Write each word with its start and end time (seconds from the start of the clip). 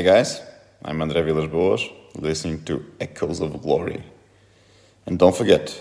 Hi 0.00 0.06
guys, 0.06 0.40
I'm 0.82 1.02
Andre 1.02 1.20
Villas-Boas, 1.20 1.86
listening 2.14 2.64
to 2.64 2.82
Echoes 3.02 3.40
of 3.40 3.60
Glory. 3.60 4.02
And 5.04 5.18
don't 5.18 5.36
forget, 5.36 5.78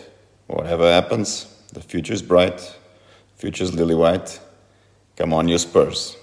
whatever 0.48 0.91
happens, 0.91 1.45
the 1.71 1.80
future 1.80 2.12
is 2.12 2.21
bright, 2.21 2.59
future 3.38 3.63
is 3.63 3.73
lily 3.73 3.95
white. 3.95 4.38
Come 5.16 5.31
on, 5.31 5.48
you 5.48 5.57
Spurs. 5.57 6.17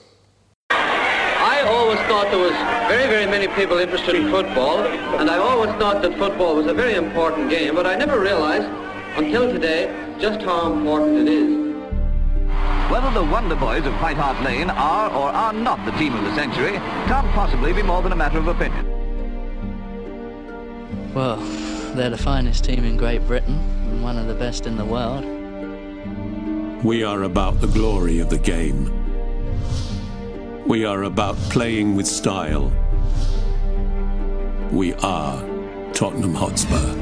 I 0.69 1.63
always 1.67 1.99
thought 2.01 2.31
there 2.31 2.39
was 2.39 2.53
very, 2.87 3.09
very 3.09 3.25
many 3.25 3.49
people 3.55 3.79
interested 3.79 4.15
in 4.15 4.31
football, 4.31 4.81
and 5.19 5.31
I 5.31 5.39
always 5.39 5.71
thought 5.81 6.03
that 6.03 6.19
football 6.19 6.57
was 6.57 6.67
a 6.67 6.75
very 6.75 6.97
important 6.97 7.49
game, 7.49 7.75
but 7.75 7.87
I 7.87 7.97
never 7.97 8.21
realized 8.21 8.69
until 9.17 9.51
today 9.51 9.91
just 10.21 10.43
how 10.43 10.71
important 10.71 11.27
it 11.27 11.29
is. 11.33 11.66
Whether 12.91 13.11
the 13.11 13.25
Wonder 13.25 13.57
Boys 13.57 13.85
of 13.85 13.95
White 13.95 14.17
Hart 14.17 14.41
Lane 14.45 14.71
are 14.71 15.11
or 15.11 15.29
are 15.29 15.53
not 15.53 15.85
the 15.85 15.91
team 15.99 16.15
of 16.15 16.23
the 16.23 16.33
century 16.37 16.73
can't 17.09 17.29
possibly 17.33 17.73
be 17.73 17.83
more 17.83 18.01
than 18.01 18.13
a 18.13 18.17
matter 18.17 18.39
of 18.39 18.47
opinion. 18.47 18.87
Well, 21.13 21.37
they're 21.97 22.11
the 22.11 22.17
finest 22.17 22.65
team 22.65 22.85
in 22.85 22.97
Great 22.97 23.27
Britain 23.27 23.59
and 23.89 24.05
one 24.05 24.17
of 24.17 24.29
the 24.29 24.35
best 24.35 24.67
in 24.67 24.77
the 24.77 24.85
world. 24.85 25.25
We 26.85 27.03
are 27.03 27.25
about 27.25 27.61
the 27.61 27.67
glory 27.67 28.21
of 28.21 28.31
the 28.31 28.39
game. 28.39 28.93
We 30.67 30.85
are 30.85 31.03
about 31.03 31.35
playing 31.51 31.97
with 31.97 32.07
style. 32.07 32.73
We 34.71 34.95
are 34.95 35.43
Tottenham 35.93 36.35
Hotspur. 36.35 36.95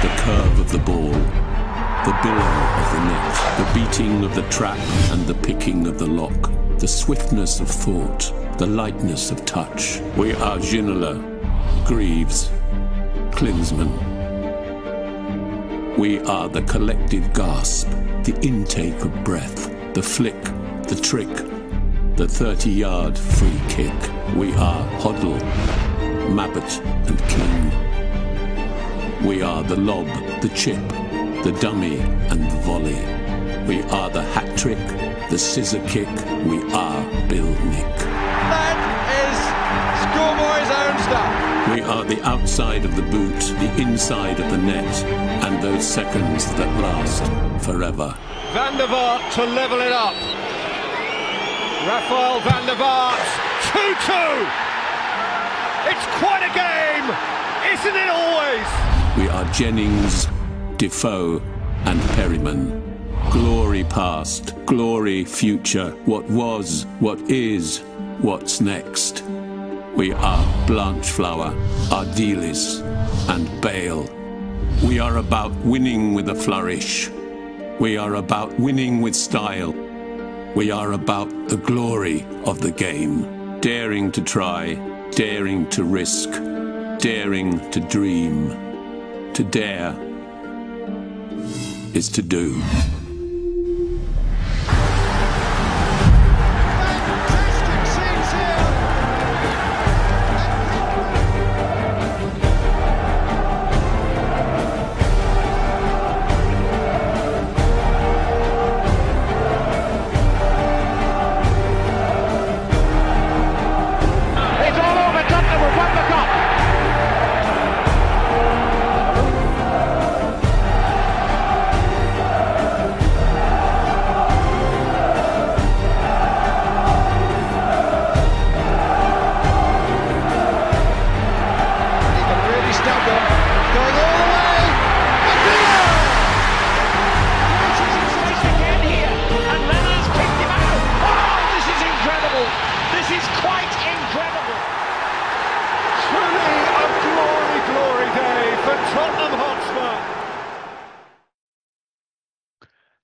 The 0.00 0.08
curve 0.16 0.49
the 0.70 0.78
ball, 0.78 1.10
the 1.10 2.16
billow 2.22 2.52
of 2.80 2.92
the 2.92 3.00
net, 3.04 3.34
the 3.58 3.70
beating 3.74 4.24
of 4.24 4.34
the 4.36 4.48
trap 4.50 4.78
and 5.10 5.26
the 5.26 5.34
picking 5.34 5.88
of 5.88 5.98
the 5.98 6.06
lock, 6.06 6.52
the 6.78 6.86
swiftness 6.86 7.58
of 7.58 7.68
thought, 7.68 8.32
the 8.58 8.66
lightness 8.66 9.32
of 9.32 9.44
touch. 9.44 10.00
We 10.16 10.32
are 10.34 10.58
Ginola, 10.58 11.18
Greaves, 11.86 12.50
Klinsmann. 13.32 13.90
We 15.98 16.20
are 16.20 16.48
the 16.48 16.62
collective 16.62 17.32
gasp, 17.34 17.88
the 18.22 18.38
intake 18.42 19.02
of 19.04 19.24
breath, 19.24 19.68
the 19.94 20.02
flick, 20.02 20.40
the 20.84 21.00
trick, 21.02 21.34
the 22.16 22.28
30 22.28 22.70
yard 22.70 23.18
free 23.18 23.60
kick. 23.68 23.92
We 24.36 24.52
are 24.52 24.88
Hoddle, 25.00 25.40
Mabbutt, 26.28 26.80
and 27.08 27.18
King. 27.28 27.89
We 29.22 29.42
are 29.42 29.62
the 29.62 29.76
lob, 29.76 30.06
the 30.40 30.48
chip, 30.54 30.80
the 31.44 31.56
dummy, 31.60 32.00
and 32.30 32.42
the 32.50 32.56
volley. 32.64 32.98
We 33.68 33.82
are 33.90 34.08
the 34.08 34.22
hat 34.22 34.56
trick, 34.56 34.78
the 35.28 35.38
scissor 35.38 35.86
kick. 35.86 36.08
We 36.46 36.62
are 36.72 37.28
Bill 37.28 37.44
Nick. 37.68 37.96
That 38.48 38.80
is 39.20 39.36
schoolboy's 40.08 40.70
own 40.72 40.96
stuff. 41.04 41.32
We 41.76 41.82
are 41.82 42.04
the 42.04 42.22
outside 42.26 42.86
of 42.86 42.96
the 42.96 43.02
boot, 43.02 43.40
the 43.60 43.70
inside 43.80 44.40
of 44.40 44.50
the 44.50 44.58
net, 44.58 45.04
and 45.44 45.62
those 45.62 45.86
seconds 45.86 46.46
that 46.54 46.80
last 46.80 47.22
forever. 47.62 48.16
Van 48.54 48.78
der 48.78 48.86
Vaart 48.86 49.32
to 49.34 49.44
level 49.44 49.80
it 49.80 49.92
up. 49.92 50.16
Rafael 51.86 52.40
van 52.40 52.66
der 52.66 52.76
Vaart, 52.76 53.20
2-2. 53.68 54.48
It's 55.92 56.06
quite 56.18 56.42
a 56.42 56.52
game, 56.56 57.06
isn't 57.74 57.96
it 57.96 58.08
always? 58.08 58.89
We 59.18 59.28
are 59.28 59.44
Jennings, 59.52 60.28
Defoe, 60.76 61.42
and 61.84 62.00
Perryman. 62.10 62.80
Glory 63.32 63.82
past, 63.84 64.54
glory 64.66 65.24
future, 65.24 65.90
what 66.04 66.24
was, 66.30 66.86
what 67.00 67.18
is, 67.22 67.78
what's 68.20 68.60
next. 68.60 69.24
We 69.96 70.12
are 70.12 70.66
Blanchflower, 70.66 71.50
Ardiles, 71.90 72.82
and 73.28 73.60
Bale. 73.60 74.08
We 74.86 75.00
are 75.00 75.16
about 75.16 75.52
winning 75.56 76.14
with 76.14 76.28
a 76.28 76.34
flourish. 76.34 77.10
We 77.80 77.96
are 77.96 78.14
about 78.14 78.58
winning 78.60 79.00
with 79.00 79.16
style. 79.16 79.72
We 80.54 80.70
are 80.70 80.92
about 80.92 81.48
the 81.48 81.56
glory 81.56 82.24
of 82.44 82.60
the 82.60 82.72
game. 82.72 83.58
Daring 83.60 84.12
to 84.12 84.22
try, 84.22 84.74
daring 85.10 85.68
to 85.70 85.82
risk, 85.82 86.30
daring 87.00 87.70
to 87.72 87.80
dream. 87.80 88.69
To 89.34 89.44
dare 89.44 89.94
is 91.94 92.08
to 92.10 92.22
do. 92.22 92.62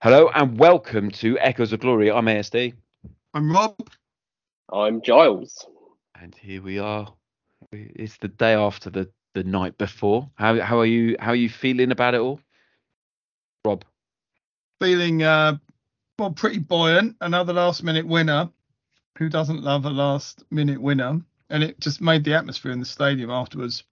Hello 0.02 0.28
and 0.34 0.58
welcome 0.58 1.10
to 1.10 1.38
Echoes 1.38 1.72
of 1.72 1.80
Glory. 1.80 2.10
I'm 2.10 2.26
ASD, 2.26 2.74
I'm 3.34 3.50
Rob. 3.52 3.76
I'm 4.72 5.00
Giles. 5.02 5.66
and 6.20 6.34
here 6.34 6.62
we 6.62 6.78
are. 6.78 7.12
It's 7.72 8.16
the 8.18 8.28
day 8.28 8.54
after 8.54 8.90
the 8.90 9.10
the 9.34 9.44
night 9.44 9.76
before. 9.78 10.30
How 10.34 10.60
how 10.60 10.78
are 10.80 10.86
you? 10.86 11.16
How 11.18 11.30
are 11.30 11.36
you 11.36 11.48
feeling 11.48 11.90
about 11.92 12.14
it 12.14 12.20
all, 12.20 12.40
Rob? 13.64 13.84
Feeling 14.80 15.22
uh, 15.22 15.56
well, 16.18 16.30
pretty 16.32 16.58
buoyant. 16.58 17.16
Another 17.20 17.52
last 17.52 17.82
minute 17.82 18.06
winner. 18.06 18.50
Who 19.18 19.28
doesn't 19.30 19.62
love 19.62 19.86
a 19.86 19.90
last 19.90 20.44
minute 20.50 20.80
winner? 20.80 21.22
And 21.48 21.62
it 21.62 21.80
just 21.80 22.02
made 22.02 22.24
the 22.24 22.34
atmosphere 22.34 22.72
in 22.72 22.80
the 22.80 22.86
stadium 22.86 23.30
afterwards. 23.30 23.84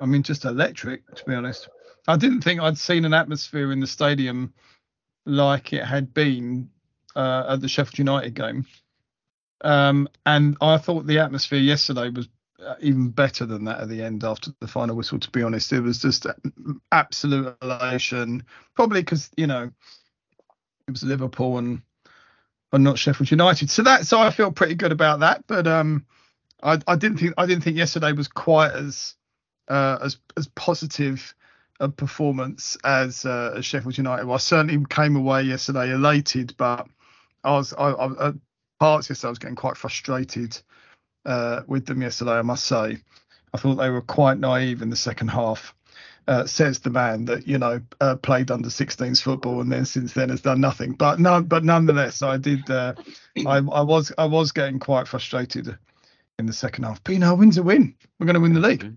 I 0.00 0.06
mean, 0.06 0.22
just 0.22 0.44
electric, 0.44 1.06
to 1.14 1.24
be 1.24 1.34
honest. 1.34 1.68
I 2.06 2.16
didn't 2.18 2.42
think 2.42 2.60
I'd 2.60 2.76
seen 2.76 3.06
an 3.06 3.14
atmosphere 3.14 3.72
in 3.72 3.80
the 3.80 3.86
stadium 3.86 4.52
like 5.26 5.72
it 5.72 5.84
had 5.84 6.12
been 6.12 6.70
uh, 7.16 7.44
at 7.50 7.60
the 7.60 7.68
Sheffield 7.68 7.98
United 7.98 8.34
game. 8.34 8.66
Um, 9.62 10.08
and 10.26 10.56
I 10.60 10.78
thought 10.78 11.06
the 11.06 11.20
atmosphere 11.20 11.58
yesterday 11.58 12.10
was 12.10 12.28
uh, 12.64 12.74
even 12.80 13.08
better 13.08 13.46
than 13.46 13.64
that 13.64 13.80
at 13.80 13.88
the 13.88 14.02
end 14.02 14.24
after 14.24 14.50
the 14.60 14.68
final 14.68 14.96
whistle. 14.96 15.18
To 15.18 15.30
be 15.30 15.42
honest, 15.42 15.72
it 15.72 15.80
was 15.80 15.98
just 15.98 16.26
absolute 16.92 17.56
elation. 17.62 18.44
Probably 18.74 19.00
because 19.00 19.30
you 19.36 19.46
know 19.46 19.70
it 20.86 20.90
was 20.90 21.02
Liverpool 21.02 21.58
and 21.58 21.82
and 22.72 22.84
not 22.84 22.98
Sheffield 22.98 23.30
United. 23.30 23.70
So 23.70 23.82
that 23.82 24.06
so 24.06 24.18
I 24.18 24.30
feel 24.30 24.52
pretty 24.52 24.74
good 24.74 24.92
about 24.92 25.20
that. 25.20 25.44
But 25.46 25.66
um, 25.66 26.06
I, 26.62 26.78
I 26.86 26.96
didn't 26.96 27.18
think 27.18 27.34
I 27.38 27.46
didn't 27.46 27.64
think 27.64 27.76
yesterday 27.76 28.12
was 28.12 28.28
quite 28.28 28.72
as 28.72 29.14
uh, 29.68 29.98
as 30.02 30.18
as 30.36 30.46
positive 30.48 31.34
a 31.80 31.88
performance 31.88 32.76
as 32.84 33.24
uh, 33.24 33.54
as 33.56 33.64
Sheffield 33.64 33.98
United. 33.98 34.26
Well, 34.26 34.34
I 34.34 34.38
certainly 34.38 34.84
came 34.88 35.16
away 35.16 35.42
yesterday 35.42 35.92
elated, 35.92 36.54
but 36.56 36.86
I 37.42 37.52
was 37.52 37.72
I, 37.72 37.90
I 37.90 38.28
at 38.28 38.34
parts 38.78 39.08
yesterday 39.08 39.28
I 39.28 39.30
was 39.30 39.38
getting 39.38 39.56
quite 39.56 39.76
frustrated 39.76 40.60
uh, 41.24 41.62
with 41.66 41.86
them 41.86 42.02
yesterday. 42.02 42.32
I 42.32 42.42
must 42.42 42.64
say, 42.64 42.98
I 43.52 43.58
thought 43.58 43.76
they 43.76 43.90
were 43.90 44.02
quite 44.02 44.38
naive 44.38 44.82
in 44.82 44.90
the 44.90 44.96
second 44.96 45.28
half. 45.28 45.74
Uh, 46.26 46.46
says 46.46 46.78
the 46.78 46.88
man 46.88 47.26
that 47.26 47.46
you 47.46 47.58
know 47.58 47.78
uh, 48.00 48.16
played 48.16 48.50
under 48.50 48.70
16s 48.70 49.20
football 49.20 49.60
and 49.60 49.70
then 49.70 49.84
since 49.84 50.14
then 50.14 50.30
has 50.30 50.40
done 50.40 50.58
nothing. 50.58 50.92
But 50.92 51.20
none, 51.20 51.44
but 51.44 51.64
nonetheless, 51.64 52.22
I 52.22 52.38
did. 52.38 52.70
Uh, 52.70 52.94
I, 53.46 53.58
I 53.58 53.82
was 53.82 54.10
I 54.16 54.24
was 54.24 54.52
getting 54.52 54.78
quite 54.78 55.06
frustrated 55.06 55.76
in 56.38 56.46
the 56.46 56.52
second 56.54 56.84
half. 56.84 57.04
But 57.04 57.12
you 57.12 57.18
know, 57.18 57.34
win's 57.34 57.58
a 57.58 57.62
win. 57.62 57.94
We're 58.18 58.24
going 58.24 58.34
to 58.34 58.40
win 58.40 58.54
the 58.54 58.60
league. 58.60 58.90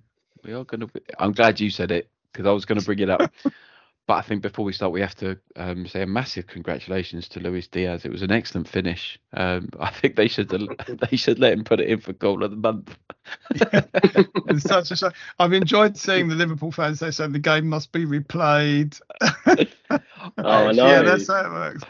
We 0.45 0.53
are 0.53 0.63
going 0.63 0.81
to. 0.81 0.89
I'm 1.19 1.33
glad 1.33 1.59
you 1.59 1.69
said 1.69 1.91
it 1.91 2.09
because 2.37 2.47
I 2.47 2.53
was 2.53 2.65
going 2.65 2.79
to 2.79 2.85
bring 2.85 2.99
it 2.99 3.09
up. 3.09 3.31
but 4.07 4.13
I 4.13 4.21
think 4.21 4.43
before 4.43 4.63
we 4.63 4.71
start, 4.71 4.91
we 4.91 5.01
have 5.01 5.15
to 5.15 5.39
um, 5.55 5.87
say 5.87 6.03
a 6.03 6.07
massive 6.07 6.45
congratulations 6.45 7.27
to 7.29 7.39
Luis 7.39 7.67
Diaz. 7.67 8.05
It 8.05 8.11
was 8.11 8.21
an 8.21 8.31
excellent 8.31 8.67
finish. 8.67 9.19
Um, 9.33 9.69
I 9.79 9.89
think 9.89 10.15
they 10.15 10.27
should 10.27 10.49
they 11.09 11.17
should 11.17 11.39
let 11.39 11.53
him 11.53 11.63
put 11.63 11.79
it 11.79 11.89
in 11.89 11.99
for 11.99 12.13
goal 12.13 12.43
of 12.43 12.51
the 12.51 12.57
month. 12.57 12.95
it's 13.49 14.63
such 14.63 14.91
a 14.91 14.95
shame. 14.95 15.11
I've 15.39 15.53
enjoyed 15.53 15.97
seeing 15.97 16.27
the 16.27 16.35
Liverpool 16.35 16.71
fans. 16.71 16.99
They 16.99 17.11
said 17.11 17.33
the 17.33 17.39
game 17.39 17.67
must 17.67 17.91
be 17.91 18.05
replayed. 18.05 19.01
oh, 19.19 19.97
I 20.37 20.71
know. 20.73 20.87
Yeah, 20.87 21.01
that's 21.01 21.27
how 21.27 21.45
it 21.45 21.51
works. 21.51 21.83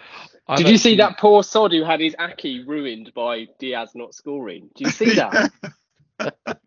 Did 0.56 0.66
I've 0.66 0.72
you 0.72 0.78
see 0.78 0.96
that 0.96 1.18
poor 1.18 1.44
sod 1.44 1.74
who 1.74 1.84
had 1.84 2.00
his 2.00 2.16
acca 2.16 2.66
ruined 2.66 3.14
by 3.14 3.50
Diaz 3.60 3.92
not 3.96 4.16
scoring? 4.16 4.70
Do 4.76 4.86
you 4.86 4.92
see 4.92 5.16
that? 5.16 5.52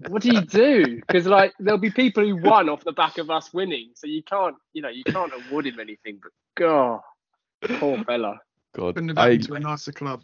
What 0.08 0.22
do 0.22 0.32
you 0.32 0.42
do? 0.42 0.96
Because 0.96 1.26
like 1.26 1.52
there'll 1.58 1.78
be 1.78 1.90
people 1.90 2.24
who 2.24 2.36
won 2.36 2.68
off 2.68 2.84
the 2.84 2.92
back 2.92 3.18
of 3.18 3.30
us 3.30 3.52
winning, 3.52 3.90
so 3.94 4.06
you 4.06 4.22
can't, 4.22 4.56
you 4.72 4.82
know, 4.82 4.88
you 4.88 5.04
can't 5.04 5.32
award 5.34 5.66
him 5.66 5.80
anything. 5.80 6.20
But 6.22 6.32
God, 6.56 7.00
poor 7.78 8.02
fella. 8.04 8.38
God, 8.74 8.94
Couldn't 8.94 9.08
have 9.10 9.18
happened 9.18 9.42
to 9.44 9.54
a 9.54 9.60
nicer 9.60 9.92
club. 9.92 10.22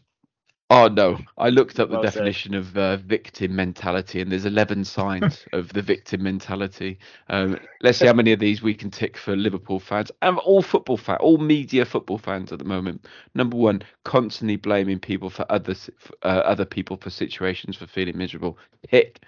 Oh 0.68 0.88
no, 0.88 1.20
I 1.38 1.50
looked 1.50 1.78
up 1.78 1.90
the 1.90 1.96
well 1.96 2.02
definition 2.02 2.52
said. 2.52 2.58
of 2.58 2.76
uh, 2.76 2.96
victim 2.96 3.54
mentality, 3.54 4.20
and 4.20 4.32
there's 4.32 4.46
11 4.46 4.84
signs 4.84 5.46
of 5.52 5.72
the 5.72 5.82
victim 5.82 6.24
mentality. 6.24 6.98
Um, 7.28 7.60
let's 7.82 7.98
see 7.98 8.06
how 8.06 8.12
many 8.14 8.32
of 8.32 8.40
these 8.40 8.62
we 8.62 8.74
can 8.74 8.90
tick 8.90 9.16
for 9.16 9.36
Liverpool 9.36 9.78
fans 9.78 10.10
and 10.22 10.38
all 10.38 10.62
football 10.62 10.96
fans, 10.96 11.20
all 11.20 11.38
media 11.38 11.84
football 11.84 12.18
fans 12.18 12.50
at 12.50 12.58
the 12.58 12.64
moment. 12.64 13.06
Number 13.34 13.56
one, 13.56 13.82
constantly 14.04 14.56
blaming 14.56 14.98
people 14.98 15.30
for 15.30 15.46
other 15.50 15.76
uh, 16.24 16.26
other 16.44 16.64
people 16.64 16.96
for 16.96 17.10
situations 17.10 17.76
for 17.76 17.86
feeling 17.86 18.18
miserable. 18.18 18.58
Tick. 18.90 19.20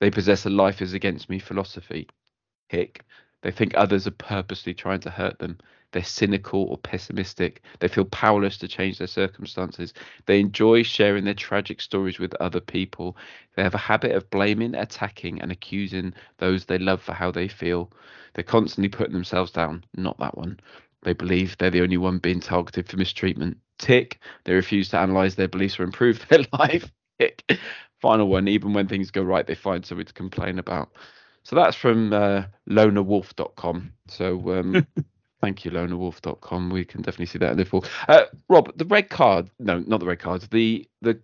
They 0.00 0.10
possess 0.10 0.44
a 0.44 0.50
life 0.50 0.82
is 0.82 0.92
against 0.92 1.30
me 1.30 1.38
philosophy. 1.38 2.08
Tick. 2.68 3.04
They 3.42 3.52
think 3.52 3.74
others 3.76 4.08
are 4.08 4.12
purposely 4.12 4.74
trying 4.74 5.00
to 5.00 5.10
hurt 5.10 5.38
them. 5.38 5.58
They're 5.94 6.02
cynical 6.02 6.64
or 6.64 6.76
pessimistic. 6.76 7.62
They 7.78 7.86
feel 7.86 8.04
powerless 8.06 8.58
to 8.58 8.68
change 8.68 8.98
their 8.98 9.06
circumstances. 9.06 9.94
They 10.26 10.40
enjoy 10.40 10.82
sharing 10.82 11.24
their 11.24 11.34
tragic 11.34 11.80
stories 11.80 12.18
with 12.18 12.34
other 12.40 12.60
people. 12.60 13.16
They 13.54 13.62
have 13.62 13.76
a 13.76 13.78
habit 13.78 14.10
of 14.10 14.28
blaming, 14.30 14.74
attacking, 14.74 15.40
and 15.40 15.52
accusing 15.52 16.12
those 16.38 16.64
they 16.64 16.78
love 16.78 17.00
for 17.00 17.12
how 17.12 17.30
they 17.30 17.46
feel. 17.46 17.92
They're 18.34 18.42
constantly 18.42 18.88
putting 18.88 19.14
themselves 19.14 19.52
down. 19.52 19.84
Not 19.96 20.18
that 20.18 20.36
one. 20.36 20.58
They 21.04 21.12
believe 21.12 21.56
they're 21.58 21.70
the 21.70 21.82
only 21.82 21.98
one 21.98 22.18
being 22.18 22.40
targeted 22.40 22.88
for 22.88 22.96
mistreatment. 22.96 23.58
Tick. 23.78 24.18
They 24.44 24.54
refuse 24.54 24.88
to 24.88 24.98
analyze 24.98 25.36
their 25.36 25.46
beliefs 25.48 25.78
or 25.78 25.84
improve 25.84 26.26
their 26.28 26.44
life. 26.58 26.90
Tick. 27.20 27.44
Final 28.02 28.26
one. 28.28 28.48
Even 28.48 28.72
when 28.72 28.88
things 28.88 29.12
go 29.12 29.22
right, 29.22 29.46
they 29.46 29.54
find 29.54 29.86
something 29.86 30.06
to 30.06 30.12
complain 30.12 30.58
about. 30.58 30.90
So 31.44 31.54
that's 31.54 31.76
from 31.76 32.12
uh. 32.12 32.44
So 34.08 34.58
um, 34.58 34.86
Thank 35.44 35.66
you, 35.66 35.72
lonerwolf.com. 35.72 36.70
We 36.70 36.86
can 36.86 37.02
definitely 37.02 37.26
see 37.26 37.38
that 37.40 37.52
in 37.52 37.58
Liverpool. 37.58 37.84
Uh, 38.08 38.24
Rob, 38.48 38.72
the 38.78 38.86
red 38.86 39.10
card, 39.10 39.50
no, 39.58 39.80
not 39.80 40.00
the 40.00 40.06
red 40.06 40.18
cards, 40.18 40.48
the 40.48 40.88
the 41.02 41.20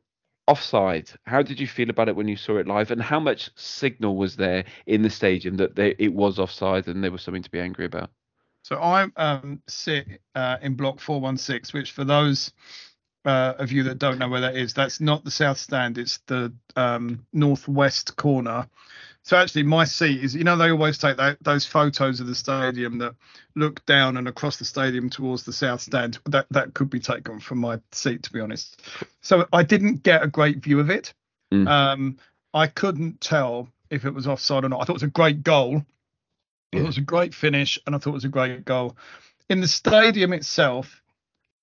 offside. 0.46 1.10
How 1.24 1.40
did 1.40 1.58
you 1.58 1.66
feel 1.66 1.88
about 1.88 2.10
it 2.10 2.16
when 2.16 2.28
you 2.28 2.36
saw 2.36 2.58
it 2.58 2.66
live, 2.66 2.90
and 2.90 3.00
how 3.00 3.18
much 3.18 3.48
signal 3.56 4.16
was 4.16 4.36
there 4.36 4.66
in 4.86 5.00
the 5.00 5.08
stadium 5.08 5.56
that 5.56 5.74
they, 5.74 5.94
it 5.98 6.12
was 6.12 6.38
offside 6.38 6.86
and 6.86 7.02
there 7.02 7.10
was 7.10 7.22
something 7.22 7.42
to 7.42 7.50
be 7.50 7.60
angry 7.60 7.86
about? 7.86 8.10
So 8.62 8.76
I 8.76 9.08
um, 9.16 9.62
sit 9.68 10.20
uh, 10.34 10.58
in 10.60 10.74
block 10.74 11.00
416, 11.00 11.78
which 11.78 11.92
for 11.92 12.04
those 12.04 12.52
uh, 13.24 13.54
of 13.58 13.72
you 13.72 13.84
that 13.84 13.98
don't 13.98 14.18
know 14.18 14.28
where 14.28 14.42
that 14.42 14.54
is, 14.54 14.74
that's 14.74 15.00
not 15.00 15.24
the 15.24 15.30
south 15.30 15.56
stand, 15.56 15.96
it's 15.96 16.18
the 16.26 16.52
um, 16.76 17.26
northwest 17.32 18.16
corner. 18.16 18.68
So 19.22 19.36
actually, 19.36 19.64
my 19.64 19.84
seat 19.84 20.24
is, 20.24 20.34
you 20.34 20.44
know, 20.44 20.56
they 20.56 20.70
always 20.70 20.98
take 20.98 21.18
that, 21.18 21.36
those 21.42 21.66
photos 21.66 22.20
of 22.20 22.26
the 22.26 22.34
stadium 22.34 22.98
that 22.98 23.14
look 23.54 23.84
down 23.86 24.16
and 24.16 24.26
across 24.26 24.56
the 24.56 24.64
stadium 24.64 25.10
towards 25.10 25.44
the 25.44 25.52
south 25.52 25.82
stand. 25.82 26.18
That 26.26 26.46
that 26.50 26.74
could 26.74 26.90
be 26.90 27.00
taken 27.00 27.38
from 27.38 27.58
my 27.58 27.80
seat, 27.92 28.22
to 28.24 28.32
be 28.32 28.40
honest. 28.40 28.82
So 29.20 29.46
I 29.52 29.62
didn't 29.62 30.02
get 30.02 30.22
a 30.22 30.26
great 30.26 30.58
view 30.58 30.80
of 30.80 30.90
it. 30.90 31.12
Mm. 31.52 31.68
Um, 31.68 32.18
I 32.54 32.66
couldn't 32.66 33.20
tell 33.20 33.68
if 33.90 34.04
it 34.04 34.14
was 34.14 34.26
offside 34.26 34.64
or 34.64 34.68
not. 34.68 34.80
I 34.80 34.84
thought 34.84 34.94
it 34.94 34.94
was 34.94 35.02
a 35.02 35.08
great 35.08 35.42
goal. 35.42 35.84
Yeah. 36.72 36.80
It 36.80 36.86
was 36.86 36.98
a 36.98 37.02
great 37.02 37.34
finish, 37.34 37.78
and 37.86 37.94
I 37.94 37.98
thought 37.98 38.10
it 38.10 38.14
was 38.14 38.24
a 38.24 38.28
great 38.28 38.64
goal. 38.64 38.96
In 39.48 39.60
the 39.60 39.68
stadium 39.68 40.32
itself, 40.32 41.02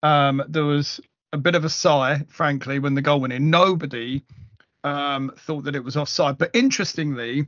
um, 0.03 0.43
there 0.47 0.65
was 0.65 0.99
a 1.33 1.37
bit 1.37 1.55
of 1.55 1.65
a 1.65 1.69
sigh, 1.69 2.23
frankly, 2.27 2.79
when 2.79 2.93
the 2.93 3.01
goal 3.01 3.21
went 3.21 3.33
in. 3.33 3.49
Nobody 3.49 4.23
um, 4.83 5.31
thought 5.37 5.63
that 5.65 5.75
it 5.75 5.83
was 5.83 5.97
offside. 5.97 6.37
But 6.37 6.51
interestingly, 6.53 7.47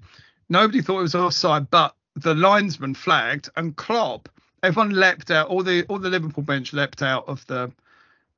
nobody 0.49 0.81
thought 0.81 0.99
it 0.99 1.03
was 1.03 1.15
offside, 1.15 1.69
but 1.69 1.95
the 2.15 2.33
linesman 2.35 2.95
flagged 2.95 3.49
and 3.55 3.75
Klopp. 3.75 4.29
Everyone 4.61 4.91
leapt 4.91 5.31
out. 5.31 5.47
All 5.47 5.63
the 5.63 5.85
all 5.85 5.99
the 5.99 6.09
Liverpool 6.09 6.43
bench 6.43 6.73
leapt 6.73 7.01
out 7.01 7.27
of 7.27 7.45
the 7.47 7.71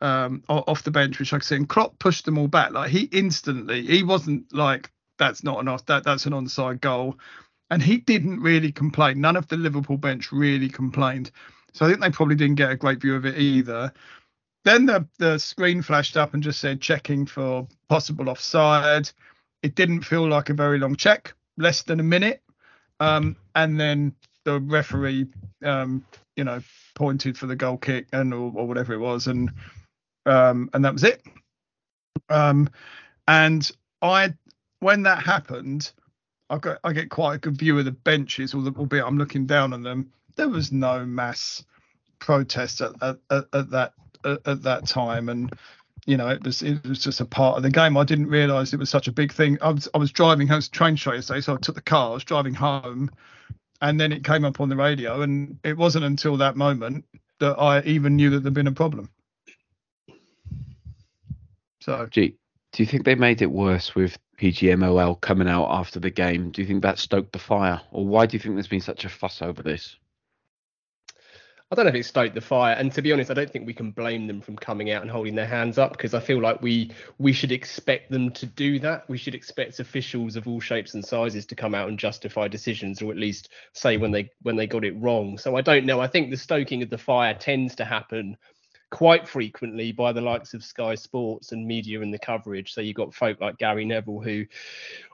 um, 0.01 0.43
off 0.49 0.83
the 0.83 0.91
bench, 0.91 1.19
which 1.19 1.33
I 1.33 1.39
said. 1.39 1.59
And 1.59 1.69
Klopp 1.69 1.97
pushed 1.99 2.25
them 2.25 2.37
all 2.37 2.47
back. 2.47 2.71
Like 2.71 2.91
he 2.91 3.03
instantly, 3.11 3.83
he 3.85 4.03
wasn't 4.03 4.53
like 4.53 4.91
that's 5.17 5.43
not 5.43 5.59
an 5.59 5.67
off 5.67 5.85
that 5.87 6.03
that's 6.03 6.25
an 6.25 6.33
onside 6.33 6.81
goal, 6.81 7.17
and 7.71 7.81
he 7.81 7.97
didn't 7.97 8.39
really 8.39 8.71
complain. 8.71 9.21
None 9.21 9.35
of 9.35 9.47
the 9.47 9.57
Liverpool 9.57 9.97
bench 9.97 10.31
really 10.31 10.69
complained. 10.69 11.31
So 11.73 11.85
I 11.85 11.89
think 11.89 12.01
they 12.01 12.09
probably 12.09 12.35
didn't 12.35 12.55
get 12.55 12.71
a 12.71 12.75
great 12.75 12.99
view 13.01 13.15
of 13.15 13.25
it 13.25 13.37
either. 13.37 13.93
Then 14.63 14.85
the 14.85 15.07
the 15.17 15.37
screen 15.39 15.81
flashed 15.81 16.17
up 16.17 16.33
and 16.33 16.43
just 16.43 16.59
said 16.59 16.81
checking 16.81 17.25
for 17.25 17.67
possible 17.89 18.29
offside. 18.29 19.09
It 19.63 19.75
didn't 19.75 20.01
feel 20.01 20.27
like 20.27 20.49
a 20.49 20.53
very 20.53 20.79
long 20.79 20.95
check, 20.95 21.33
less 21.57 21.83
than 21.83 21.99
a 21.99 22.03
minute. 22.03 22.41
Um, 22.99 23.35
and 23.55 23.79
then 23.79 24.13
the 24.43 24.59
referee, 24.59 25.27
um, 25.63 26.05
you 26.35 26.43
know, 26.43 26.61
pointed 26.95 27.37
for 27.37 27.47
the 27.47 27.55
goal 27.55 27.77
kick 27.77 28.07
and 28.13 28.33
or, 28.33 28.51
or 28.55 28.67
whatever 28.67 28.93
it 28.93 28.99
was, 28.99 29.27
and 29.27 29.51
um, 30.25 30.69
and 30.73 30.85
that 30.85 30.93
was 30.93 31.03
it. 31.03 31.23
Um, 32.29 32.69
and 33.27 33.69
I, 34.01 34.33
when 34.79 35.03
that 35.03 35.23
happened, 35.23 35.91
I 36.49 36.57
got 36.57 36.79
I 36.83 36.93
get 36.93 37.09
quite 37.09 37.35
a 37.35 37.39
good 37.39 37.57
view 37.57 37.77
of 37.79 37.85
the 37.85 37.91
benches, 37.91 38.53
albeit 38.53 39.05
I'm 39.05 39.17
looking 39.17 39.45
down 39.45 39.73
on 39.73 39.83
them. 39.83 40.11
There 40.35 40.49
was 40.49 40.71
no 40.71 41.05
mass 41.05 41.63
protest 42.19 42.81
at, 42.81 42.91
at, 43.01 43.17
at, 43.29 43.45
at 43.53 43.69
that 43.71 43.93
at, 44.25 44.39
at, 44.45 44.63
that 44.63 44.87
time, 44.87 45.29
and 45.29 45.53
you 46.05 46.17
know 46.17 46.27
it 46.29 46.43
was 46.43 46.61
it 46.61 46.85
was 46.85 47.03
just 47.03 47.21
a 47.21 47.25
part 47.25 47.57
of 47.57 47.63
the 47.63 47.69
game. 47.69 47.97
I 47.97 48.03
didn't 48.03 48.27
realise 48.27 48.73
it 48.73 48.79
was 48.79 48.89
such 48.89 49.07
a 49.07 49.11
big 49.11 49.31
thing. 49.31 49.57
I 49.61 49.69
was 49.71 49.87
I 49.93 49.97
was 49.97 50.11
driving 50.11 50.47
home 50.47 50.61
to 50.61 50.71
train 50.71 50.95
show 50.95 51.13
yesterday, 51.13 51.41
so 51.41 51.53
I 51.53 51.57
took 51.57 51.75
the 51.75 51.81
car. 51.81 52.11
I 52.11 52.13
was 52.13 52.23
driving 52.23 52.53
home, 52.53 53.11
and 53.81 53.99
then 53.99 54.11
it 54.11 54.23
came 54.23 54.45
up 54.45 54.59
on 54.59 54.69
the 54.69 54.75
radio, 54.75 55.21
and 55.21 55.59
it 55.63 55.77
wasn't 55.77 56.05
until 56.05 56.37
that 56.37 56.55
moment 56.55 57.05
that 57.39 57.59
I 57.59 57.81
even 57.81 58.15
knew 58.15 58.29
that 58.31 58.41
there'd 58.41 58.53
been 58.53 58.67
a 58.67 58.71
problem. 58.71 59.09
So, 61.81 62.07
gee, 62.11 62.35
do 62.71 62.83
you 62.83 62.87
think 62.87 63.03
they 63.03 63.15
made 63.15 63.41
it 63.41 63.51
worse 63.51 63.95
with 63.95 64.17
PGMOL 64.39 65.19
coming 65.21 65.49
out 65.49 65.67
after 65.71 65.99
the 65.99 66.11
game? 66.11 66.51
Do 66.51 66.61
you 66.61 66.67
think 66.67 66.83
that 66.83 66.99
stoked 66.99 67.33
the 67.33 67.39
fire, 67.39 67.81
or 67.91 68.05
why 68.05 68.27
do 68.27 68.35
you 68.35 68.39
think 68.39 68.55
there's 68.55 68.67
been 68.67 68.79
such 68.79 69.03
a 69.03 69.09
fuss 69.09 69.41
over 69.41 69.63
this? 69.63 69.97
I 71.71 71.75
don't 71.75 71.85
know 71.85 71.89
if 71.91 71.95
it 71.95 72.03
stoked 72.03 72.35
the 72.35 72.41
fire. 72.41 72.75
And 72.75 72.91
to 72.91 73.01
be 73.01 73.13
honest, 73.13 73.31
I 73.31 73.33
don't 73.33 73.49
think 73.49 73.65
we 73.65 73.73
can 73.73 73.91
blame 73.91 74.27
them 74.27 74.41
from 74.41 74.57
coming 74.57 74.91
out 74.91 75.03
and 75.03 75.09
holding 75.09 75.35
their 75.35 75.47
hands 75.47 75.77
up 75.77 75.93
because 75.93 76.13
I 76.13 76.19
feel 76.19 76.41
like 76.41 76.61
we 76.61 76.91
we 77.17 77.31
should 77.31 77.53
expect 77.53 78.11
them 78.11 78.29
to 78.31 78.45
do 78.45 78.77
that. 78.79 79.07
We 79.07 79.17
should 79.17 79.35
expect 79.35 79.79
officials 79.79 80.35
of 80.35 80.49
all 80.49 80.59
shapes 80.59 80.95
and 80.95 81.05
sizes 81.05 81.45
to 81.45 81.55
come 81.55 81.73
out 81.73 81.87
and 81.87 81.97
justify 81.97 82.49
decisions, 82.49 83.01
or 83.01 83.09
at 83.09 83.17
least 83.17 83.49
say 83.71 83.95
when 83.95 84.11
they 84.11 84.29
when 84.41 84.57
they 84.57 84.67
got 84.67 84.83
it 84.83 84.99
wrong. 84.99 85.37
So 85.37 85.55
I 85.55 85.61
don't 85.61 85.85
know. 85.85 86.01
I 86.01 86.07
think 86.07 86.29
the 86.29 86.35
stoking 86.35 86.83
of 86.83 86.89
the 86.89 86.97
fire 86.97 87.33
tends 87.33 87.73
to 87.75 87.85
happen 87.85 88.35
quite 88.89 89.25
frequently 89.25 89.93
by 89.93 90.11
the 90.11 90.19
likes 90.19 90.53
of 90.53 90.65
Sky 90.65 90.95
Sports 90.95 91.53
and 91.53 91.65
media 91.65 92.01
and 92.01 92.13
the 92.13 92.19
coverage. 92.19 92.73
So 92.73 92.81
you've 92.81 92.97
got 92.97 93.13
folk 93.13 93.39
like 93.39 93.57
Gary 93.57 93.85
Neville 93.85 94.19
who 94.19 94.45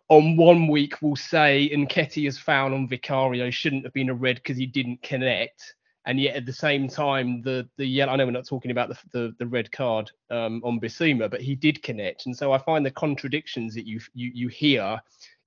on 0.10 0.38
one 0.38 0.68
week 0.68 1.04
will 1.04 1.16
say 1.16 1.70
Nketiah's 1.72 2.40
foul 2.40 2.74
on 2.74 2.88
Vicario 2.88 3.52
shouldn't 3.52 3.84
have 3.84 3.94
been 3.94 4.10
a 4.10 4.16
red 4.16 4.38
because 4.38 4.58
he 4.58 4.66
didn't 4.66 5.04
connect 5.04 5.76
and 6.08 6.20
yet 6.20 6.38
at 6.38 6.46
the 6.46 6.54
same 6.54 6.88
time 6.88 7.42
the 7.42 7.68
the 7.78 7.86
yellow. 7.86 8.14
I 8.14 8.16
know 8.16 8.26
we're 8.26 8.32
not 8.32 8.48
talking 8.48 8.72
about 8.72 8.90
the 8.90 8.98
the, 9.12 9.36
the 9.38 9.46
red 9.46 9.72
card 9.72 10.10
um, 10.32 10.62
on 10.64 10.80
Bissouma, 10.80 11.30
but 11.30 11.42
he 11.42 11.54
did 11.54 11.84
connect, 11.84 12.26
and 12.26 12.36
so 12.36 12.52
I 12.52 12.58
find 12.58 12.84
the 12.86 12.92
contradictions 12.92 13.76
that 13.76 13.86
you 13.86 14.00
you 14.16 14.32
you 14.34 14.48
hear 14.48 15.00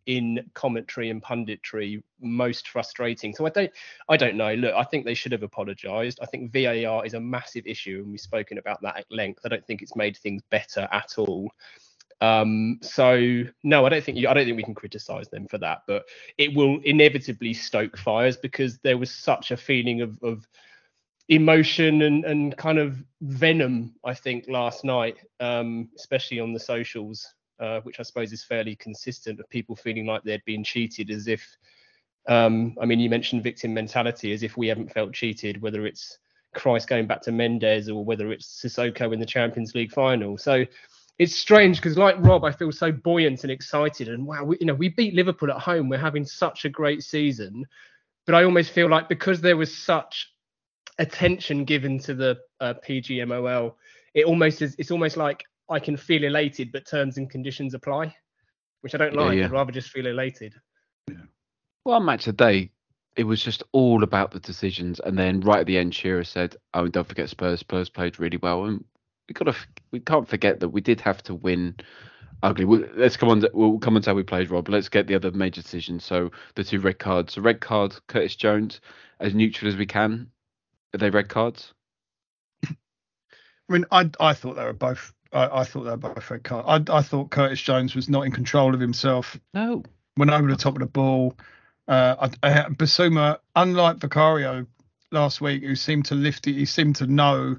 in 0.06 0.50
commentary 0.54 1.10
and 1.10 1.22
punditry 1.22 2.02
most 2.20 2.68
frustrating. 2.68 3.34
So 3.34 3.46
I 3.46 3.50
don't 3.50 3.72
I 4.08 4.16
don't 4.18 4.36
know. 4.36 4.54
Look, 4.54 4.74
I 4.74 4.84
think 4.84 5.04
they 5.04 5.14
should 5.14 5.32
have 5.32 5.42
apologised. 5.42 6.20
I 6.22 6.26
think 6.26 6.52
VAR 6.52 7.04
is 7.06 7.14
a 7.14 7.20
massive 7.20 7.66
issue, 7.66 8.02
and 8.02 8.12
we've 8.12 8.20
spoken 8.20 8.58
about 8.58 8.82
that 8.82 8.98
at 8.98 9.06
length. 9.10 9.40
I 9.44 9.48
don't 9.48 9.66
think 9.66 9.80
it's 9.80 9.96
made 9.96 10.18
things 10.18 10.42
better 10.50 10.86
at 10.92 11.14
all. 11.16 11.50
Um, 12.20 12.78
so 12.82 13.42
no, 13.62 13.86
I 13.86 13.88
don't 13.88 14.04
think 14.04 14.18
you, 14.18 14.28
I 14.28 14.34
don't 14.34 14.44
think 14.44 14.56
we 14.56 14.62
can 14.62 14.74
criticise 14.74 15.28
them 15.28 15.48
for 15.48 15.58
that, 15.58 15.82
but 15.86 16.04
it 16.36 16.54
will 16.54 16.80
inevitably 16.84 17.54
stoke 17.54 17.96
fires 17.96 18.36
because 18.36 18.78
there 18.78 18.98
was 18.98 19.10
such 19.10 19.50
a 19.50 19.56
feeling 19.56 20.02
of, 20.02 20.18
of 20.22 20.46
emotion 21.28 22.02
and, 22.02 22.24
and 22.24 22.56
kind 22.56 22.78
of 22.78 23.02
venom, 23.22 23.94
I 24.04 24.14
think, 24.14 24.46
last 24.48 24.84
night, 24.84 25.16
um, 25.40 25.88
especially 25.96 26.40
on 26.40 26.52
the 26.52 26.60
socials, 26.60 27.26
uh, 27.58 27.80
which 27.80 28.00
I 28.00 28.02
suppose 28.02 28.32
is 28.32 28.44
fairly 28.44 28.76
consistent 28.76 29.40
of 29.40 29.48
people 29.48 29.76
feeling 29.76 30.06
like 30.06 30.22
they'd 30.22 30.44
been 30.44 30.64
cheated 30.64 31.10
as 31.10 31.26
if 31.26 31.42
Um, 32.28 32.76
I 32.80 32.84
mean, 32.86 33.00
you 33.00 33.08
mentioned 33.08 33.42
victim 33.42 33.72
mentality 33.72 34.32
as 34.34 34.42
if 34.42 34.56
we 34.56 34.68
haven't 34.68 34.92
felt 34.92 35.14
cheated, 35.14 35.62
whether 35.62 35.86
it's 35.86 36.18
Christ 36.54 36.86
going 36.86 37.06
back 37.06 37.22
to 37.22 37.32
Mendes 37.32 37.88
or 37.88 38.04
whether 38.04 38.30
it's 38.30 38.60
Sissoko 38.60 39.12
in 39.12 39.20
the 39.20 39.26
Champions 39.26 39.74
League 39.74 39.92
final. 39.92 40.36
So 40.36 40.66
it's 41.20 41.36
strange 41.36 41.76
because, 41.76 41.98
like 41.98 42.16
Rob, 42.20 42.44
I 42.44 42.50
feel 42.50 42.72
so 42.72 42.90
buoyant 42.90 43.42
and 43.44 43.52
excited. 43.52 44.08
And 44.08 44.26
wow, 44.26 44.42
we, 44.42 44.56
you 44.58 44.66
know, 44.66 44.72
we 44.72 44.88
beat 44.88 45.12
Liverpool 45.12 45.50
at 45.50 45.60
home. 45.60 45.90
We're 45.90 45.98
having 45.98 46.24
such 46.24 46.64
a 46.64 46.70
great 46.70 47.02
season, 47.02 47.66
but 48.24 48.34
I 48.34 48.44
almost 48.44 48.70
feel 48.70 48.88
like 48.88 49.10
because 49.10 49.42
there 49.42 49.58
was 49.58 49.76
such 49.76 50.32
attention 50.98 51.66
given 51.66 51.98
to 51.98 52.14
the 52.14 52.38
uh, 52.60 52.72
PGMOL, 52.88 53.74
it 54.14 54.24
almost 54.24 54.62
is. 54.62 54.74
It's 54.78 54.90
almost 54.90 55.18
like 55.18 55.44
I 55.68 55.78
can 55.78 55.98
feel 55.98 56.24
elated, 56.24 56.72
but 56.72 56.86
terms 56.86 57.18
and 57.18 57.28
conditions 57.28 57.74
apply, 57.74 58.16
which 58.80 58.94
I 58.94 58.98
don't 58.98 59.14
like. 59.14 59.34
Yeah, 59.34 59.40
yeah. 59.40 59.44
I'd 59.44 59.52
rather 59.52 59.72
just 59.72 59.90
feel 59.90 60.06
elated. 60.06 60.54
Yeah. 61.06 61.16
Well, 61.84 62.00
match 62.00 62.28
a 62.28 62.32
day, 62.32 62.70
it 63.14 63.24
was 63.24 63.44
just 63.44 63.62
all 63.72 64.04
about 64.04 64.30
the 64.30 64.40
decisions, 64.40 65.00
and 65.00 65.18
then 65.18 65.40
right 65.40 65.60
at 65.60 65.66
the 65.66 65.76
end, 65.76 65.94
Shearer 65.94 66.24
said, 66.24 66.56
"Oh, 66.72 66.88
don't 66.88 67.06
forget 67.06 67.28
Spurs. 67.28 67.60
Spurs 67.60 67.90
played 67.90 68.18
really 68.18 68.38
well, 68.38 68.64
and 68.64 68.82
we 69.30 69.34
got 69.34 69.44
to 69.44 69.56
we 69.92 70.00
can't 70.00 70.28
forget 70.28 70.58
that 70.60 70.70
we 70.70 70.80
did 70.80 71.00
have 71.00 71.22
to 71.24 71.34
win." 71.34 71.76
Ugly. 72.42 72.64
let's 72.96 73.18
come 73.18 73.28
on. 73.28 73.44
We'll 73.52 73.78
come 73.78 73.96
on 73.96 74.02
to 74.02 74.10
how 74.10 74.14
we 74.14 74.22
played, 74.22 74.50
Rob. 74.50 74.68
Let's 74.68 74.88
get 74.88 75.06
the 75.06 75.14
other 75.14 75.30
major 75.30 75.60
decisions. 75.60 76.04
So 76.04 76.30
the 76.54 76.64
two 76.64 76.80
red 76.80 76.98
cards. 76.98 77.34
The 77.34 77.42
red 77.42 77.60
card, 77.60 77.94
Curtis 78.06 78.34
Jones, 78.34 78.80
as 79.20 79.34
neutral 79.34 79.70
as 79.70 79.76
we 79.76 79.84
can. 79.84 80.30
Are 80.94 80.98
they 80.98 81.10
red 81.10 81.28
cards? 81.28 81.74
I 82.66 82.74
mean, 83.68 83.84
I 83.92 84.10
I 84.18 84.32
thought 84.32 84.56
they 84.56 84.64
were 84.64 84.72
both. 84.72 85.12
I, 85.32 85.60
I 85.60 85.64
thought 85.64 85.84
they 85.84 85.90
were 85.90 85.96
both 85.96 86.30
red 86.30 86.42
cards. 86.42 86.90
I 86.90 86.98
I 86.98 87.02
thought 87.02 87.30
Curtis 87.30 87.60
Jones 87.60 87.94
was 87.94 88.08
not 88.08 88.22
in 88.22 88.32
control 88.32 88.74
of 88.74 88.80
himself. 88.80 89.38
No. 89.54 89.84
Went 90.16 90.30
over 90.30 90.48
the 90.48 90.56
top 90.56 90.74
of 90.74 90.80
the 90.80 90.86
ball. 90.86 91.36
Uh, 91.86 92.28
I, 92.42 92.48
I, 92.48 92.62
Bissouma, 92.70 93.38
unlike 93.54 93.98
Vicario 93.98 94.66
last 95.12 95.40
week, 95.40 95.62
who 95.62 95.74
seemed 95.76 96.06
to 96.06 96.14
lift 96.14 96.46
it, 96.46 96.54
he 96.54 96.64
seemed 96.64 96.96
to 96.96 97.06
know 97.06 97.56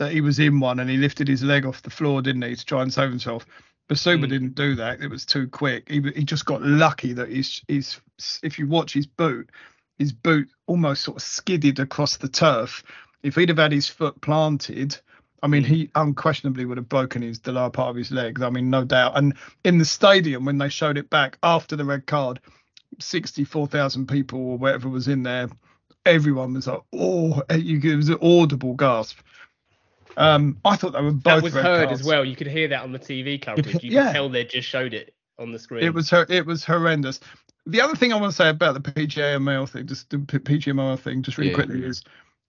that 0.00 0.12
he 0.12 0.22
was 0.22 0.38
in 0.38 0.58
one, 0.60 0.80
and 0.80 0.88
he 0.88 0.96
lifted 0.96 1.28
his 1.28 1.42
leg 1.42 1.66
off 1.66 1.82
the 1.82 1.90
floor, 1.90 2.22
didn't 2.22 2.42
he, 2.42 2.56
to 2.56 2.64
try 2.64 2.80
and 2.82 2.92
save 2.92 3.10
himself. 3.10 3.46
Bissouma 3.88 4.24
mm. 4.24 4.30
didn't 4.30 4.54
do 4.54 4.74
that; 4.76 5.02
it 5.02 5.08
was 5.08 5.26
too 5.26 5.46
quick. 5.46 5.88
He 5.88 6.00
he 6.16 6.24
just 6.24 6.46
got 6.46 6.62
lucky 6.62 7.12
that 7.12 7.28
he's 7.28 7.62
he's. 7.68 8.00
If 8.42 8.58
you 8.58 8.66
watch 8.66 8.94
his 8.94 9.06
boot, 9.06 9.50
his 9.98 10.12
boot 10.12 10.48
almost 10.66 11.02
sort 11.02 11.18
of 11.18 11.22
skidded 11.22 11.78
across 11.78 12.16
the 12.16 12.28
turf. 12.28 12.82
If 13.22 13.34
he'd 13.34 13.50
have 13.50 13.58
had 13.58 13.72
his 13.72 13.88
foot 13.88 14.18
planted, 14.22 14.96
I 15.42 15.48
mean, 15.48 15.64
he 15.64 15.90
unquestionably 15.94 16.64
would 16.64 16.78
have 16.78 16.88
broken 16.88 17.20
his 17.20 17.40
the 17.40 17.52
lower 17.52 17.68
part 17.68 17.90
of 17.90 17.96
his 17.96 18.10
leg. 18.10 18.40
I 18.40 18.48
mean, 18.48 18.70
no 18.70 18.84
doubt. 18.84 19.18
And 19.18 19.34
in 19.64 19.76
the 19.76 19.84
stadium 19.84 20.46
when 20.46 20.56
they 20.56 20.70
showed 20.70 20.96
it 20.96 21.10
back 21.10 21.36
after 21.42 21.76
the 21.76 21.84
red 21.84 22.06
card, 22.06 22.40
64,000 22.98 24.06
people 24.06 24.40
or 24.40 24.56
whatever 24.56 24.88
was 24.88 25.08
in 25.08 25.22
there, 25.24 25.50
everyone 26.06 26.54
was 26.54 26.66
like, 26.66 26.80
oh, 26.94 27.42
it 27.50 27.96
was 27.96 28.08
an 28.08 28.18
audible 28.22 28.74
gasp. 28.74 29.18
Um, 30.16 30.58
I 30.64 30.76
thought 30.76 30.92
they 30.92 31.00
were 31.00 31.12
both. 31.12 31.22
That 31.22 31.42
was 31.42 31.54
heard 31.54 31.86
cards. 31.88 32.00
as 32.00 32.06
well. 32.06 32.24
You 32.24 32.36
could 32.36 32.46
hear 32.46 32.68
that 32.68 32.82
on 32.82 32.92
the 32.92 32.98
TV 32.98 33.40
coverage. 33.40 33.82
You 33.82 33.92
yeah. 33.92 34.06
could 34.06 34.12
tell 34.12 34.28
they 34.28 34.44
just 34.44 34.68
showed 34.68 34.94
it 34.94 35.14
on 35.38 35.52
the 35.52 35.58
screen. 35.58 35.84
It 35.84 35.94
was 35.94 36.10
her. 36.10 36.26
It 36.28 36.46
was 36.46 36.64
horrendous. 36.64 37.20
The 37.66 37.80
other 37.80 37.94
thing 37.94 38.12
I 38.12 38.20
want 38.20 38.32
to 38.32 38.36
say 38.36 38.48
about 38.48 38.74
the 38.74 38.92
PGMOL 38.92 39.68
thing, 39.68 39.86
just 39.86 40.10
the 40.10 40.18
PGMOL 40.18 40.98
thing, 40.98 41.22
just 41.22 41.38
really 41.38 41.50
yeah, 41.50 41.56
quickly, 41.56 41.84
is 41.84 42.02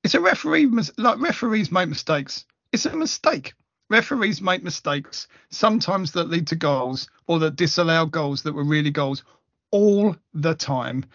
it's 0.04 0.16
a 0.16 0.20
referee. 0.20 0.68
Like 0.98 1.20
referees 1.20 1.72
make 1.72 1.90
mistakes. 1.90 2.46
It's 2.72 2.86
a 2.86 2.96
mistake. 2.96 3.54
Referees 3.90 4.42
make 4.42 4.64
mistakes 4.64 5.28
sometimes 5.50 6.14
that 6.14 6.30
lead 6.30 6.48
to 6.48 6.56
goals 6.56 7.10
or 7.28 7.40
that 7.40 7.58
disallow 7.58 8.06
goals 8.06 8.44
that 8.44 8.54
were 8.54 8.64
really 8.64 8.92
goals 8.92 9.24
all 9.72 10.16
the 10.34 10.56
time. 10.56 11.06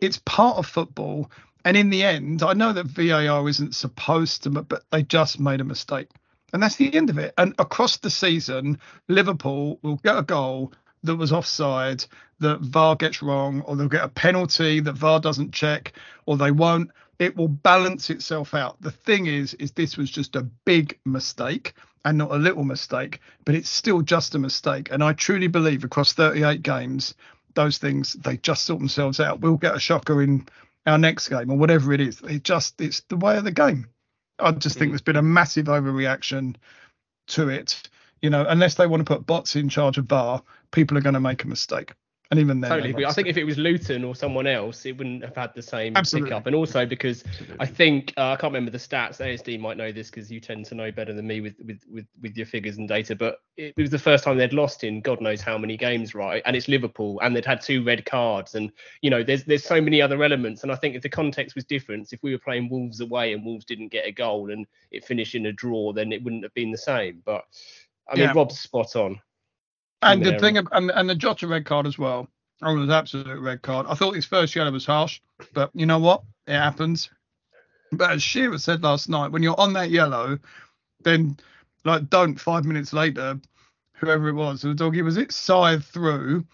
It's 0.00 0.20
part 0.26 0.58
of 0.58 0.66
football. 0.66 1.30
And 1.66 1.76
in 1.76 1.90
the 1.90 2.04
end, 2.04 2.44
I 2.44 2.52
know 2.52 2.72
that 2.72 2.86
VAR 2.86 3.48
isn't 3.48 3.74
supposed 3.74 4.44
to, 4.44 4.50
but 4.50 4.84
they 4.92 5.02
just 5.02 5.40
made 5.40 5.60
a 5.60 5.64
mistake. 5.64 6.08
And 6.52 6.62
that's 6.62 6.76
the 6.76 6.94
end 6.94 7.10
of 7.10 7.18
it. 7.18 7.34
And 7.36 7.56
across 7.58 7.96
the 7.96 8.08
season, 8.08 8.78
Liverpool 9.08 9.80
will 9.82 9.96
get 9.96 10.16
a 10.16 10.22
goal 10.22 10.72
that 11.02 11.16
was 11.16 11.32
offside 11.32 12.04
that 12.38 12.60
VAR 12.60 12.94
gets 12.94 13.20
wrong, 13.20 13.62
or 13.62 13.74
they'll 13.74 13.88
get 13.88 14.04
a 14.04 14.08
penalty 14.08 14.78
that 14.78 14.92
VAR 14.92 15.18
doesn't 15.18 15.52
check, 15.52 15.94
or 16.24 16.36
they 16.36 16.52
won't. 16.52 16.92
It 17.18 17.36
will 17.36 17.48
balance 17.48 18.10
itself 18.10 18.54
out. 18.54 18.80
The 18.80 18.92
thing 18.92 19.26
is, 19.26 19.54
is 19.54 19.72
this 19.72 19.96
was 19.96 20.08
just 20.08 20.36
a 20.36 20.42
big 20.42 20.96
mistake 21.04 21.74
and 22.04 22.16
not 22.16 22.30
a 22.30 22.36
little 22.36 22.62
mistake, 22.62 23.20
but 23.44 23.56
it's 23.56 23.68
still 23.68 24.02
just 24.02 24.36
a 24.36 24.38
mistake. 24.38 24.92
And 24.92 25.02
I 25.02 25.14
truly 25.14 25.48
believe 25.48 25.82
across 25.82 26.12
38 26.12 26.62
games, 26.62 27.14
those 27.54 27.78
things 27.78 28.12
they 28.12 28.36
just 28.36 28.66
sort 28.66 28.78
themselves 28.78 29.18
out. 29.18 29.40
We'll 29.40 29.56
get 29.56 29.74
a 29.74 29.80
shocker 29.80 30.22
in 30.22 30.46
our 30.86 30.98
next 30.98 31.28
game 31.28 31.50
or 31.50 31.58
whatever 31.58 31.92
it 31.92 32.00
is. 32.00 32.20
It 32.22 32.44
just 32.44 32.80
it's 32.80 33.00
the 33.08 33.16
way 33.16 33.36
of 33.36 33.44
the 33.44 33.52
game. 33.52 33.88
I 34.38 34.52
just 34.52 34.78
think 34.78 34.88
mm. 34.88 34.92
there's 34.92 35.02
been 35.02 35.16
a 35.16 35.22
massive 35.22 35.66
overreaction 35.66 36.56
to 37.28 37.48
it. 37.48 37.88
You 38.22 38.30
know, 38.30 38.44
unless 38.48 38.74
they 38.74 38.86
want 38.86 39.06
to 39.06 39.14
put 39.14 39.26
bots 39.26 39.56
in 39.56 39.68
charge 39.68 39.98
of 39.98 40.06
VAR, 40.06 40.42
people 40.70 40.96
are 40.96 41.02
going 41.02 41.14
to 41.14 41.20
make 41.20 41.44
a 41.44 41.48
mistake. 41.48 41.92
And 42.30 42.40
even 42.40 42.60
then, 42.60 42.70
totally. 42.70 43.04
I 43.04 43.12
think 43.12 43.28
if 43.28 43.36
it 43.36 43.44
was 43.44 43.56
Luton 43.56 44.02
or 44.02 44.16
someone 44.16 44.48
else, 44.48 44.84
it 44.84 44.98
wouldn't 44.98 45.22
have 45.22 45.36
had 45.36 45.54
the 45.54 45.62
same 45.62 45.96
Absolutely. 45.96 46.30
pickup. 46.30 46.46
And 46.46 46.56
also 46.56 46.84
because 46.84 47.24
Absolutely. 47.24 47.56
I 47.60 47.66
think 47.66 48.14
uh, 48.16 48.32
I 48.32 48.36
can't 48.36 48.52
remember 48.52 48.72
the 48.72 48.78
stats. 48.78 49.20
ASD 49.20 49.60
might 49.60 49.76
know 49.76 49.92
this 49.92 50.10
because 50.10 50.30
you 50.30 50.40
tend 50.40 50.64
to 50.66 50.74
know 50.74 50.90
better 50.90 51.12
than 51.12 51.26
me 51.26 51.40
with 51.40 51.54
with 51.64 51.82
with, 51.88 52.06
with 52.20 52.36
your 52.36 52.46
figures 52.46 52.78
and 52.78 52.88
data. 52.88 53.14
But 53.14 53.38
it, 53.56 53.74
it 53.76 53.80
was 53.80 53.90
the 53.90 53.98
first 53.98 54.24
time 54.24 54.38
they'd 54.38 54.52
lost 54.52 54.82
in 54.82 55.00
God 55.00 55.20
knows 55.20 55.40
how 55.40 55.56
many 55.56 55.76
games, 55.76 56.14
right? 56.14 56.42
And 56.46 56.56
it's 56.56 56.66
Liverpool, 56.66 57.20
and 57.22 57.34
they'd 57.34 57.46
had 57.46 57.60
two 57.60 57.84
red 57.84 58.04
cards, 58.04 58.56
and 58.56 58.72
you 59.02 59.10
know, 59.10 59.22
there's 59.22 59.44
there's 59.44 59.64
so 59.64 59.80
many 59.80 60.02
other 60.02 60.22
elements. 60.24 60.64
And 60.64 60.72
I 60.72 60.76
think 60.76 60.96
if 60.96 61.02
the 61.02 61.08
context 61.08 61.54
was 61.54 61.64
different, 61.64 62.12
if 62.12 62.22
we 62.24 62.32
were 62.32 62.38
playing 62.38 62.68
Wolves 62.68 63.00
away 63.00 63.34
and 63.34 63.44
Wolves 63.44 63.64
didn't 63.64 63.88
get 63.88 64.06
a 64.06 64.12
goal 64.12 64.50
and 64.50 64.66
it 64.90 65.04
finished 65.04 65.36
in 65.36 65.46
a 65.46 65.52
draw, 65.52 65.92
then 65.92 66.10
it 66.10 66.24
wouldn't 66.24 66.42
have 66.42 66.54
been 66.54 66.72
the 66.72 66.78
same. 66.78 67.22
But 67.24 67.44
I 68.08 68.14
mean, 68.14 68.24
yeah. 68.24 68.32
Rob's 68.34 68.58
spot 68.58 68.96
on. 68.96 69.20
And 70.02 70.24
the 70.24 70.38
thing, 70.38 70.56
and, 70.56 70.90
and 70.90 71.08
the 71.08 71.14
Jota 71.14 71.46
red 71.46 71.64
card 71.64 71.86
as 71.86 71.98
well 71.98 72.28
Oh, 72.62 72.74
it 72.74 72.80
was 72.80 72.90
absolute 72.90 73.40
red 73.40 73.62
card. 73.62 73.86
I 73.88 73.94
thought 73.94 74.14
his 74.14 74.24
first 74.24 74.54
yellow 74.56 74.72
was 74.72 74.86
harsh, 74.86 75.20
but 75.52 75.70
you 75.74 75.84
know 75.84 75.98
what? 75.98 76.22
It 76.46 76.54
happens. 76.54 77.10
But 77.92 78.12
as 78.12 78.22
Shearer 78.22 78.58
said 78.58 78.82
last 78.82 79.08
night, 79.08 79.30
when 79.30 79.42
you're 79.42 79.60
on 79.60 79.74
that 79.74 79.90
yellow, 79.90 80.38
then 81.02 81.36
like 81.84 82.08
don't 82.08 82.40
five 82.40 82.64
minutes 82.64 82.92
later, 82.92 83.38
whoever 83.92 84.28
it 84.28 84.34
was, 84.34 84.62
the 84.62 84.74
doggy 84.74 85.02
was 85.02 85.18
it 85.18 85.32
scythe 85.32 85.84
through. 85.84 86.46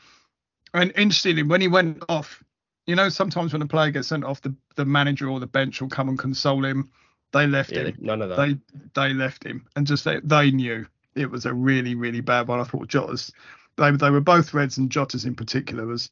And 0.74 0.92
interestingly, 0.96 1.44
when 1.44 1.60
he 1.60 1.68
went 1.68 2.02
off, 2.08 2.42
you 2.86 2.96
know, 2.96 3.08
sometimes 3.08 3.52
when 3.52 3.62
a 3.62 3.66
player 3.66 3.90
gets 3.90 4.08
sent 4.08 4.24
off, 4.24 4.42
the, 4.42 4.54
the 4.74 4.84
manager 4.84 5.28
or 5.28 5.38
the 5.38 5.46
bench 5.46 5.80
will 5.80 5.88
come 5.88 6.08
and 6.08 6.18
console 6.18 6.64
him. 6.64 6.90
They 7.32 7.46
left 7.46 7.72
yeah, 7.72 7.84
him. 7.84 7.96
None 8.00 8.22
of 8.22 8.30
that. 8.30 8.36
They 8.36 8.58
they 8.94 9.14
left 9.14 9.44
him 9.44 9.66
and 9.76 9.86
just 9.86 10.04
they, 10.04 10.18
they 10.24 10.50
knew 10.50 10.86
it 11.14 11.30
was 11.30 11.46
a 11.46 11.54
really 11.54 11.94
really 11.94 12.20
bad 12.20 12.48
one. 12.48 12.60
I 12.60 12.64
thought 12.64 12.88
Jota's 12.88 13.32
they 13.76 13.90
they 13.90 14.10
were 14.10 14.20
both 14.20 14.54
Reds 14.54 14.78
and 14.78 14.90
Jotas 14.90 15.26
in 15.26 15.34
particular 15.34 15.86
was 15.86 16.10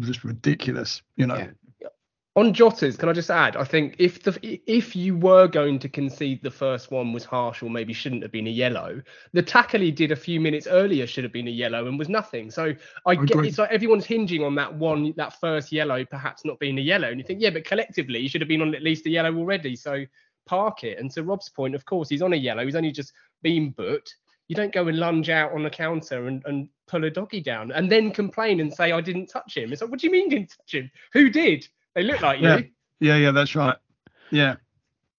just 0.00 0.24
ridiculous, 0.24 1.02
you 1.16 1.26
know. 1.26 1.36
Yeah. 1.36 1.50
On 2.36 2.52
Jotas, 2.52 2.98
can 2.98 3.08
I 3.08 3.12
just 3.12 3.30
add? 3.30 3.56
I 3.56 3.62
think 3.62 3.94
if 4.00 4.24
the 4.24 4.60
if 4.66 4.96
you 4.96 5.16
were 5.16 5.46
going 5.46 5.78
to 5.78 5.88
concede 5.88 6.42
the 6.42 6.50
first 6.50 6.90
one 6.90 7.12
was 7.12 7.24
harsh 7.24 7.62
or 7.62 7.70
maybe 7.70 7.92
shouldn't 7.92 8.22
have 8.22 8.32
been 8.32 8.48
a 8.48 8.50
yellow, 8.50 9.00
the 9.32 9.42
tackle 9.42 9.80
he 9.80 9.92
did 9.92 10.10
a 10.10 10.16
few 10.16 10.40
minutes 10.40 10.66
earlier 10.66 11.06
should 11.06 11.22
have 11.22 11.32
been 11.32 11.46
a 11.46 11.52
yellow 11.52 11.86
and 11.86 11.96
was 11.96 12.08
nothing. 12.08 12.50
So 12.50 12.74
I, 13.06 13.10
I 13.12 13.14
get 13.14 13.44
it's 13.44 13.58
like 13.58 13.70
everyone's 13.70 14.04
hinging 14.04 14.42
on 14.42 14.56
that 14.56 14.74
one, 14.74 15.14
that 15.16 15.38
first 15.38 15.70
yellow 15.70 16.04
perhaps 16.04 16.44
not 16.44 16.58
being 16.58 16.76
a 16.78 16.82
yellow, 16.82 17.08
and 17.08 17.18
you 17.20 17.24
think 17.24 17.40
yeah, 17.40 17.50
but 17.50 17.64
collectively 17.64 18.18
you 18.18 18.28
should 18.28 18.40
have 18.40 18.48
been 18.48 18.62
on 18.62 18.74
at 18.74 18.82
least 18.82 19.06
a 19.06 19.10
yellow 19.10 19.36
already. 19.36 19.76
So 19.76 20.04
park 20.44 20.82
it. 20.82 20.98
And 20.98 21.12
to 21.12 21.22
Rob's 21.22 21.48
point, 21.48 21.76
of 21.76 21.84
course, 21.84 22.08
he's 22.08 22.22
on 22.22 22.32
a 22.32 22.36
yellow. 22.36 22.64
He's 22.64 22.74
only 22.74 22.90
just 22.90 23.12
been 23.42 23.70
booked 23.70 24.16
you 24.48 24.56
don't 24.56 24.72
go 24.72 24.88
and 24.88 24.98
lunge 24.98 25.30
out 25.30 25.52
on 25.52 25.62
the 25.62 25.70
counter 25.70 26.26
and, 26.26 26.42
and 26.44 26.68
pull 26.86 27.00
Udogie 27.00 27.42
down 27.42 27.72
and 27.72 27.90
then 27.90 28.10
complain 28.10 28.60
and 28.60 28.72
say 28.72 28.92
I 28.92 29.00
didn't 29.00 29.26
touch 29.26 29.56
him. 29.56 29.72
It's 29.72 29.80
like, 29.80 29.90
what 29.90 30.00
do 30.00 30.06
you 30.06 30.12
mean 30.12 30.28
didn't 30.28 30.54
touch 30.56 30.74
him? 30.74 30.90
Who 31.12 31.30
did? 31.30 31.66
They 31.94 32.02
look 32.02 32.20
like 32.20 32.40
yeah. 32.40 32.58
you. 32.58 32.68
Yeah, 33.00 33.16
yeah, 33.16 33.30
that's 33.30 33.54
right. 33.54 33.76
Yeah. 34.30 34.56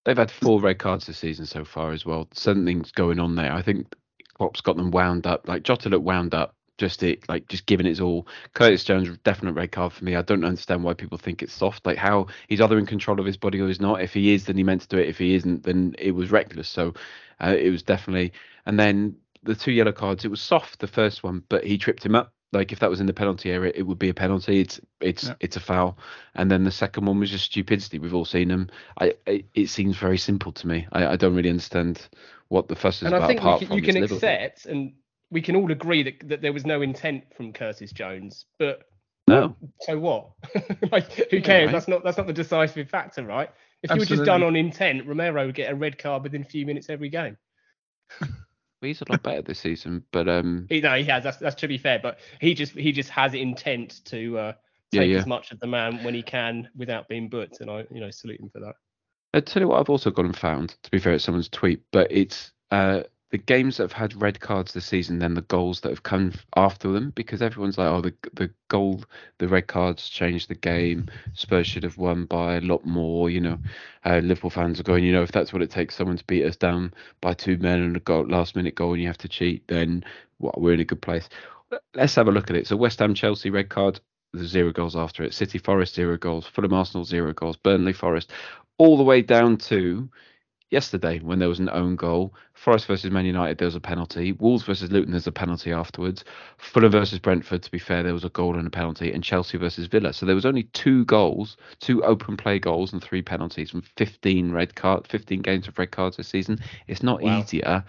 They've 0.04 0.16
had 0.16 0.30
four 0.30 0.60
red 0.60 0.78
cards 0.78 1.06
this 1.06 1.18
season 1.18 1.46
so 1.46 1.64
far 1.64 1.92
as 1.92 2.06
well. 2.06 2.28
Something's 2.32 2.92
going 2.92 3.18
on 3.18 3.34
there. 3.34 3.52
I 3.52 3.62
think 3.62 3.92
Klopp's 4.34 4.60
got 4.60 4.76
them 4.76 4.90
wound 4.90 5.26
up. 5.26 5.48
Like 5.48 5.64
Jota 5.64 5.88
looked 5.88 6.04
wound 6.04 6.34
up, 6.34 6.54
just 6.78 7.02
it 7.02 7.28
like 7.28 7.48
just 7.48 7.66
giving 7.66 7.86
its 7.86 8.00
all. 8.00 8.28
Curtis 8.54 8.84
Jones, 8.84 9.08
definite 9.24 9.54
red 9.54 9.72
card 9.72 9.92
for 9.92 10.04
me. 10.04 10.14
I 10.14 10.22
don't 10.22 10.44
understand 10.44 10.84
why 10.84 10.94
people 10.94 11.18
think 11.18 11.42
it's 11.42 11.52
soft. 11.52 11.86
Like 11.86 11.98
how 11.98 12.26
he's 12.48 12.60
either 12.60 12.78
in 12.78 12.86
control 12.86 13.18
of 13.18 13.26
his 13.26 13.36
body 13.36 13.60
or 13.60 13.66
he's 13.66 13.80
not. 13.80 14.02
If 14.02 14.14
he 14.14 14.32
is, 14.32 14.44
then 14.44 14.56
he 14.56 14.62
meant 14.62 14.82
to 14.82 14.88
do 14.88 14.98
it. 14.98 15.08
If 15.08 15.18
he 15.18 15.34
isn't, 15.34 15.64
then 15.64 15.96
it 15.98 16.12
was 16.12 16.30
reckless. 16.30 16.68
So 16.68 16.94
uh, 17.40 17.56
it 17.58 17.70
was 17.70 17.82
definitely. 17.82 18.32
And 18.66 18.78
then 18.78 19.16
the 19.42 19.54
two 19.54 19.72
yellow 19.72 19.92
cards, 19.92 20.24
it 20.24 20.30
was 20.30 20.40
soft 20.40 20.80
the 20.80 20.86
first 20.86 21.22
one, 21.22 21.42
but 21.48 21.64
he 21.64 21.78
tripped 21.78 22.04
him 22.04 22.14
up. 22.14 22.32
Like 22.52 22.72
if 22.72 22.78
that 22.78 22.90
was 22.90 23.00
in 23.00 23.06
the 23.06 23.12
penalty 23.12 23.50
area, 23.50 23.72
it 23.74 23.82
would 23.82 23.98
be 23.98 24.08
a 24.08 24.14
penalty. 24.14 24.60
It's 24.60 24.80
it's 25.00 25.24
yeah. 25.24 25.34
it's 25.40 25.56
a 25.56 25.60
foul. 25.60 25.98
And 26.34 26.50
then 26.50 26.64
the 26.64 26.70
second 26.70 27.04
one 27.04 27.18
was 27.18 27.30
just 27.30 27.46
stupidity. 27.46 27.98
We've 27.98 28.14
all 28.14 28.24
seen 28.24 28.48
them. 28.48 28.70
I, 28.98 29.14
I 29.26 29.44
it 29.54 29.68
seems 29.68 29.96
very 29.96 30.18
simple 30.18 30.52
to 30.52 30.66
me. 30.66 30.86
I, 30.92 31.06
I 31.06 31.16
don't 31.16 31.34
really 31.34 31.50
understand 31.50 32.08
what 32.48 32.68
the 32.68 32.76
fuss 32.76 32.96
is 32.96 33.02
and 33.02 33.14
about. 33.14 33.30
And 33.30 33.40
I 33.40 33.58
think 33.58 33.60
you 33.60 33.66
can, 33.66 33.76
you 33.76 33.82
can 33.82 34.02
accept, 34.02 34.66
and 34.66 34.94
we 35.30 35.42
can 35.42 35.56
all 35.56 35.70
agree 35.70 36.04
that 36.04 36.28
that 36.28 36.40
there 36.40 36.52
was 36.52 36.64
no 36.64 36.82
intent 36.82 37.24
from 37.36 37.52
Curtis 37.52 37.92
Jones, 37.92 38.46
but 38.58 38.84
No. 39.28 39.56
So 39.80 39.98
what? 39.98 40.30
like, 40.92 41.12
who 41.12 41.40
cares? 41.40 41.46
Yeah, 41.46 41.64
right. 41.64 41.72
That's 41.72 41.88
not 41.88 42.04
that's 42.04 42.16
not 42.16 42.28
the 42.28 42.32
decisive 42.32 42.88
factor, 42.88 43.24
right? 43.24 43.50
If 43.82 43.90
Absolutely. 43.90 44.14
you 44.16 44.20
were 44.20 44.24
just 44.24 44.26
done 44.26 44.42
on 44.44 44.56
intent, 44.56 45.06
Romero 45.06 45.46
would 45.46 45.54
get 45.54 45.70
a 45.70 45.74
red 45.74 45.98
card 45.98 46.22
within 46.22 46.42
a 46.42 46.46
few 46.46 46.64
minutes 46.64 46.88
every 46.88 47.08
game. 47.08 47.36
he's 48.80 49.00
a 49.00 49.10
lot 49.10 49.22
better 49.22 49.42
this 49.42 49.60
season, 49.60 50.04
but 50.12 50.28
um. 50.28 50.66
He, 50.68 50.80
no, 50.80 50.94
he 50.96 51.04
has. 51.04 51.24
That's 51.24 51.38
that's 51.38 51.56
to 51.56 51.68
be 51.68 51.78
fair, 51.78 51.98
but 51.98 52.18
he 52.40 52.54
just 52.54 52.72
he 52.72 52.92
just 52.92 53.10
has 53.10 53.34
intent 53.34 54.04
to 54.06 54.38
uh, 54.38 54.52
take 54.92 55.00
yeah, 55.00 55.02
yeah. 55.02 55.18
as 55.18 55.26
much 55.26 55.52
of 55.52 55.60
the 55.60 55.66
man 55.66 56.02
when 56.04 56.14
he 56.14 56.22
can 56.22 56.68
without 56.76 57.08
being 57.08 57.28
booked, 57.28 57.60
and 57.60 57.70
I 57.70 57.84
you 57.90 58.00
know 58.00 58.10
salute 58.10 58.40
him 58.40 58.50
for 58.50 58.60
that. 58.60 58.74
I 59.34 59.40
tell 59.40 59.62
you 59.62 59.68
what, 59.68 59.80
I've 59.80 59.90
also 59.90 60.10
gone 60.10 60.26
and 60.26 60.36
found. 60.36 60.76
To 60.82 60.90
be 60.90 60.98
fair, 60.98 61.14
it's 61.14 61.24
someone's 61.24 61.48
tweet, 61.48 61.82
but 61.92 62.10
it's 62.10 62.52
uh 62.70 63.02
the 63.30 63.38
games 63.38 63.76
that 63.76 63.84
have 63.84 63.92
had 63.92 64.20
red 64.20 64.38
cards 64.38 64.72
this 64.72 64.86
season 64.86 65.18
than 65.18 65.34
the 65.34 65.42
goals 65.42 65.80
that 65.80 65.88
have 65.88 66.04
come 66.04 66.32
after 66.54 66.92
them 66.92 67.10
because 67.16 67.42
everyone's 67.42 67.76
like, 67.76 67.88
oh, 67.88 68.00
the 68.00 68.14
the 68.34 68.50
goal, 68.68 69.02
the 69.38 69.48
red 69.48 69.66
cards 69.66 70.08
changed 70.08 70.48
the 70.48 70.54
game. 70.54 71.06
Spurs 71.34 71.66
should 71.66 71.82
have 71.82 71.98
won 71.98 72.26
by 72.26 72.56
a 72.56 72.60
lot 72.60 72.84
more. 72.86 73.28
You 73.28 73.40
know, 73.40 73.58
uh, 74.04 74.18
Liverpool 74.18 74.50
fans 74.50 74.78
are 74.78 74.84
going, 74.84 75.02
you 75.02 75.12
know, 75.12 75.22
if 75.22 75.32
that's 75.32 75.52
what 75.52 75.62
it 75.62 75.70
takes, 75.70 75.96
someone 75.96 76.16
to 76.16 76.24
beat 76.24 76.44
us 76.44 76.56
down 76.56 76.94
by 77.20 77.34
two 77.34 77.56
men 77.58 77.80
and 77.80 77.96
a 77.96 78.00
goal, 78.00 78.26
last 78.26 78.54
minute 78.54 78.76
goal, 78.76 78.92
and 78.92 79.02
you 79.02 79.08
have 79.08 79.18
to 79.18 79.28
cheat, 79.28 79.66
then 79.66 80.04
well, 80.38 80.54
we're 80.56 80.74
in 80.74 80.80
a 80.80 80.84
good 80.84 81.02
place. 81.02 81.28
Let's 81.94 82.14
have 82.14 82.28
a 82.28 82.32
look 82.32 82.48
at 82.48 82.56
it. 82.56 82.68
So 82.68 82.76
West 82.76 83.00
Ham, 83.00 83.14
Chelsea, 83.14 83.50
red 83.50 83.68
card. 83.70 84.00
There's 84.32 84.50
zero 84.50 84.70
goals 84.70 84.94
after 84.94 85.24
it. 85.24 85.34
City, 85.34 85.58
Forest, 85.58 85.94
zero 85.94 86.16
goals. 86.16 86.46
Fulham, 86.46 86.74
Arsenal, 86.74 87.04
zero 87.04 87.32
goals. 87.32 87.56
Burnley, 87.56 87.92
Forest, 87.92 88.30
all 88.78 88.96
the 88.96 89.02
way 89.02 89.22
down 89.22 89.56
to 89.56 90.08
yesterday 90.70 91.18
when 91.20 91.38
there 91.38 91.48
was 91.48 91.58
an 91.58 91.70
own 91.70 91.96
goal. 91.96 92.34
Forest 92.54 92.86
versus 92.86 93.10
Man 93.10 93.24
United, 93.24 93.58
there 93.58 93.66
was 93.66 93.74
a 93.74 93.80
penalty. 93.80 94.32
Wolves 94.32 94.64
versus 94.64 94.90
Luton, 94.90 95.12
there's 95.12 95.26
a 95.26 95.32
penalty 95.32 95.72
afterwards. 95.72 96.24
Fulham 96.58 96.90
versus 96.90 97.18
Brentford, 97.18 97.62
to 97.62 97.70
be 97.70 97.78
fair, 97.78 98.02
there 98.02 98.12
was 98.12 98.24
a 98.24 98.30
goal 98.30 98.56
and 98.56 98.66
a 98.66 98.70
penalty. 98.70 99.12
And 99.12 99.22
Chelsea 99.22 99.58
versus 99.58 99.86
Villa. 99.86 100.12
So 100.12 100.26
there 100.26 100.34
was 100.34 100.46
only 100.46 100.64
two 100.64 101.04
goals, 101.04 101.56
two 101.80 102.02
open 102.04 102.36
play 102.36 102.58
goals, 102.58 102.92
and 102.92 103.02
three 103.02 103.22
penalties 103.22 103.70
from 103.70 103.82
15 103.96 104.52
red 104.52 104.74
card, 104.74 105.06
15 105.06 105.42
games 105.42 105.68
of 105.68 105.78
red 105.78 105.90
cards 105.90 106.16
this 106.16 106.28
season. 106.28 106.58
It's 106.88 107.02
not 107.02 107.22
wow. 107.22 107.40
easier 107.40 107.84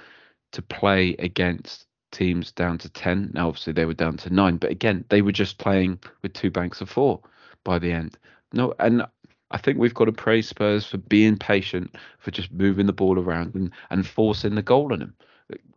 to 0.52 0.62
play 0.62 1.16
against 1.20 1.86
teams 2.12 2.52
down 2.52 2.78
to 2.80 2.90
10. 2.90 3.32
Now, 3.34 3.48
obviously, 3.48 3.74
they 3.74 3.86
were 3.86 3.94
down 3.94 4.18
to 4.18 4.34
nine, 4.34 4.58
but 4.58 4.72
again, 4.72 5.04
they 5.10 5.22
were 5.22 5.32
just 5.32 5.58
playing 5.58 6.00
with 6.22 6.34
two 6.34 6.52
banks 6.52 6.82
of 6.82 6.90
four 6.90 7.22
by 7.64 7.80
the 7.80 7.92
end. 7.92 8.18
No, 8.54 8.74
and 8.80 9.06
I 9.52 9.58
think 9.58 9.78
we've 9.78 9.94
got 9.94 10.06
to 10.06 10.12
praise 10.12 10.50
Spurs 10.50 10.86
for 10.86 10.98
being 10.98 11.38
patient, 11.38 11.96
for 12.20 12.32
just 12.32 12.52
moving 12.52 12.86
the 12.86 12.94
ball 12.94 13.18
around 13.18 13.56
and, 13.56 13.72
and 13.90 14.06
forcing 14.06 14.56
the 14.56 14.62
goal 14.62 14.92
on 14.92 15.00
them. 15.00 15.14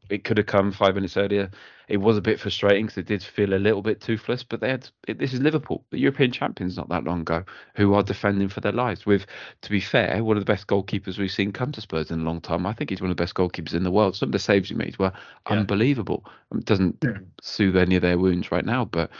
It 0.08 0.24
could 0.24 0.38
have 0.38 0.46
come 0.46 0.72
five 0.72 0.96
minutes 0.96 1.16
earlier. 1.16 1.50
It 1.86 1.98
was 1.98 2.16
a 2.16 2.20
bit 2.20 2.40
frustrating 2.40 2.86
because 2.86 2.98
it 2.98 3.06
did 3.06 3.22
feel 3.22 3.54
a 3.54 3.62
little 3.62 3.80
bit 3.80 4.00
toothless. 4.00 4.42
But 4.42 4.60
they 4.60 4.70
had 4.70 4.88
it, 5.06 5.20
this 5.20 5.32
is 5.32 5.40
Liverpool, 5.40 5.84
the 5.90 6.00
European 6.00 6.32
champions, 6.32 6.76
not 6.76 6.88
that 6.88 7.04
long 7.04 7.20
ago, 7.20 7.44
who 7.76 7.94
are 7.94 8.02
defending 8.02 8.48
for 8.48 8.60
their 8.60 8.72
lives. 8.72 9.06
With, 9.06 9.26
to 9.62 9.70
be 9.70 9.78
fair, 9.78 10.24
one 10.24 10.36
of 10.36 10.40
the 10.40 10.52
best 10.52 10.66
goalkeepers 10.66 11.16
we've 11.16 11.30
seen 11.30 11.52
come 11.52 11.70
to 11.70 11.80
Spurs 11.80 12.10
in 12.10 12.20
a 12.20 12.24
long 12.24 12.40
time. 12.40 12.66
I 12.66 12.72
think 12.72 12.90
he's 12.90 13.00
one 13.00 13.12
of 13.12 13.16
the 13.16 13.22
best 13.22 13.34
goalkeepers 13.34 13.74
in 13.74 13.84
the 13.84 13.90
world. 13.92 14.16
Some 14.16 14.30
of 14.30 14.32
the 14.32 14.40
saves 14.40 14.68
he 14.68 14.74
made 14.74 14.98
were 14.98 15.12
yeah. 15.48 15.58
unbelievable. 15.58 16.24
It 16.52 16.64
doesn't 16.64 16.98
yeah. 17.04 17.18
soothe 17.40 17.76
any 17.76 17.94
of 17.94 18.02
their 18.02 18.18
wounds 18.18 18.50
right 18.50 18.64
now, 18.64 18.84
but 18.84 19.10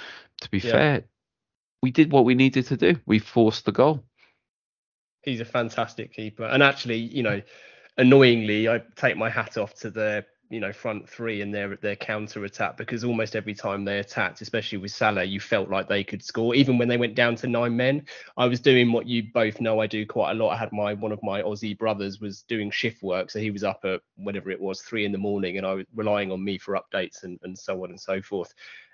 to 0.41 0.51
be 0.51 0.59
yeah. 0.59 0.73
fair, 0.73 1.05
we 1.83 1.93
did 1.93 2.11
what 2.11 2.25
we 2.25 2.35
needed 2.35 2.67
to 2.67 2.77
do. 2.77 2.97
We 3.07 3.21
forced 3.21 3.65
the 3.65 3.73
goal 3.73 4.03
he's 5.23 5.41
a 5.41 5.45
fantastic 5.45 6.13
keeper. 6.13 6.45
And 6.45 6.63
actually, 6.63 6.99
you 6.99 7.23
know, 7.23 7.41
annoyingly, 7.99 8.69
I 8.69 8.83
take 8.97 9.17
my 9.17 9.31
hat 9.31 9.57
off 9.59 9.75
to 9.77 9.91
the 9.91 10.25
you 10.51 10.59
know 10.59 10.73
front 10.73 11.09
three 11.09 11.43
and 11.43 11.55
their 11.55 11.77
their 11.77 11.95
counter 11.95 12.45
attack 12.45 12.77
because 12.77 13.05
almost 13.05 13.37
every 13.37 13.55
time 13.55 13.85
they 13.85 14.01
attacked, 14.01 14.41
especially 14.41 14.79
with 14.79 14.91
Salah, 14.91 15.23
you 15.25 15.39
felt 15.39 15.71
like 15.71 15.89
they 15.89 16.03
could 16.03 16.25
score. 16.25 16.55
Even 16.55 16.77
when 16.77 16.89
they 16.89 16.97
went 16.97 17.15
down 17.15 17.37
to 17.37 17.47
nine 17.47 17.77
men, 17.77 18.05
I 18.37 18.47
was 18.47 18.61
doing 18.61 18.91
what 18.91 19.07
you 19.07 19.25
both 19.33 19.61
know 19.61 19.81
I 19.81 19.87
do 19.87 20.05
quite 20.05 20.33
a 20.33 20.35
lot. 20.35 20.51
I 20.51 20.57
had 20.57 20.73
my 20.73 20.95
one 20.95 21.13
of 21.13 21.23
my 21.23 21.43
Aussie 21.43 21.79
brothers 21.79 22.21
was 22.21 22.43
doing 22.43 22.71
shift 22.71 23.03
work, 23.03 23.31
so 23.31 23.39
he 23.39 23.51
was 23.51 23.63
up 23.63 23.85
at 23.85 24.01
whatever 24.17 24.51
it 24.51 24.61
was 24.61 24.83
three 24.83 25.05
in 25.05 25.13
the 25.13 25.19
morning, 25.19 25.57
and 25.59 25.67
I 25.67 25.75
was 25.75 25.87
relying 25.95 26.33
on 26.33 26.43
me 26.43 26.59
for 26.59 26.79
updates 26.79 27.23
and 27.23 27.39
and 27.43 27.57
so 27.57 27.85
on 27.85 27.91
and 27.91 28.01
so 28.01 28.21
forth 28.21 28.53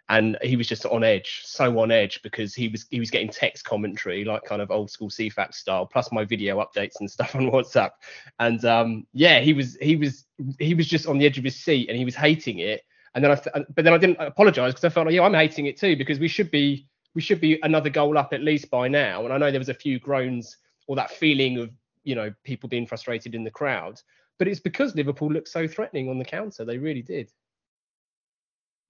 and 0.09 0.39
he 0.43 0.57
was 0.57 0.69
just 0.69 0.87
on 0.87 1.03
edge, 1.03 1.43
so 1.45 1.79
on 1.81 1.91
edge 1.91 2.23
because 2.23 2.55
he 2.55 2.69
was 2.69 2.87
he 2.91 3.01
was 3.01 3.11
getting 3.11 3.29
text 3.29 3.65
commentary 3.65 4.25
like 4.25 4.45
kind 4.45 4.63
of 4.63 4.71
old 4.71 4.91
school 4.91 5.11
Ceefax 5.11 5.55
style, 5.55 5.85
plus 5.85 6.13
my 6.13 6.25
video 6.25 6.65
updates 6.65 7.01
and 7.01 7.11
stuff 7.17 7.35
on 7.35 7.51
WhatsApp. 7.51 7.91
And 8.39 8.65
um, 8.65 9.07
yeah, 9.13 9.41
he 9.41 9.53
was 9.53 9.77
he 9.81 9.97
was 9.97 10.27
he 10.59 10.75
was 10.75 10.87
just 10.87 11.07
on 11.07 11.19
the 11.19 11.27
edge 11.27 11.39
of 11.39 11.45
his 11.45 11.57
seat 11.57 11.89
and 11.89 11.99
he 11.99 12.05
was 12.05 12.15
hating 12.15 12.61
it. 12.61 12.83
And 13.15 13.25
then 13.25 13.33
I 13.33 13.65
but 13.75 13.85
then 13.85 13.95
I 13.95 13.99
didn't 13.99 14.21
apologise 14.21 14.73
because 14.73 14.85
I 14.85 14.91
felt 14.91 15.07
like 15.07 15.15
yeah 15.15 15.23
I'm 15.23 15.35
hating 15.35 15.67
it 15.67 15.79
too 15.79 15.97
because 15.97 16.21
we 16.21 16.29
should 16.29 16.51
be 16.51 16.87
we 17.15 17.23
should 17.23 17.41
be 17.41 17.59
another 17.63 17.91
goal 17.91 18.17
up 18.17 18.33
at 18.33 18.43
least 18.43 18.71
by 18.71 18.87
now. 18.87 19.25
And 19.25 19.33
I 19.33 19.39
know 19.39 19.51
there 19.51 19.59
was 19.61 19.71
a 19.71 19.75
few 19.75 19.99
groans 19.99 20.57
or 20.87 20.95
that 20.97 21.11
feeling 21.11 21.59
of 21.59 21.71
you 22.05 22.15
know 22.15 22.33
people 22.45 22.69
being 22.69 22.87
frustrated 22.87 23.35
in 23.35 23.43
the 23.43 23.51
crowd, 23.51 24.01
but 24.39 24.47
it's 24.47 24.61
because 24.61 24.95
Liverpool 24.95 25.33
looked 25.33 25.49
so 25.49 25.67
threatening 25.67 26.09
on 26.09 26.19
the 26.19 26.25
counter. 26.25 26.65
They 26.65 26.79
really 26.79 27.03
did. 27.03 27.33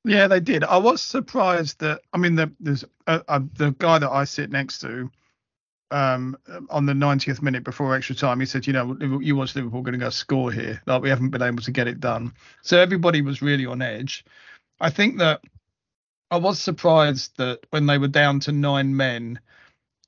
Yeah, 0.07 0.29
they 0.29 0.39
did. 0.39 0.63
I 0.63 0.77
was 0.77 1.03
surprised 1.03 1.81
that 1.81 2.01
I 2.13 2.19
mean, 2.19 2.37
the, 2.37 2.53
there's 2.61 2.85
uh, 3.09 3.21
uh, 3.27 3.41
the 3.55 3.73
guy 3.73 3.99
that 3.99 4.11
I 4.11 4.23
sit 4.23 4.51
next 4.51 4.79
to 4.83 5.11
um, 5.91 6.37
on 6.71 6.87
the 6.87 6.93
90th 6.93 7.43
minute 7.43 7.65
before 7.65 7.95
extra 7.95 8.15
time. 8.15 8.39
He 8.39 8.47
said, 8.47 8.69
you 8.69 8.73
know, 8.73 8.97
you 9.21 9.35
watch 9.35 9.57
Liverpool 9.57 9.83
going 9.83 9.95
to 9.95 9.99
go 9.99 10.11
score 10.11 10.53
here. 10.53 10.81
Like 10.87 11.03
we 11.03 11.09
haven't 11.09 11.31
been 11.31 11.43
able 11.43 11.63
to 11.63 11.73
get 11.73 11.89
it 11.89 11.99
done. 11.99 12.33
So 12.63 12.79
everybody 12.79 13.21
was 13.21 13.43
really 13.43 13.67
on 13.67 13.83
edge. 13.83 14.25
I 14.81 14.91
think 14.91 15.19
that 15.19 15.41
I 16.31 16.37
was 16.37 16.61
surprised 16.61 17.37
that 17.39 17.67
when 17.71 17.87
they 17.87 17.99
were 17.99 18.07
down 18.07 18.39
to 18.41 18.53
nine 18.53 18.97
men, 18.97 19.41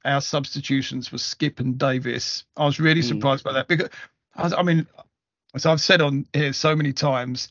our 0.04 0.20
substitutions 0.20 1.11
were 1.11 1.18
Skipp 1.18 1.58
and 1.58 1.76
Davis. 1.76 2.44
I 2.56 2.66
was 2.66 2.78
really 2.78 3.02
mm. 3.02 3.08
surprised 3.08 3.42
by 3.42 3.52
that 3.52 3.66
because 3.66 3.90
I 4.37 4.62
mean, 4.62 4.87
as 5.54 5.66
I've 5.66 5.80
said 5.80 6.00
on 6.00 6.24
here 6.32 6.52
so 6.52 6.76
many 6.76 6.92
times 6.92 7.50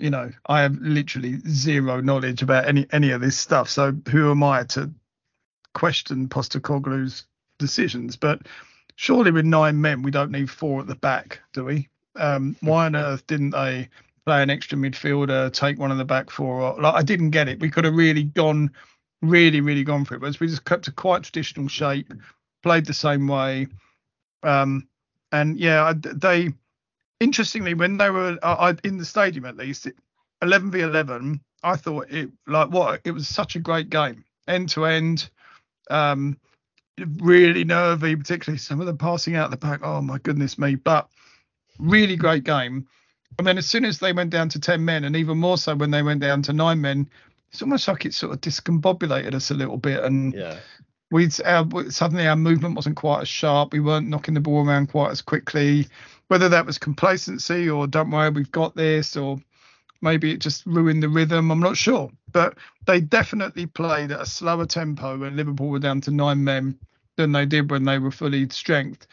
you 0.00 0.10
know, 0.10 0.30
I 0.46 0.62
have 0.62 0.76
literally 0.80 1.38
zero 1.48 2.00
knowledge 2.00 2.42
about 2.42 2.66
any 2.66 2.86
any 2.92 3.10
of 3.10 3.20
this 3.20 3.36
stuff. 3.36 3.68
So 3.68 3.94
who 4.10 4.30
am 4.30 4.42
I 4.42 4.64
to 4.64 4.90
question 5.74 6.28
Postecoglou's 6.28 7.26
decisions? 7.58 8.16
But 8.16 8.42
surely 8.96 9.30
with 9.30 9.44
nine 9.44 9.80
men, 9.80 10.02
we 10.02 10.10
don't 10.10 10.30
need 10.30 10.50
four 10.50 10.80
at 10.80 10.86
the 10.86 10.94
back, 10.94 11.40
do 11.52 11.64
we? 11.64 11.88
Um, 12.16 12.56
why 12.60 12.86
on 12.86 12.96
earth 12.96 13.26
didn't 13.26 13.50
they 13.50 13.88
play 14.26 14.42
an 14.42 14.50
extra 14.50 14.76
midfielder, 14.76 15.52
take 15.52 15.78
one 15.78 15.90
of 15.90 15.98
the 15.98 16.04
back 16.04 16.30
four? 16.30 16.80
Like 16.80 16.94
I 16.94 17.02
didn't 17.02 17.30
get 17.30 17.48
it. 17.48 17.60
We 17.60 17.70
could 17.70 17.84
have 17.84 17.94
really 17.94 18.24
gone, 18.24 18.70
really, 19.22 19.60
really 19.60 19.84
gone 19.84 20.04
for 20.04 20.14
it. 20.14 20.20
But 20.20 20.40
we 20.40 20.48
just 20.48 20.64
kept 20.64 20.88
a 20.88 20.92
quite 20.92 21.22
traditional 21.22 21.68
shape, 21.68 22.12
played 22.62 22.86
the 22.86 22.94
same 22.94 23.28
way. 23.28 23.68
Um, 24.42 24.88
and 25.32 25.58
yeah, 25.58 25.92
they 25.96 26.50
interestingly, 27.20 27.74
when 27.74 27.98
they 27.98 28.10
were 28.10 28.38
uh, 28.42 28.74
in 28.82 28.96
the 28.96 29.04
stadium 29.04 29.44
at 29.44 29.56
least, 29.56 29.86
11 30.42 30.70
v 30.70 30.80
11, 30.80 31.40
I 31.62 31.76
thought 31.76 32.10
it 32.10 32.30
like 32.46 32.70
what 32.70 33.02
it 33.04 33.12
was 33.12 33.28
such 33.28 33.54
a 33.54 33.60
great 33.60 33.90
game, 33.90 34.24
end 34.48 34.70
to 34.70 34.86
end. 34.86 35.30
Um, 35.90 36.38
really 37.18 37.64
nervy, 37.64 38.16
particularly 38.16 38.58
some 38.58 38.80
of 38.80 38.86
the 38.86 38.94
passing 38.94 39.36
out 39.36 39.50
the 39.50 39.56
back. 39.56 39.80
Oh 39.82 40.00
my 40.00 40.18
goodness 40.18 40.58
me! 40.58 40.74
But 40.74 41.08
really 41.78 42.16
great 42.16 42.44
game. 42.44 42.86
And 43.38 43.46
then 43.46 43.58
as 43.58 43.66
soon 43.66 43.84
as 43.84 43.98
they 43.98 44.12
went 44.12 44.30
down 44.30 44.48
to 44.50 44.60
10 44.60 44.84
men, 44.84 45.04
and 45.04 45.14
even 45.14 45.38
more 45.38 45.56
so 45.56 45.74
when 45.74 45.90
they 45.90 46.02
went 46.02 46.20
down 46.20 46.42
to 46.42 46.52
nine 46.52 46.80
men, 46.80 47.08
it's 47.52 47.62
almost 47.62 47.86
like 47.86 48.04
it 48.04 48.12
sort 48.12 48.32
of 48.32 48.40
discombobulated 48.40 49.34
us 49.34 49.50
a 49.50 49.54
little 49.54 49.76
bit. 49.76 50.02
And 50.02 50.34
yeah. 50.34 50.58
we 51.10 51.30
suddenly 51.30 52.26
our 52.26 52.36
movement 52.36 52.74
wasn't 52.74 52.96
quite 52.96 53.22
as 53.22 53.28
sharp. 53.28 53.72
We 53.72 53.80
weren't 53.80 54.08
knocking 54.08 54.34
the 54.34 54.40
ball 54.40 54.66
around 54.66 54.88
quite 54.88 55.10
as 55.10 55.22
quickly 55.22 55.86
whether 56.30 56.48
that 56.48 56.64
was 56.64 56.78
complacency 56.78 57.68
or 57.68 57.88
don't 57.88 58.12
worry, 58.12 58.30
we've 58.30 58.52
got 58.52 58.76
this, 58.76 59.16
or 59.16 59.40
maybe 60.00 60.30
it 60.30 60.38
just 60.38 60.64
ruined 60.64 61.02
the 61.02 61.08
rhythm. 61.08 61.50
I'm 61.50 61.58
not 61.58 61.76
sure, 61.76 62.08
but 62.30 62.56
they 62.86 63.00
definitely 63.00 63.66
played 63.66 64.12
at 64.12 64.20
a 64.20 64.26
slower 64.26 64.64
tempo 64.64 65.18
when 65.18 65.34
Liverpool 65.34 65.70
were 65.70 65.80
down 65.80 66.00
to 66.02 66.12
nine 66.12 66.44
men 66.44 66.78
than 67.16 67.32
they 67.32 67.46
did 67.46 67.68
when 67.68 67.82
they 67.82 67.98
were 67.98 68.12
fully 68.12 68.48
strength, 68.50 69.08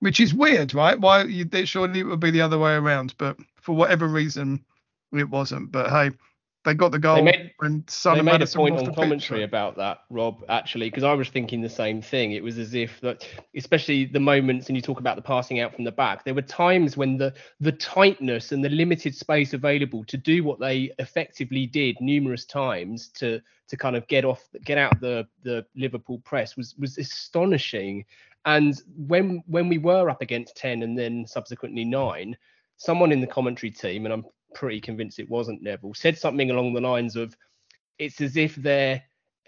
which 0.00 0.18
is 0.18 0.32
weird, 0.32 0.72
right? 0.72 0.98
Why 0.98 1.26
surely 1.66 2.00
it 2.00 2.04
would 2.04 2.20
be 2.20 2.30
the 2.30 2.40
other 2.40 2.58
way 2.58 2.72
around, 2.72 3.14
but 3.18 3.36
for 3.60 3.76
whatever 3.76 4.08
reason, 4.08 4.64
it 5.12 5.28
wasn't. 5.28 5.70
But 5.70 5.90
hey, 5.90 6.16
they 6.66 6.74
got 6.74 6.90
the 6.90 6.98
goal. 6.98 7.14
They 7.14 7.22
made, 7.22 7.52
and 7.60 7.86
they 7.86 8.22
made 8.22 8.42
a 8.42 8.46
point 8.46 8.76
on 8.76 8.92
commentary 8.92 9.44
about 9.44 9.76
that, 9.76 10.00
Rob, 10.10 10.44
actually, 10.48 10.90
because 10.90 11.04
I 11.04 11.14
was 11.14 11.28
thinking 11.28 11.62
the 11.62 11.70
same 11.70 12.02
thing. 12.02 12.32
It 12.32 12.42
was 12.42 12.58
as 12.58 12.74
if 12.74 13.00
that, 13.02 13.24
especially 13.54 14.04
the 14.04 14.18
moments, 14.18 14.66
and 14.66 14.76
you 14.76 14.82
talk 14.82 14.98
about 14.98 15.14
the 15.14 15.22
passing 15.22 15.60
out 15.60 15.72
from 15.72 15.84
the 15.84 15.92
back. 15.92 16.24
There 16.24 16.34
were 16.34 16.42
times 16.42 16.96
when 16.96 17.18
the 17.18 17.32
the 17.60 17.70
tightness 17.70 18.50
and 18.50 18.64
the 18.64 18.68
limited 18.68 19.14
space 19.14 19.54
available 19.54 20.04
to 20.06 20.16
do 20.16 20.42
what 20.42 20.58
they 20.58 20.90
effectively 20.98 21.66
did 21.66 22.00
numerous 22.00 22.44
times 22.44 23.08
to 23.10 23.40
to 23.68 23.76
kind 23.76 23.94
of 23.94 24.04
get 24.08 24.24
off, 24.24 24.44
get 24.64 24.76
out 24.76 25.00
the 25.00 25.24
the 25.44 25.64
Liverpool 25.76 26.18
press 26.24 26.56
was 26.56 26.74
was 26.78 26.98
astonishing. 26.98 28.04
And 28.44 28.82
when 28.96 29.44
when 29.46 29.68
we 29.68 29.78
were 29.78 30.10
up 30.10 30.20
against 30.20 30.56
ten 30.56 30.82
and 30.82 30.98
then 30.98 31.28
subsequently 31.28 31.84
nine, 31.84 32.36
someone 32.76 33.12
in 33.12 33.20
the 33.20 33.26
commentary 33.28 33.70
team, 33.70 34.04
and 34.04 34.12
I'm 34.12 34.24
pretty 34.54 34.80
convinced 34.80 35.18
it 35.18 35.30
wasn't 35.30 35.62
Neville, 35.62 35.94
said 35.94 36.18
something 36.18 36.50
along 36.50 36.74
the 36.74 36.80
lines 36.80 37.16
of, 37.16 37.36
"It's 37.98 38.20
as 38.20 38.36
if 38.36 38.54
they're 38.56 39.02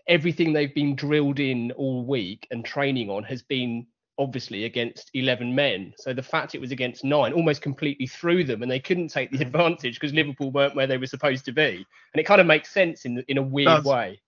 everything 0.07 0.53
they've 0.53 0.75
been 0.75 0.97
drilled 0.97 1.39
in 1.39 1.71
all 1.73 2.05
week 2.05 2.47
and 2.51 2.65
training 2.65 3.11
on 3.11 3.23
has 3.25 3.43
been 3.43 3.87
obviously 4.19 4.65
against 4.65 5.11
11 5.15 5.55
men. 5.55 5.95
So 5.97 6.13
the 6.13 6.23
fact 6.23 6.55
it 6.55 6.61
was 6.61 6.73
against 6.73 7.05
nine 7.05 7.33
almost 7.33 7.63
completely 7.63 8.07
threw 8.07 8.43
them 8.43 8.63
and 8.63 8.71
they 8.71 8.81
couldn't 8.81 9.09
take 9.09 9.31
the 9.31 9.37
mm-hmm. 9.37 9.47
advantage 9.47 9.95
because 9.95 10.13
Liverpool 10.13 10.51
weren't 10.51 10.75
where 10.75 10.89
they 10.89 10.99
were 10.99 11.07
supposed 11.07 11.45
to 11.45 11.53
be. 11.53 11.87
And 12.13 12.21
it 12.21 12.25
kind 12.25 12.41
of 12.41 12.47
makes 12.47 12.71
sense 12.71 13.05
in 13.05 13.23
in 13.29 13.39
a 13.39 13.43
weird 13.43 13.69
Does. 13.69 13.85
way. 13.85 14.21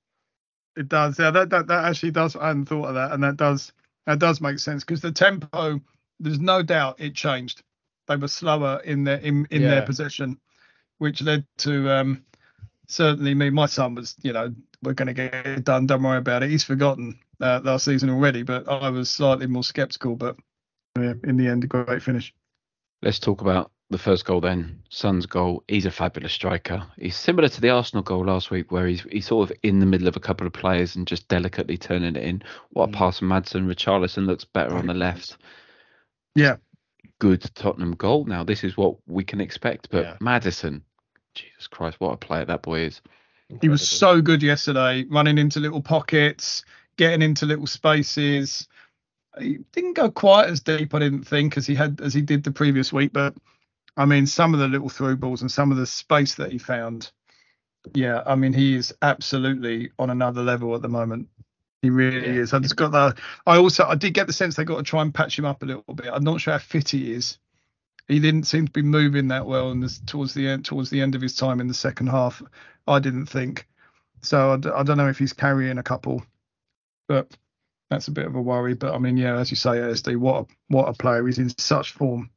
It 0.76 0.88
does. 0.88 1.18
Yeah, 1.18 1.33
that, 1.33 1.50
that 1.50 1.66
that 1.66 1.85
actually 1.85 2.12
does. 2.12 2.37
I 2.37 2.48
hadn't 2.48 2.66
thought 2.66 2.87
of 2.87 2.94
that, 2.94 3.11
and 3.12 3.22
that 3.24 3.37
does 3.37 3.72
that 4.06 4.20
does 4.20 4.40
make 4.40 4.59
sense 4.59 4.85
because 4.85 5.00
the 5.00 5.12
tempo. 5.12 5.80
There's 6.22 6.38
no 6.38 6.62
doubt 6.62 7.00
it 7.00 7.14
changed. 7.14 7.62
They 8.06 8.16
were 8.16 8.28
slower 8.28 8.83
in 8.85 9.04
their 9.04 9.16
in, 9.16 9.46
in 9.50 9.62
their 9.62 9.80
Yeah. 9.80 9.85
possession, 9.87 10.38
which 11.00 11.22
led 11.22 11.44
to 11.56 11.90
um, 11.90 12.22
certainly 12.86 13.34
me. 13.34 13.48
My 13.50 13.66
son 13.66 13.94
was, 13.94 14.14
you 14.22 14.32
know, 14.32 14.54
we're 14.82 14.92
going 14.92 15.08
to 15.08 15.14
get 15.14 15.34
it 15.46 15.64
done. 15.64 15.86
Don't 15.86 16.02
worry 16.02 16.18
about 16.18 16.42
it. 16.42 16.50
He's 16.50 16.62
forgotten 16.62 17.18
uh, 17.40 17.60
last 17.64 17.86
season 17.86 18.10
already, 18.10 18.42
but 18.42 18.68
I 18.68 18.90
was 18.90 19.08
slightly 19.08 19.46
more 19.46 19.64
sceptical. 19.64 20.14
But 20.14 20.36
yeah, 20.98 21.14
in 21.24 21.38
the 21.38 21.48
end, 21.48 21.64
a 21.64 21.66
great 21.66 22.02
finish. 22.02 22.34
Let's 23.02 23.18
talk 23.18 23.40
about 23.40 23.70
the 23.88 23.96
first 23.96 24.26
goal 24.26 24.42
then. 24.42 24.82
Son's 24.90 25.24
goal. 25.24 25.64
He's 25.68 25.86
a 25.86 25.90
fabulous 25.90 26.34
striker. 26.34 26.86
He's 26.98 27.16
similar 27.16 27.48
to 27.48 27.60
the 27.62 27.70
Arsenal 27.70 28.02
goal 28.02 28.26
last 28.26 28.50
week, 28.50 28.70
where 28.70 28.86
he's 28.86 29.00
he's 29.10 29.26
sort 29.26 29.50
of 29.50 29.56
in 29.62 29.80
the 29.80 29.86
middle 29.86 30.06
of 30.06 30.16
a 30.16 30.20
couple 30.20 30.46
of 30.46 30.52
players 30.52 30.96
and 30.96 31.06
just 31.06 31.28
delicately 31.28 31.78
turning 31.78 32.14
it 32.14 32.22
in. 32.22 32.42
What 32.70 32.90
a 32.90 32.92
pass 32.92 33.20
from 33.20 33.28
Maddison. 33.28 33.66
Richarlison 33.66 34.26
looks 34.26 34.44
better 34.44 34.76
on 34.76 34.86
the 34.86 34.94
left. 34.94 35.38
Yeah, 36.34 36.56
Good 37.20 37.42
Tottenham 37.54 37.94
goal. 37.94 38.24
Now 38.24 38.44
this 38.44 38.64
is 38.64 38.76
what 38.76 38.96
we 39.06 39.24
can 39.24 39.40
expect. 39.40 39.88
But 39.90 40.04
Yeah. 40.04 40.16
Maddison, 40.20 40.82
Jesus 41.40 41.66
Christ, 41.66 42.00
what 42.00 42.12
a 42.12 42.16
player 42.16 42.44
that 42.44 42.62
boy 42.62 42.81
is. 42.81 43.00
He 43.61 43.68
was 43.68 43.87
so 43.88 44.20
good 44.20 44.42
yesterday, 44.42 45.05
running 45.11 45.38
into 45.38 45.61
little 45.61 45.83
pockets, 45.83 46.64
getting 46.96 47.22
into 47.22 47.46
little 47.46 47.66
spaces. 47.66 48.68
He 49.38 49.59
didn't 49.72 49.94
go 49.94 50.11
quite 50.11 50.48
as 50.48 50.61
deep, 50.61 50.94
I 50.94 50.98
didn't 51.00 51.24
think, 51.24 51.57
as 51.57 51.66
he 51.66 51.74
had 51.74 52.00
as 52.00 52.14
he 52.14 52.22
did 52.22 52.44
the 52.44 52.53
previous 52.53 52.92
week. 52.92 53.12
But 53.12 53.35
I 53.96 54.05
mean, 54.05 54.26
some 54.26 54.55
of 54.55 54.61
the 54.61 54.68
little 54.68 54.88
through 54.88 55.16
balls 55.16 55.40
and 55.40 55.50
some 55.50 55.70
of 55.72 55.79
the 55.79 55.87
space 55.87 56.37
that 56.37 56.53
he 56.53 56.59
found. 56.59 57.11
Yeah, 57.94 58.22
I 58.26 58.35
mean, 58.35 58.53
he 58.53 58.76
is 58.76 58.94
absolutely 59.03 59.90
on 59.98 60.11
another 60.11 60.42
level 60.42 60.74
at 60.74 60.83
the 60.83 60.88
moment. 60.88 61.29
He 61.83 61.90
really 61.90 62.26
Yeah. 62.26 62.42
is. 62.42 62.53
I 62.53 62.59
just 62.59 62.76
got 62.76 62.92
that. 62.92 63.18
I 63.46 63.57
also 63.57 63.85
I 63.87 63.94
did 63.94 64.14
get 64.14 64.26
the 64.26 64.33
sense 64.33 64.55
they 64.55 64.64
got 64.64 64.76
to 64.76 64.83
try 64.83 65.03
and 65.03 65.14
patch 65.14 65.38
him 65.38 65.44
up 65.44 65.62
a 65.62 65.66
little 65.66 65.94
bit. 65.94 66.09
I'm 66.12 66.24
not 66.24 66.40
sure 66.40 66.53
how 66.53 66.59
fit 66.59 66.90
he 66.90 67.12
is. 67.12 67.38
He 68.10 68.18
didn't 68.18 68.44
seem 68.44 68.66
to 68.66 68.72
be 68.72 68.82
moving 68.82 69.28
that 69.28 69.46
well 69.46 69.70
in 69.70 69.80
this, 69.80 70.00
towards 70.00 70.34
the 70.34 70.48
end 70.48 70.64
towards 70.64 70.90
the 70.90 71.00
end 71.00 71.14
of 71.14 71.22
his 71.22 71.36
time 71.36 71.60
in 71.60 71.68
the 71.68 71.74
second 71.74 72.08
half. 72.08 72.42
I 72.86 72.98
didn't 72.98 73.26
think. 73.26 73.68
So 74.22 74.52
I, 74.52 74.56
d- 74.56 74.68
I 74.74 74.82
don't 74.82 74.98
know 74.98 75.08
if 75.08 75.18
he's 75.18 75.32
carrying 75.32 75.78
a 75.78 75.82
couple, 75.82 76.22
but 77.08 77.28
that's 77.88 78.08
a 78.08 78.12
bit 78.12 78.26
of 78.26 78.34
a 78.34 78.42
worry. 78.42 78.74
But 78.74 78.94
I 78.94 78.98
mean, 78.98 79.16
yeah, 79.16 79.36
as 79.38 79.50
you 79.50 79.56
say, 79.56 79.70
ASD, 79.70 80.16
what 80.16 80.42
a, 80.42 80.46
what 80.68 80.88
a 80.88 80.92
player! 80.92 81.24
He's 81.26 81.38
in 81.38 81.56
such 81.56 81.92
form. 81.92 82.30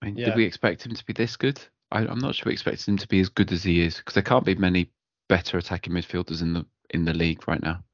I 0.00 0.06
mean, 0.06 0.16
Yeah. 0.16 0.26
did 0.26 0.36
we 0.36 0.44
expect 0.44 0.86
him 0.86 0.94
to 0.94 1.04
be 1.04 1.12
this 1.12 1.36
good? 1.36 1.60
I, 1.92 2.00
I'm 2.00 2.18
not 2.18 2.34
sure 2.34 2.44
we 2.46 2.52
expected 2.54 2.88
him 2.88 2.98
to 2.98 3.08
be 3.08 3.20
as 3.20 3.28
good 3.28 3.52
as 3.52 3.62
he 3.62 3.80
is 3.82 3.98
because 3.98 4.14
there 4.14 4.22
can't 4.22 4.44
be 4.44 4.54
many 4.54 4.90
better 5.28 5.58
attacking 5.58 5.92
midfielders 5.92 6.40
in 6.42 6.54
the 6.54 6.66
in 6.90 7.04
the 7.04 7.14
league 7.14 7.46
right 7.46 7.62
now. 7.62 7.84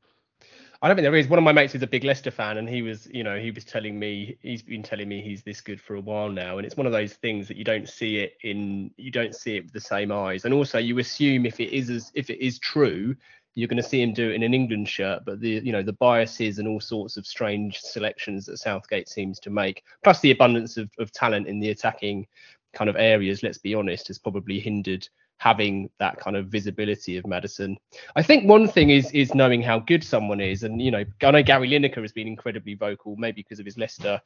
I 0.85 0.89
don't 0.89 0.97
think 0.97 1.07
there 1.07 1.17
is. 1.17 1.29
One 1.29 1.39
of 1.39 1.45
my 1.47 1.53
mates 1.53 1.75
is 1.75 1.83
a 1.83 1.87
big 1.87 2.05
Leicester 2.05 2.31
fan, 2.31 2.59
and 2.59 2.69
he 2.69 2.83
was, 2.83 3.09
you 3.11 3.25
know, 3.25 3.39
he 3.39 3.51
was 3.51 3.65
telling 3.65 3.99
me 3.99 4.37
he's 4.43 4.61
been 4.61 4.83
telling 4.83 5.09
me 5.09 5.23
he's 5.23 5.43
this 5.43 5.63
good 5.63 5.81
for 5.81 5.95
a 5.95 6.01
while 6.01 6.29
now, 6.29 6.59
and 6.59 6.67
it's 6.67 6.77
one 6.77 6.85
of 6.85 6.93
those 6.93 7.15
things 7.15 7.49
that 7.49 7.57
you 7.57 7.65
don't 7.65 7.89
see 7.89 8.19
it 8.19 8.35
in, 8.43 8.91
you 8.99 9.11
don't 9.11 9.35
see 9.35 9.57
it 9.57 9.65
with 9.65 9.73
the 9.73 9.81
same 9.81 10.13
eyes, 10.13 10.45
and 10.45 10.53
also 10.53 10.77
you 10.77 10.99
assume 10.99 11.47
if 11.47 11.59
it 11.59 11.75
is 11.75 11.89
as 11.89 12.13
if 12.15 12.29
it 12.29 12.39
is 12.39 12.59
true, 12.59 13.17
you're 13.55 13.67
going 13.67 13.83
to 13.83 13.89
see 13.89 14.03
him 14.03 14.13
do 14.13 14.29
it 14.29 14.35
in 14.35 14.43
an 14.43 14.53
England 14.53 14.87
shirt, 14.87 15.23
but 15.25 15.41
the, 15.41 15.53
you 15.65 15.73
know, 15.73 15.83
the 15.83 15.95
biases 15.95 16.59
and 16.59 16.69
all 16.69 16.81
sorts 16.81 17.17
of 17.17 17.27
strange 17.27 17.81
selections 17.81 18.45
that 18.45 18.59
Southgate 18.59 19.09
seems 19.09 19.41
to 19.41 19.49
make, 19.49 19.85
plus 20.03 20.21
the 20.21 20.33
abundance 20.33 20.77
of, 20.77 20.91
of 20.99 21.11
talent 21.13 21.47
in 21.47 21.61
the 21.61 21.71
attacking 21.71 22.27
kind 22.75 22.91
of 22.91 22.97
areas, 22.97 23.43
let's 23.43 23.57
be 23.57 23.75
honest, 23.75 24.09
has 24.09 24.19
probably 24.19 24.61
hindered 24.61 25.09
having 25.45 25.91
that 25.99 26.19
kind 26.19 26.37
of 26.37 26.47
visibility 26.47 27.19
of 27.19 27.27
Maddison. 27.27 27.77
I 28.17 28.23
think 28.23 28.49
one 28.49 28.67
thing 28.67 28.89
is 28.89 29.11
is 29.13 29.35
knowing 29.35 29.61
how 29.61 29.79
good 29.79 30.03
someone 30.03 30.41
is, 30.41 30.63
and 30.63 30.81
you 30.81 30.91
know, 30.91 31.05
I 31.23 31.31
know 31.31 31.43
Gary 31.43 31.69
Lineker 31.69 32.01
has 32.01 32.13
been 32.13 32.27
incredibly 32.27 32.73
vocal, 32.73 33.15
maybe 33.17 33.43
because 33.43 33.61
of 33.61 33.67
his 33.67 33.77
Leicester 33.77 34.19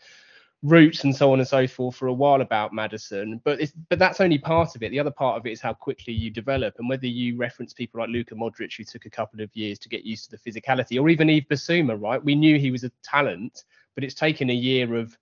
roots 0.62 1.02
and 1.02 1.14
so 1.14 1.32
on 1.32 1.40
and 1.40 1.48
so 1.48 1.66
forth 1.66 1.96
for 1.96 2.06
a 2.06 2.12
while 2.12 2.40
about 2.40 2.72
Maddison, 2.72 3.40
but 3.44 3.60
it's 3.60 3.72
but 3.90 3.98
that's 3.98 4.20
only 4.20 4.38
part 4.38 4.76
of 4.76 4.84
it. 4.84 4.90
The 4.92 5.00
other 5.00 5.10
part 5.10 5.36
of 5.36 5.44
it 5.44 5.50
is 5.50 5.60
how 5.60 5.72
quickly 5.72 6.12
you 6.12 6.30
develop, 6.30 6.74
and 6.78 6.88
whether 6.88 7.08
you 7.08 7.36
reference 7.36 7.72
people 7.72 8.00
like 8.00 8.10
Luka 8.10 8.36
Modric, 8.36 8.76
who 8.76 8.84
took 8.84 9.04
a 9.04 9.10
couple 9.10 9.40
of 9.40 9.50
years 9.56 9.80
to 9.80 9.88
get 9.88 10.04
used 10.04 10.30
to 10.30 10.36
the 10.36 10.42
physicality, 10.44 11.00
or 11.00 11.08
even 11.08 11.28
Yves 11.28 11.48
Bissouma, 11.50 12.00
right? 12.00 12.24
We 12.24 12.36
knew 12.36 12.60
he 12.60 12.70
was 12.70 12.84
a 12.84 12.92
talent, 13.02 13.64
but 13.96 14.04
it's 14.04 14.14
taken 14.14 14.50
a 14.50 14.60
year 14.70 14.94
of 14.94 15.18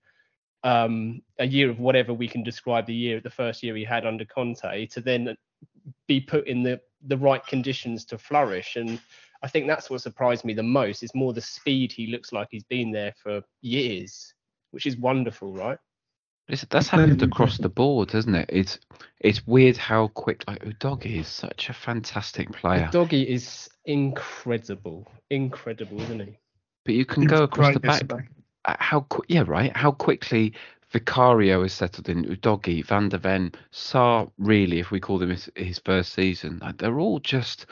um, 0.63 1.23
a 1.39 1.47
year 1.47 1.71
of 1.71 1.79
whatever 1.79 2.13
we 2.13 2.29
can 2.29 2.43
describe 2.43 2.85
the 2.85 2.95
year, 2.95 3.21
the 3.21 3.31
first 3.31 3.63
year 3.63 3.77
he 3.77 3.85
had 3.85 4.05
under 4.05 4.27
Conte, 4.27 4.87
to 4.87 5.01
then 5.01 5.37
be 6.09 6.21
put 6.21 6.47
in 6.47 6.63
the 6.63 6.81
the 7.07 7.17
right 7.19 7.45
conditions 7.47 8.05
to 8.07 8.19
flourish. 8.19 8.77
And 8.77 9.01
I 9.43 9.49
think 9.49 9.67
that's 9.67 9.91
what 9.91 10.01
surprised 10.01 10.45
me 10.45 10.55
the 10.55 10.63
most. 10.63 11.03
Is 11.03 11.15
more 11.15 11.33
the 11.33 11.41
speed 11.41 11.93
he 11.93 12.09
looks 12.09 12.33
like 12.33 12.49
he's 12.51 12.65
been 12.65 12.91
there 12.91 13.13
for 13.23 13.43
years, 13.63 14.35
which 14.73 14.87
is 14.87 14.97
wonderful, 14.97 15.53
right? 15.53 15.79
It's, 16.49 16.65
that's 16.71 16.89
happened 16.89 17.23
across 17.23 17.59
the 17.59 17.69
board, 17.69 18.13
hasn't 18.13 18.37
it? 18.37 18.49
It's 18.53 18.79
it's 19.21 19.47
weird 19.47 19.77
how 19.77 20.09
quick 20.09 20.45
like 20.47 20.63
Udogie 20.65 21.19
is 21.21 21.29
such 21.29 21.69
a 21.69 21.73
fantastic 21.73 22.53
player, 22.53 22.89
Udogie 22.93 23.27
is 23.27 23.69
incredible, 23.85 25.07
incredible, 25.31 26.01
isn't 26.03 26.21
he? 26.21 26.39
but 26.85 26.95
you 26.95 27.05
can 27.05 27.23
He 27.23 27.29
was 27.29 27.41
go 27.41 27.45
across 27.45 27.75
the 27.75 27.81
back. 27.81 28.03
yesterday. 28.03 28.29
uh, 28.65 28.77
How 28.79 29.07
yeah 29.29 29.43
right? 29.47 29.77
How 29.77 29.91
quickly 29.91 30.53
Vicario 30.93 31.63
is 31.63 31.73
settled 31.73 32.09
in, 32.09 32.25
Udogie, 32.25 32.85
Van 32.85 33.09
der 33.09 33.19
Ven, 33.19 33.53
Sarr. 33.73 34.31
Really, 34.39 34.79
if 34.79 34.91
we 34.91 35.01
call 35.01 35.19
them 35.19 35.31
his, 35.31 35.51
his 35.57 35.79
first 35.81 36.13
season, 36.13 36.59
like, 36.63 36.79
they're 36.79 37.01
all 37.01 37.19
just 37.19 37.67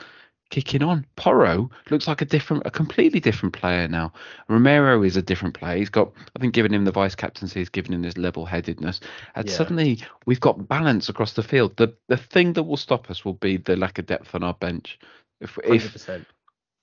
kicking 0.51 0.83
on. 0.83 1.05
Porro 1.15 1.69
looks 1.89 2.07
like 2.07 2.21
a 2.21 2.25
different, 2.25 2.63
a 2.65 2.71
completely 2.71 3.19
different 3.19 3.53
player 3.53 3.87
now. 3.87 4.13
Romero 4.47 5.01
is 5.01 5.17
a 5.17 5.21
different 5.21 5.55
player. 5.55 5.77
He's 5.77 5.89
got, 5.89 6.11
I 6.35 6.39
think, 6.39 6.53
given 6.53 6.73
him 6.73 6.85
the 6.85 6.91
vice 6.91 7.15
captaincy, 7.15 7.59
he's 7.61 7.69
given 7.69 7.93
him 7.93 8.03
his 8.03 8.17
level-headedness, 8.17 8.99
and 9.35 9.47
Yeah. 9.47 9.53
suddenly 9.55 9.99
we've 10.25 10.39
got 10.39 10.67
balance 10.67 11.09
across 11.09 11.33
the 11.33 11.43
field. 11.43 11.75
The 11.77 11.95
the 12.09 12.17
thing 12.17 12.53
that 12.53 12.63
will 12.63 12.77
stop 12.77 13.09
us 13.09 13.25
will 13.25 13.33
be 13.33 13.57
the 13.57 13.75
lack 13.75 13.97
of 13.97 14.05
depth 14.05 14.35
on 14.35 14.43
our 14.43 14.53
bench. 14.53 14.99
If 15.41 15.55
Hundred 15.55 15.75
if 15.75 15.93
percent. 15.93 16.27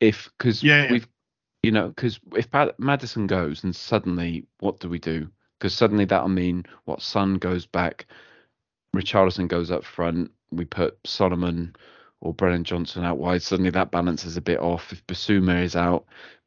if 0.00 0.30
because 0.38 0.62
Yeah, 0.62 0.84
yeah. 0.84 0.92
we've 0.92 1.08
you 1.62 1.70
know 1.70 1.88
because 1.88 2.18
if 2.36 2.50
Maddison 2.78 3.26
goes 3.28 3.62
and 3.64 3.74
suddenly 3.76 4.44
what 4.58 4.80
do 4.80 4.88
we 4.88 4.98
do? 4.98 5.30
Because 5.62 5.74
suddenly 5.74 6.04
that'll 6.06 6.28
mean 6.28 6.66
what 6.86 7.00
Son 7.00 7.34
goes 7.34 7.66
back, 7.66 8.06
Richarlison 8.96 9.46
goes 9.46 9.70
up 9.70 9.84
front. 9.84 10.32
We 10.50 10.64
put 10.64 10.98
Solomon 11.04 11.76
or 12.20 12.34
Brennan 12.34 12.64
Johnson 12.64 13.04
out 13.04 13.18
wide. 13.18 13.44
Suddenly 13.44 13.70
that 13.70 13.92
balance 13.92 14.24
is 14.24 14.36
a 14.36 14.40
bit 14.40 14.58
off. 14.58 14.92
If 14.92 15.06
Bissouma 15.06 15.62
is 15.62 15.76
out, 15.76 16.04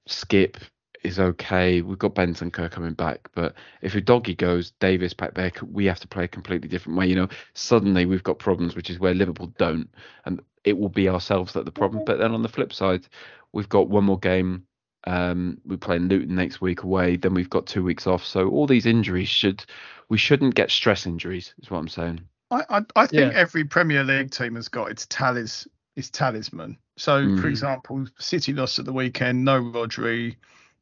Skipp 0.09 0.57
is 1.01 1.17
okay. 1.17 1.81
We've 1.81 1.97
got 1.97 2.13
Bentancur 2.13 2.69
coming 2.69 2.91
back, 2.91 3.29
but 3.33 3.53
if 3.81 3.93
Udogie 3.93 4.35
goes, 4.35 4.71
Davis 4.81 5.13
back 5.13 5.33
there, 5.33 5.53
we 5.71 5.85
have 5.85 6.01
to 6.01 6.09
play 6.09 6.25
a 6.25 6.27
completely 6.27 6.67
different 6.67 6.97
way. 6.97 7.07
You 7.07 7.15
know, 7.15 7.29
suddenly 7.53 8.05
we've 8.05 8.21
got 8.21 8.37
problems, 8.37 8.75
which 8.75 8.89
is 8.89 8.99
where 8.99 9.13
Liverpool 9.13 9.53
don't, 9.57 9.89
and 10.25 10.41
it 10.65 10.77
will 10.77 10.89
be 10.89 11.07
ourselves 11.07 11.53
that 11.53 11.63
the 11.63 11.71
problem. 11.71 11.99
Mm-hmm. 11.99 12.05
But 12.11 12.19
then 12.19 12.33
on 12.33 12.41
the 12.41 12.49
flip 12.49 12.73
side, 12.73 13.07
we've 13.53 13.69
got 13.69 13.87
one 13.87 14.03
more 14.03 14.19
game. 14.19 14.65
Um, 15.05 15.59
we're 15.65 15.77
playing 15.77 16.07
Luton 16.07 16.35
next 16.35 16.61
week 16.61 16.83
away. 16.83 17.15
Then 17.17 17.33
we've 17.33 17.49
got 17.49 17.67
two 17.67 17.83
weeks 17.83 18.07
off. 18.07 18.25
So 18.25 18.49
all 18.49 18.65
these 18.67 18.85
injuries 18.85 19.29
should, 19.29 19.63
we 20.09 20.17
shouldn't 20.17 20.55
get 20.55 20.71
stress 20.71 21.05
injuries. 21.05 21.53
Is 21.61 21.69
what 21.69 21.79
I'm 21.79 21.87
saying. 21.87 22.21
I, 22.51 22.63
I, 22.69 22.81
I 22.95 23.07
think 23.07 23.33
Yeah. 23.33 23.39
every 23.39 23.63
Premier 23.63 24.03
League 24.03 24.31
team 24.31 24.55
has 24.55 24.67
got 24.67 24.89
its 24.91 25.05
talis, 25.07 25.67
its 25.95 26.09
talisman. 26.09 26.77
So, 26.97 27.25
Mm. 27.25 27.41
for 27.41 27.47
example, 27.47 28.05
City 28.19 28.53
lost 28.53 28.79
at 28.79 28.85
the 28.85 28.93
weekend. 28.93 29.43
No 29.43 29.61
Rodri. 29.61 30.35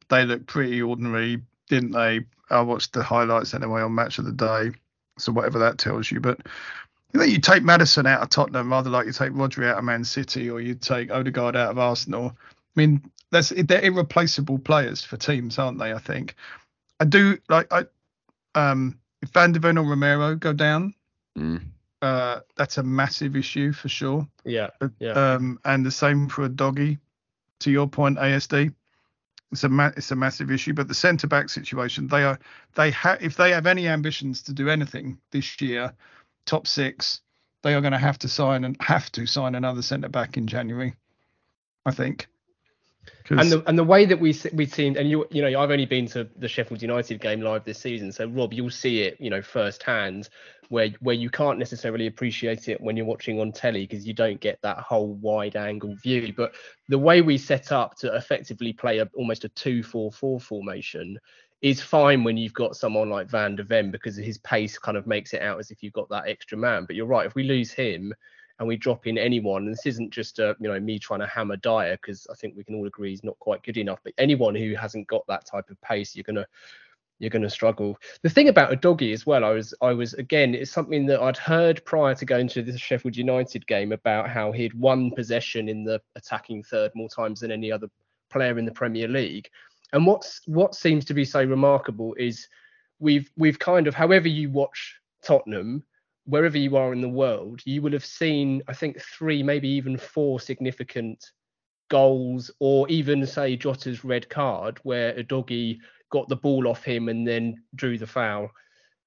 They 0.08 0.24
looked 0.24 0.46
pretty 0.46 0.80
ordinary, 0.82 1.42
didn't 1.68 1.92
they? 1.92 2.20
I 2.50 2.60
watched 2.60 2.92
the 2.92 3.02
highlights 3.02 3.54
anyway 3.54 3.80
on 3.82 3.94
Match 3.94 4.18
of 4.18 4.26
the 4.26 4.32
Day. 4.32 4.70
So 5.18 5.32
whatever 5.32 5.58
that 5.60 5.78
tells 5.78 6.10
you, 6.10 6.20
but 6.20 6.40
you 7.12 7.20
know, 7.20 7.24
you 7.26 7.38
take 7.38 7.62
Maddison 7.62 8.06
out 8.06 8.20
of 8.20 8.28
Tottenham 8.28 8.70
rather 8.70 8.90
like 8.90 9.06
you 9.06 9.12
take 9.12 9.30
Rodri 9.32 9.68
out 9.68 9.78
of 9.78 9.84
Man 9.84 10.04
City 10.04 10.50
or 10.50 10.60
you 10.60 10.74
take 10.74 11.10
Odegaard 11.12 11.54
out 11.56 11.70
of 11.70 11.78
Arsenal. 11.78 12.36
I 12.76 12.80
mean, 12.80 13.10
that's 13.30 13.50
they're 13.50 13.82
irreplaceable 13.84 14.58
players 14.58 15.04
for 15.04 15.16
teams, 15.16 15.58
aren't 15.58 15.78
they? 15.78 15.92
I 15.92 15.98
think. 15.98 16.34
I 17.00 17.04
do 17.04 17.38
like 17.48 17.72
I 17.72 17.84
um 18.54 18.98
if 19.22 19.30
Van 19.30 19.52
de 19.52 19.58
Ven 19.58 19.78
or 19.78 19.84
Romero 19.84 20.34
go 20.36 20.52
down, 20.52 20.94
Mm. 21.36 21.62
uh, 22.02 22.40
that's 22.54 22.78
a 22.78 22.82
massive 22.82 23.34
issue 23.34 23.72
for 23.72 23.88
sure. 23.88 24.28
Yeah. 24.44 24.70
Yeah. 25.00 25.12
Um, 25.12 25.58
and 25.64 25.84
the 25.84 25.90
same 25.90 26.28
for 26.28 26.48
Udogie. 26.48 26.98
To 27.60 27.70
your 27.70 27.88
point, 27.88 28.18
ASD, 28.18 28.74
it's 29.50 29.64
a 29.64 29.68
ma- 29.68 29.92
it's 29.96 30.10
a 30.10 30.16
massive 30.16 30.50
issue. 30.50 30.74
But 30.74 30.86
the 30.88 30.94
centre 30.94 31.26
back 31.26 31.48
situation, 31.48 32.06
they 32.08 32.22
are 32.24 32.38
they 32.74 32.90
have 32.90 33.22
if 33.22 33.36
they 33.36 33.50
have 33.52 33.66
any 33.66 33.88
ambitions 33.88 34.42
to 34.42 34.52
do 34.52 34.68
anything 34.68 35.18
this 35.30 35.60
year, 35.60 35.92
top 36.46 36.66
six, 36.66 37.20
they 37.62 37.74
are 37.74 37.80
going 37.80 37.92
to 37.92 37.98
have 37.98 38.18
to 38.20 38.28
sign 38.28 38.64
and 38.64 38.76
have 38.80 39.10
to 39.12 39.26
sign 39.26 39.54
another 39.54 39.82
centre 39.82 40.08
back 40.08 40.36
in 40.36 40.46
January. 40.46 40.94
I 41.86 41.92
think. 41.92 42.26
And 43.30 43.50
the 43.50 43.62
and 43.66 43.78
the 43.78 43.84
way 43.84 44.04
that 44.04 44.20
we 44.20 44.38
we 44.52 44.66
seen 44.66 44.96
and 44.98 45.08
you 45.08 45.26
you 45.30 45.40
know 45.42 45.60
I've 45.60 45.70
only 45.70 45.86
been 45.86 46.06
to 46.08 46.28
the 46.36 46.48
Sheffield 46.48 46.82
United 46.82 47.20
game 47.20 47.40
live 47.40 47.64
this 47.64 47.78
season, 47.78 48.12
so 48.12 48.26
Rob, 48.26 48.52
you'll 48.52 48.70
see 48.70 49.02
it 49.02 49.16
you 49.18 49.30
know 49.30 49.40
firsthand 49.40 50.28
where 50.68 50.90
where 51.00 51.14
you 51.14 51.30
can't 51.30 51.58
necessarily 51.58 52.06
appreciate 52.06 52.68
it 52.68 52.80
when 52.80 52.96
you're 52.96 53.06
watching 53.06 53.40
on 53.40 53.52
telly 53.52 53.86
because 53.86 54.06
you 54.06 54.12
don't 54.12 54.40
get 54.40 54.60
that 54.62 54.78
whole 54.78 55.14
wide 55.14 55.56
angle 55.56 55.94
view. 55.96 56.32
But 56.36 56.54
the 56.88 56.98
way 56.98 57.22
we 57.22 57.38
set 57.38 57.72
up 57.72 57.96
to 57.98 58.14
effectively 58.14 58.72
play 58.72 58.98
a, 58.98 59.08
almost 59.14 59.44
a 59.44 59.48
two-four-four 59.50 60.40
formation 60.40 61.18
is 61.62 61.80
fine 61.80 62.24
when 62.24 62.36
you've 62.36 62.52
got 62.52 62.76
someone 62.76 63.08
like 63.08 63.30
Van 63.30 63.56
der 63.56 63.64
Ven 63.64 63.90
because 63.90 64.16
his 64.16 64.36
pace 64.38 64.78
kind 64.78 64.98
of 64.98 65.06
makes 65.06 65.32
it 65.32 65.40
out 65.40 65.58
as 65.58 65.70
if 65.70 65.82
you've 65.82 65.94
got 65.94 66.10
that 66.10 66.28
extra 66.28 66.58
man. 66.58 66.84
But 66.84 66.96
you're 66.96 67.06
right, 67.06 67.26
if 67.26 67.34
we 67.34 67.44
lose 67.44 67.72
him 67.72 68.12
and 68.58 68.68
we 68.68 68.76
drop 68.76 69.06
in 69.06 69.18
anyone, 69.18 69.64
and 69.64 69.72
this 69.72 69.86
isn't 69.86 70.10
just 70.10 70.40
uh, 70.40 70.54
you 70.60 70.68
know 70.68 70.78
me 70.80 70.98
trying 70.98 71.20
to 71.20 71.26
hammer 71.26 71.56
Dier 71.56 71.98
because 72.00 72.26
I 72.30 72.34
think 72.34 72.56
we 72.56 72.64
can 72.64 72.74
all 72.74 72.86
agree 72.86 73.10
he's 73.10 73.24
not 73.24 73.38
quite 73.38 73.62
good 73.62 73.76
enough. 73.76 74.00
But 74.04 74.14
anyone 74.18 74.54
who 74.54 74.74
hasn't 74.74 75.08
got 75.08 75.26
that 75.28 75.46
type 75.46 75.70
of 75.70 75.80
pace, 75.80 76.14
you're 76.14 76.24
gonna 76.24 76.46
you're 77.18 77.30
going 77.30 77.42
to 77.42 77.50
struggle. 77.50 77.96
The 78.22 78.28
thing 78.28 78.48
about 78.48 78.70
Udogie 78.70 79.12
as 79.12 79.24
well, 79.24 79.44
I 79.44 79.50
was 79.50 79.74
I 79.80 79.92
was 79.92 80.14
again, 80.14 80.54
it's 80.54 80.70
something 80.70 81.06
that 81.06 81.20
I'd 81.20 81.36
heard 81.36 81.84
prior 81.84 82.14
to 82.14 82.24
going 82.24 82.48
to 82.48 82.62
the 82.62 82.76
Sheffield 82.76 83.16
United 83.16 83.66
game 83.66 83.92
about 83.92 84.28
how 84.28 84.52
he'd 84.52 84.74
won 84.74 85.10
possession 85.10 85.68
in 85.68 85.84
the 85.84 86.00
attacking 86.16 86.62
third 86.62 86.92
more 86.94 87.08
times 87.08 87.40
than 87.40 87.50
any 87.50 87.70
other 87.70 87.88
player 88.30 88.58
in 88.58 88.64
the 88.64 88.72
Premier 88.72 89.08
League. 89.08 89.48
And 89.92 90.06
what's 90.06 90.40
what 90.46 90.74
seems 90.74 91.04
to 91.06 91.14
be 91.14 91.24
so 91.24 91.42
remarkable 91.44 92.14
is 92.14 92.48
we've 92.98 93.30
we've 93.36 93.58
kind 93.58 93.86
of 93.86 93.94
however 93.94 94.28
you 94.28 94.50
watch 94.50 95.00
Tottenham, 95.22 95.84
wherever 96.26 96.58
you 96.58 96.76
are 96.76 96.92
in 96.92 97.00
the 97.00 97.08
world, 97.08 97.60
you 97.64 97.82
will 97.82 97.92
have 97.92 98.04
seen, 98.04 98.62
I 98.68 98.74
think, 98.74 99.00
three, 99.00 99.42
maybe 99.42 99.68
even 99.68 99.96
four 99.96 100.40
significant 100.40 101.24
goals, 101.90 102.50
or 102.60 102.88
even 102.88 103.26
say 103.26 103.56
Jota's 103.56 104.04
red 104.04 104.28
card, 104.28 104.78
where 104.82 105.14
Udogie 105.14 105.78
got 106.10 106.28
the 106.28 106.36
ball 106.36 106.68
off 106.68 106.84
him 106.84 107.08
and 107.08 107.26
then 107.26 107.62
drew 107.74 107.98
the 107.98 108.06
foul. 108.06 108.50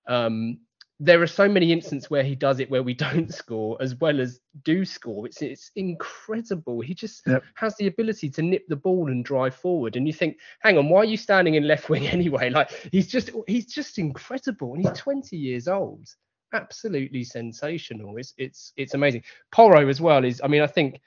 Um, 0.07 0.59
there 0.99 1.21
are 1.21 1.27
so 1.27 1.47
many 1.47 1.71
instances 1.71 2.09
where 2.09 2.23
he 2.23 2.33
does 2.33 2.59
it 2.59 2.71
where 2.71 2.81
we 2.81 2.93
don't 3.05 3.33
score 3.33 3.77
as 3.79 3.95
well 3.95 4.19
as 4.19 4.39
do 4.63 4.85
score. 4.85 5.25
It's 5.25 5.41
it's 5.41 5.71
incredible. 5.75 6.81
He 6.81 6.93
just 6.93 7.21
yep. 7.27 7.43
has 7.55 7.75
the 7.77 7.87
ability 7.87 8.29
to 8.31 8.41
nip 8.41 8.67
the 8.67 8.75
ball 8.75 9.11
and 9.11 9.23
drive 9.23 9.55
forward. 9.55 9.95
And 9.95 10.07
you 10.07 10.13
think, 10.13 10.37
hang 10.61 10.77
on, 10.77 10.89
why 10.89 10.99
are 10.99 11.05
you 11.05 11.17
standing 11.17 11.55
in 11.55 11.67
left 11.67 11.89
wing 11.89 12.07
anyway? 12.07 12.49
Like 12.49 12.71
he's 12.91 13.07
just 13.07 13.31
he's 13.47 13.65
just 13.65 13.97
incredible. 13.97 14.73
And 14.73 14.87
he's 14.87 14.97
20 14.97 15.35
years 15.35 15.67
old 15.67 16.07
absolutely 16.53 17.23
sensational. 17.23 18.17
It's 18.17 18.33
it's 18.37 18.73
it's 18.77 18.93
amazing. 18.93 19.23
Porro 19.51 19.87
as 19.87 20.01
well 20.01 20.23
is. 20.25 20.41
I 20.43 20.47
mean, 20.47 20.61
I 20.61 20.67
think 20.67 20.99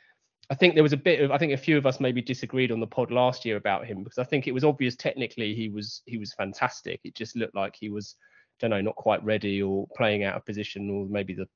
I 0.51 0.55
think 0.55 0.75
there 0.75 0.83
was 0.83 0.93
a 0.93 0.99
bit 0.99 1.21
of. 1.21 1.31
I 1.31 1.39
think 1.39 1.53
a 1.53 1.57
few 1.57 1.79
of 1.79 1.87
us 1.87 2.01
maybe 2.01 2.21
disagreed 2.21 2.73
on 2.73 2.81
the 2.81 2.87
pod 2.87 3.11
last 3.11 3.45
year 3.45 3.57
about 3.57 3.87
him 3.87 4.03
because 4.03 4.19
I 4.19 4.25
think 4.25 4.47
it 4.47 4.53
was 4.53 4.65
obvious 4.65 4.97
technically 4.97 5.55
he 5.55 5.69
was 5.69 6.03
he 6.07 6.19
was 6.19 6.33
fantastic. 6.35 7.01
It 7.05 7.15
just 7.15 7.37
looked 7.37 7.55
like 7.55 7.77
he 7.79 7.89
was, 7.89 8.17
I 8.21 8.57
don't 8.61 8.71
know, 8.71 8.81
not 8.81 8.97
quite 8.97 9.25
ready 9.25 9.63
or 9.63 9.87
playing 9.97 10.25
out 10.25 10.37
of 10.37 10.45
position 10.45 10.91
or 10.91 11.07
maybe 11.07 11.35
the 11.35 11.49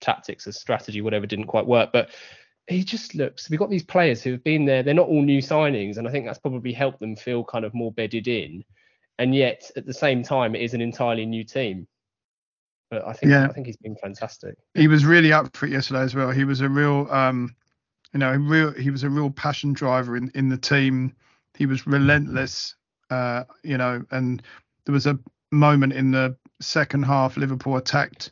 tactics 0.00 0.46
or 0.46 0.52
strategy 0.52 1.00
whatever 1.00 1.26
didn't 1.26 1.46
quite 1.46 1.66
work. 1.66 1.90
But 1.92 2.10
he 2.68 2.84
just 2.84 3.14
looks. 3.14 3.48
We've 3.50 3.58
got 3.58 3.70
these 3.70 3.84
players 3.84 4.22
who 4.22 4.32
have 4.32 4.44
been 4.44 4.64
there. 4.64 4.82
They're 4.82 4.94
not 4.94 5.08
all 5.08 5.22
new 5.22 5.42
signings, 5.42 5.96
and 5.96 6.06
I 6.06 6.10
think 6.10 6.26
that's 6.26 6.38
probably 6.38 6.72
helped 6.72 7.00
them 7.00 7.16
feel 7.16 7.44
kind 7.44 7.64
of 7.64 7.74
more 7.74 7.92
bedded 7.92 8.28
in. 8.28 8.64
And 9.18 9.34
yet, 9.34 9.70
at 9.76 9.84
the 9.84 9.94
same 9.94 10.22
time, 10.22 10.54
it 10.54 10.62
is 10.62 10.74
an 10.74 10.80
entirely 10.80 11.26
new 11.26 11.44
team. 11.44 11.88
But 12.90 13.06
I 13.06 13.12
think 13.12 13.30
yeah. 13.30 13.44
I 13.44 13.52
think 13.52 13.66
he's 13.66 13.76
been 13.76 13.96
fantastic. 13.96 14.56
He 14.74 14.88
was 14.88 15.04
really 15.04 15.32
up 15.32 15.54
for 15.56 15.66
it 15.66 15.72
yesterday 15.72 16.00
as 16.00 16.14
well. 16.14 16.30
He 16.30 16.44
was 16.44 16.60
a 16.60 16.68
real, 16.68 17.06
um, 17.10 17.54
you 18.12 18.18
know, 18.18 18.32
real. 18.32 18.72
He 18.72 18.90
was 18.90 19.02
a 19.02 19.10
real 19.10 19.30
passion 19.30 19.72
driver 19.72 20.16
in 20.16 20.30
in 20.34 20.48
the 20.48 20.56
team. 20.56 21.14
He 21.54 21.66
was 21.66 21.86
relentless, 21.86 22.74
uh, 23.10 23.44
you 23.62 23.76
know. 23.76 24.04
And 24.10 24.42
there 24.84 24.92
was 24.94 25.06
a 25.06 25.18
moment 25.50 25.92
in 25.92 26.12
the 26.12 26.36
second 26.60 27.04
half, 27.04 27.36
Liverpool 27.36 27.76
attacked 27.76 28.30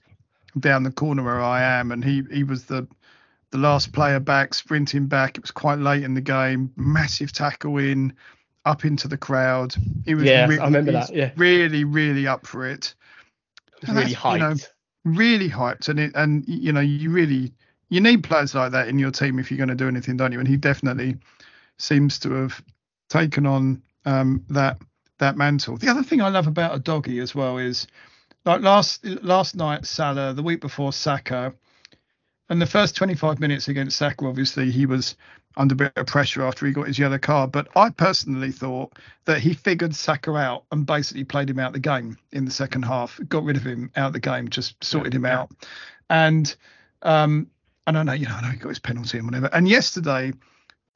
down 0.58 0.82
the 0.82 0.90
corner 0.90 1.22
where 1.22 1.42
I 1.42 1.62
am, 1.62 1.92
and 1.92 2.02
he 2.02 2.22
he 2.32 2.42
was 2.42 2.64
the 2.64 2.88
the 3.50 3.58
last 3.58 3.92
player 3.92 4.20
back, 4.20 4.54
sprinting 4.54 5.06
back. 5.06 5.36
It 5.36 5.42
was 5.42 5.50
quite 5.50 5.78
late 5.78 6.02
in 6.02 6.14
the 6.14 6.20
game. 6.22 6.72
Massive 6.76 7.32
tackle 7.32 7.76
in, 7.76 8.14
up 8.64 8.86
into 8.86 9.06
the 9.06 9.18
crowd. 9.18 9.74
He 10.06 10.14
was 10.14 10.24
yeah, 10.24 10.48
I 10.50 10.64
remember 10.64 10.92
that. 10.92 11.14
Yeah, 11.14 11.32
really, 11.36 11.84
really 11.84 12.26
up 12.26 12.46
for 12.46 12.66
it 12.66 12.94
really 13.88 14.14
hyped. 14.14 14.32
You 14.32 14.38
know, 14.38 14.54
really 15.04 15.48
hyped, 15.48 15.88
and 15.88 16.00
it, 16.00 16.12
and 16.14 16.44
you 16.46 16.72
know, 16.72 16.80
you 16.80 17.10
really 17.10 17.52
you 17.88 18.00
need 18.00 18.24
players 18.24 18.54
like 18.54 18.72
that 18.72 18.88
in 18.88 18.98
your 18.98 19.10
team 19.10 19.38
if 19.38 19.50
you're 19.50 19.58
going 19.58 19.68
to 19.68 19.74
do 19.74 19.88
anything, 19.88 20.16
don't 20.16 20.32
you? 20.32 20.38
And 20.38 20.48
he 20.48 20.56
definitely 20.56 21.16
seems 21.78 22.18
to 22.20 22.32
have 22.32 22.62
taken 23.08 23.46
on 23.46 23.82
um, 24.04 24.44
that 24.48 24.78
that 25.18 25.36
mantle. 25.36 25.76
The 25.76 25.88
other 25.88 26.02
thing 26.02 26.20
I 26.20 26.28
love 26.28 26.46
about 26.46 26.82
Udogie 26.82 27.22
as 27.22 27.34
well 27.34 27.58
is 27.58 27.86
like 28.44 28.60
last 28.60 29.04
last 29.04 29.56
night 29.56 29.86
Salah, 29.86 30.34
the 30.34 30.42
week 30.42 30.60
before 30.60 30.92
Saka, 30.92 31.54
and 32.48 32.62
the 32.62 32.66
first 32.66 32.96
25 32.96 33.40
minutes 33.40 33.68
against 33.68 33.96
Saka, 33.96 34.26
obviously 34.26 34.70
he 34.70 34.86
was 34.86 35.16
under 35.56 35.72
a 35.72 35.76
bit 35.76 35.92
of 35.96 36.06
pressure 36.06 36.42
after 36.42 36.66
he 36.66 36.72
got 36.72 36.86
his 36.86 36.98
yellow 36.98 37.18
card. 37.18 37.50
But 37.50 37.68
I 37.76 37.90
personally 37.90 38.52
thought 38.52 38.92
that 39.24 39.40
he 39.40 39.54
figured 39.54 39.94
Saka 39.94 40.32
out 40.34 40.64
and 40.70 40.86
basically 40.86 41.24
played 41.24 41.50
him 41.50 41.58
out 41.58 41.72
the 41.72 41.80
game 41.80 42.16
in 42.32 42.44
the 42.44 42.50
second 42.50 42.82
half, 42.82 43.18
got 43.28 43.44
rid 43.44 43.56
of 43.56 43.64
him 43.64 43.90
out 43.96 44.12
the 44.12 44.20
game, 44.20 44.48
just 44.48 44.82
sorted 44.84 45.14
him 45.14 45.24
out. 45.24 45.50
And 46.08 46.54
um, 47.02 47.48
and 47.86 47.98
I 47.98 48.02
know, 48.02 48.12
you 48.12 48.26
know, 48.26 48.34
I 48.34 48.42
know 48.42 48.48
he 48.48 48.58
got 48.58 48.68
his 48.68 48.78
penalty 48.78 49.18
and 49.18 49.26
whatever. 49.26 49.48
And 49.52 49.68
yesterday, 49.68 50.32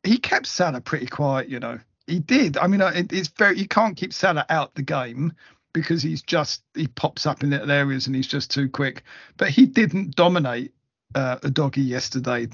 he 0.02 0.18
kept 0.18 0.46
Salah 0.46 0.80
pretty 0.80 1.06
quiet, 1.06 1.48
you 1.48 1.60
know. 1.60 1.78
He 2.06 2.18
did. 2.18 2.58
I 2.58 2.66
mean, 2.66 2.80
it, 2.80 3.12
it's 3.12 3.28
very 3.28 3.58
you 3.58 3.68
can't 3.68 3.96
keep 3.96 4.12
Salah 4.12 4.46
out 4.50 4.74
the 4.74 4.82
game 4.82 5.32
because 5.72 6.02
he's 6.02 6.22
just 6.22 6.62
he 6.74 6.88
pops 6.88 7.26
up 7.26 7.42
in 7.42 7.50
little 7.50 7.70
areas 7.70 8.06
and 8.06 8.16
he's 8.16 8.26
just 8.26 8.50
too 8.50 8.68
quick. 8.68 9.04
But 9.36 9.50
he 9.50 9.66
didn't 9.66 10.16
dominate 10.16 10.72
uh, 11.14 11.36
Udogie 11.38 11.86
yesterday 11.86 12.48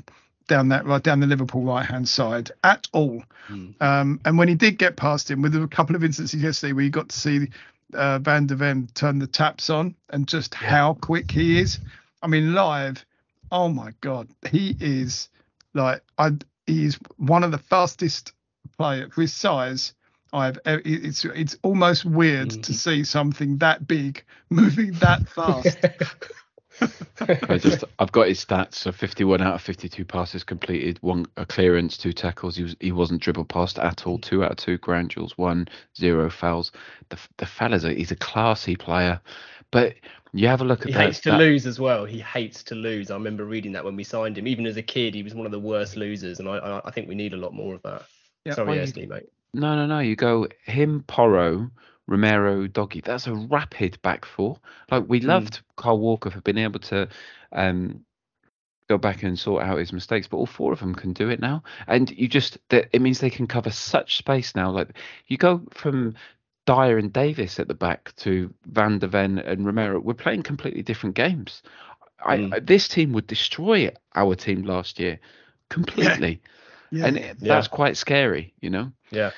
down 0.49 0.69
that 0.69 0.87
right 0.87 1.03
down 1.03 1.21
the 1.21 1.27
Liverpool 1.27 1.63
right 1.63 1.85
hand 1.85 2.09
side 2.09 2.51
at 2.63 2.89
all. 2.93 3.23
Mm. 3.49 3.81
Um, 3.81 4.21
and 4.25 4.39
when 4.39 4.49
he 4.49 4.55
did 4.55 4.79
get 4.79 4.97
past 4.97 5.31
him, 5.31 5.43
with 5.43 5.55
a 5.55 5.67
couple 5.67 5.97
of 5.97 6.05
instances 6.05 6.43
yesterday 6.43 6.73
where 6.73 6.85
you 6.85 6.91
got 6.91 7.09
to 7.09 7.19
see 7.19 7.49
uh, 7.95 8.19
Van 8.19 8.47
der 8.47 8.57
Ven 8.57 8.89
turn 8.95 9.19
the 9.19 9.27
taps 9.27 9.71
on 9.71 9.95
and 10.11 10.27
just 10.27 10.55
yeah. 10.61 10.69
how 10.69 10.95
quick 10.95 11.31
he 11.31 11.61
is. 11.61 11.81
I 12.23 12.29
mean, 12.29 12.55
live, 12.55 13.05
oh 13.53 13.69
my 13.69 13.93
god, 14.01 14.29
he 14.51 14.77
is 14.81 15.29
like 15.75 16.03
I 16.19 16.33
he's 16.67 16.99
one 17.17 17.45
of 17.45 17.51
the 17.51 17.59
fastest 17.59 18.33
player 18.77 19.09
for 19.11 19.23
his 19.23 19.33
size. 19.33 19.95
I've 20.33 20.59
it's 20.65 21.25
it's 21.25 21.57
almost 21.63 22.05
weird 22.05 22.49
mm. 22.51 22.63
to 22.65 22.75
see 22.75 23.05
something 23.05 23.59
that 23.59 23.87
big 23.87 24.25
moving 24.51 24.93
that 24.95 25.29
fast. 25.29 25.79
I 27.21 27.59
just 27.59 27.85
I've 27.99 28.13
got 28.13 28.29
his 28.29 28.45
stats. 28.45 28.75
So 28.75 28.93
51 28.93 29.41
out 29.41 29.55
of 29.55 29.63
52 29.63 30.05
passes 30.05 30.45
completed, 30.45 30.99
one 31.01 31.27
a 31.37 31.47
clearance, 31.47 31.97
two 31.97 32.13
tackles. 32.13 32.57
He 32.57 32.63
was 32.63 32.77
he 32.81 32.93
wasn't 32.93 33.23
dribbled 33.23 33.49
past 33.49 33.79
at 33.79 34.07
all. 34.07 34.19
Two 34.19 34.45
out 34.45 34.53
of 34.53 34.57
two 34.57 34.79
ground 34.79 35.11
duels, 35.11 35.37
one 35.39 35.69
zero 35.97 36.31
fouls. 36.31 36.73
The 37.09 37.19
the 37.39 37.47
fella's 37.47 37.85
a, 37.85 37.93
he's 37.93 38.11
a 38.11 38.17
classy 38.17 38.77
player, 38.77 39.21
but 39.71 39.95
you 40.33 40.49
have 40.49 40.61
a 40.61 40.65
look 40.65 40.83
at 40.83 40.89
he 40.89 40.93
that. 40.93 41.01
He 41.01 41.07
hates 41.07 41.21
to 41.21 41.31
that, 41.31 41.39
lose 41.39 41.67
as 41.67 41.81
well. 41.81 42.05
He 42.05 42.21
hates 42.21 42.63
to 42.65 42.75
lose. 42.75 43.11
I 43.11 43.15
remember 43.15 43.45
reading 43.45 43.73
that 43.73 43.85
when 43.85 43.97
we 43.97 44.05
signed 44.05 44.37
him. 44.37 44.47
Even 44.47 44.67
as 44.67 44.77
a 44.77 44.83
kid, 44.83 45.15
he 45.15 45.23
was 45.23 45.35
one 45.35 45.47
of 45.47 45.53
the 45.53 45.61
worst 45.61 45.97
losers, 45.97 46.41
and 46.41 46.49
I 46.49 46.81
I, 46.85 46.91
think 46.91 47.09
we 47.09 47.15
need 47.15 47.33
a 47.33 47.39
lot 47.39 47.55
more 47.55 47.75
of 47.75 47.83
that. 47.83 48.03
Yeah, 48.45 48.55
Sorry, 48.55 48.79
Esli, 48.79 49.09
mate. 49.09 49.29
No, 49.55 49.75
no, 49.75 49.87
no. 49.87 50.01
You 50.01 50.17
go 50.17 50.49
him, 50.65 51.05
Porro, 51.07 51.71
Romero, 52.07 52.67
Udogie. 52.67 53.05
That's 53.05 53.27
a 53.27 53.35
rapid 53.35 54.01
back 54.03 54.25
four. 54.25 54.59
Like 54.91 55.05
we 55.09 55.21
hmm. 55.21 55.27
loved 55.27 55.55
mm. 55.55 55.63
Kyle 55.77 55.99
Walker 55.99 56.31
for 56.31 56.41
being 56.41 56.59
able 56.59 56.81
to 56.81 57.09
um, 57.53 58.05
go 58.89 58.99
back 58.99 59.23
and 59.23 59.39
sort 59.39 59.65
out 59.65 59.79
his 59.79 59.93
mistakes, 59.93 60.29
but 60.29 60.37
all 60.37 60.47
four 60.47 60.73
of 60.73 60.81
them 60.81 60.95
can 60.95 61.13
do 61.13 61.29
it 61.29 61.41
now. 61.41 61.63
And 61.87 62.11
you 62.11 62.29
just 62.29 62.59
that 62.69 62.89
it 62.93 63.03
means 63.03 63.19
they 63.19 63.31
can 63.31 63.47
cover 63.47 63.71
such 63.71 64.17
space 64.17 64.55
now. 64.55 64.71
Like 64.71 64.91
you 65.27 65.37
go 65.37 65.63
from 65.73 66.15
Dier 66.67 66.99
and 66.99 67.13
Davis 67.13 67.59
at 67.59 67.69
the 67.69 67.75
back 67.75 68.15
to 68.17 68.53
Van 68.67 68.99
der 68.99 69.09
Ven 69.09 69.39
and 69.39 69.67
Romero. 69.67 70.01
We're 70.01 70.15
playing 70.15 70.43
completely 70.43 70.83
different 70.83 71.17
games. 71.17 71.63
Mm. 72.25 72.55
I, 72.55 72.61
this 72.61 72.89
team 72.89 73.13
would 73.13 73.27
destroy 73.27 73.91
our 74.15 74.35
team 74.35 74.63
last 74.63 74.99
year 74.99 75.19
completely. 75.71 76.41
Yeah. 76.43 76.51
Yeah. 76.93 77.07
And 77.07 77.17
yeah. 77.19 77.33
that's 77.41 77.69
quite 77.69 77.97
scary, 77.97 78.55
you 78.61 78.71
know. 78.71 78.93
Yeah. 79.11 79.33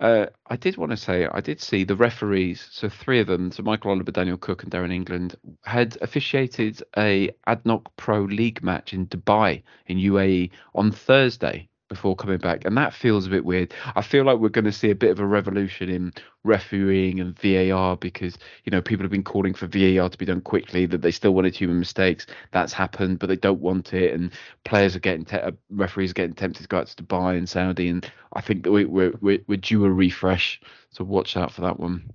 Uh, 0.00 0.26
I 0.46 0.56
did 0.56 0.78
want 0.78 0.92
to 0.92 0.96
say 0.96 1.26
I 1.26 1.40
did 1.42 1.60
see 1.60 1.84
the 1.84 1.94
referees, 1.94 2.66
so 2.70 2.88
three 2.88 3.20
of 3.20 3.26
them, 3.26 3.52
so 3.52 3.62
Michael 3.62 3.90
Oliver, 3.90 4.10
Daniel 4.10 4.38
Cook, 4.38 4.62
and 4.62 4.72
Darren 4.72 4.92
England, 4.92 5.36
had 5.62 5.98
officiated 6.00 6.82
a 6.96 7.30
ADNOC 7.46 7.84
Pro 7.96 8.22
League 8.22 8.62
match 8.62 8.94
in 8.94 9.06
Dubai 9.06 9.62
in 9.86 9.98
UAE 9.98 10.50
on 10.74 10.90
Thursday 10.90 11.68
before 11.90 12.14
coming 12.16 12.38
back, 12.38 12.64
and 12.64 12.76
that 12.78 12.94
feels 12.94 13.26
a 13.26 13.30
bit 13.30 13.44
weird. 13.44 13.74
I 13.96 14.00
feel 14.00 14.24
like 14.24 14.38
we're 14.38 14.48
going 14.48 14.64
to 14.64 14.72
see 14.72 14.90
a 14.90 14.94
bit 14.94 15.10
of 15.10 15.18
a 15.18 15.26
revolution 15.26 15.90
in 15.90 16.12
refereeing 16.44 17.20
and 17.20 17.36
VAR 17.38 17.96
because 17.96 18.38
you 18.64 18.70
know 18.70 18.80
people 18.80 19.04
have 19.04 19.10
been 19.10 19.24
calling 19.24 19.52
for 19.52 19.66
VAR 19.66 20.08
to 20.08 20.16
be 20.16 20.24
done 20.24 20.40
quickly, 20.40 20.86
that 20.86 21.02
they 21.02 21.10
still 21.10 21.34
wanted 21.34 21.54
human 21.54 21.78
mistakes. 21.80 22.26
That's 22.52 22.72
happened, 22.72 23.18
but 23.18 23.28
they 23.28 23.36
don't 23.36 23.60
want 23.60 23.92
it, 23.92 24.14
and 24.14 24.32
players 24.64 24.94
are 24.96 25.00
getting 25.00 25.24
te- 25.24 25.38
uh, 25.38 25.50
referees 25.68 26.12
are 26.12 26.14
getting 26.14 26.34
tempted 26.34 26.62
to 26.62 26.68
go 26.68 26.78
out 26.78 26.86
to 26.86 27.02
Dubai 27.02 27.36
and 27.36 27.48
Saudi, 27.48 27.88
and 27.88 28.10
I 28.32 28.40
think 28.40 28.62
that 28.62 28.70
we, 28.70 28.84
we're, 28.84 29.12
we're 29.20 29.40
we're 29.48 29.58
due 29.58 29.84
a 29.84 29.90
refresh, 29.90 30.60
so 30.90 31.04
watch 31.04 31.36
out 31.36 31.52
for 31.52 31.62
that 31.62 31.78
one. 31.78 32.12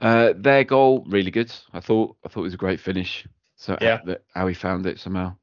Uh, 0.00 0.34
their 0.36 0.62
goal 0.64 1.04
really 1.08 1.32
good. 1.32 1.52
I 1.72 1.80
thought 1.80 2.16
I 2.24 2.28
thought 2.28 2.40
it 2.40 2.44
was 2.44 2.54
a 2.54 2.58
great 2.58 2.80
finish. 2.80 3.26
So 3.56 3.76
Yeah. 3.80 4.00
how, 4.06 4.16
how 4.34 4.46
he 4.46 4.54
found 4.54 4.86
it 4.86 5.00
somehow. 5.00 5.36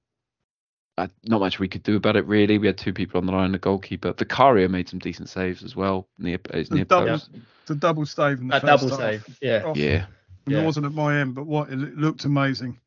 Uh, 1.02 1.08
not 1.26 1.40
much 1.40 1.60
we 1.60 1.68
could 1.68 1.84
do 1.84 1.96
about 1.96 2.16
it 2.16 2.26
really. 2.28 2.58
We 2.58 2.68
had 2.68 2.78
two 2.78 2.94
people 2.94 3.20
on 3.20 3.26
the 3.26 3.32
line, 3.32 3.52
the 3.52 3.58
goalkeeper. 3.58 4.10
The 4.14 4.26
Vicario 4.26 4.68
made 4.68 4.90
some 4.90 5.00
decent 5.00 5.30
saves 5.30 5.64
as 5.64 5.76
well 5.76 6.08
near 6.20 6.40
his 6.54 6.70
The 6.70 6.76
near 6.76 6.86
double, 6.86 7.08
post. 7.08 7.30
the 7.66 7.76
double 7.76 8.06
save 8.06 8.40
in 8.40 8.48
the 8.48 8.54
That 8.60 8.62
first 8.62 8.84
double 8.84 8.98
half. 8.98 9.26
save, 9.26 9.38
yeah. 9.42 9.64
Oh, 9.66 9.74
Yeah, 9.76 10.06
It 10.48 10.54
Yeah. 10.54 10.64
wasn't 10.64 10.86
at 10.86 10.94
my 10.94 11.20
end, 11.20 11.36
but 11.36 11.46
what 11.46 11.70
it 11.72 11.78
looked 11.98 12.26
amazing. 12.26 12.80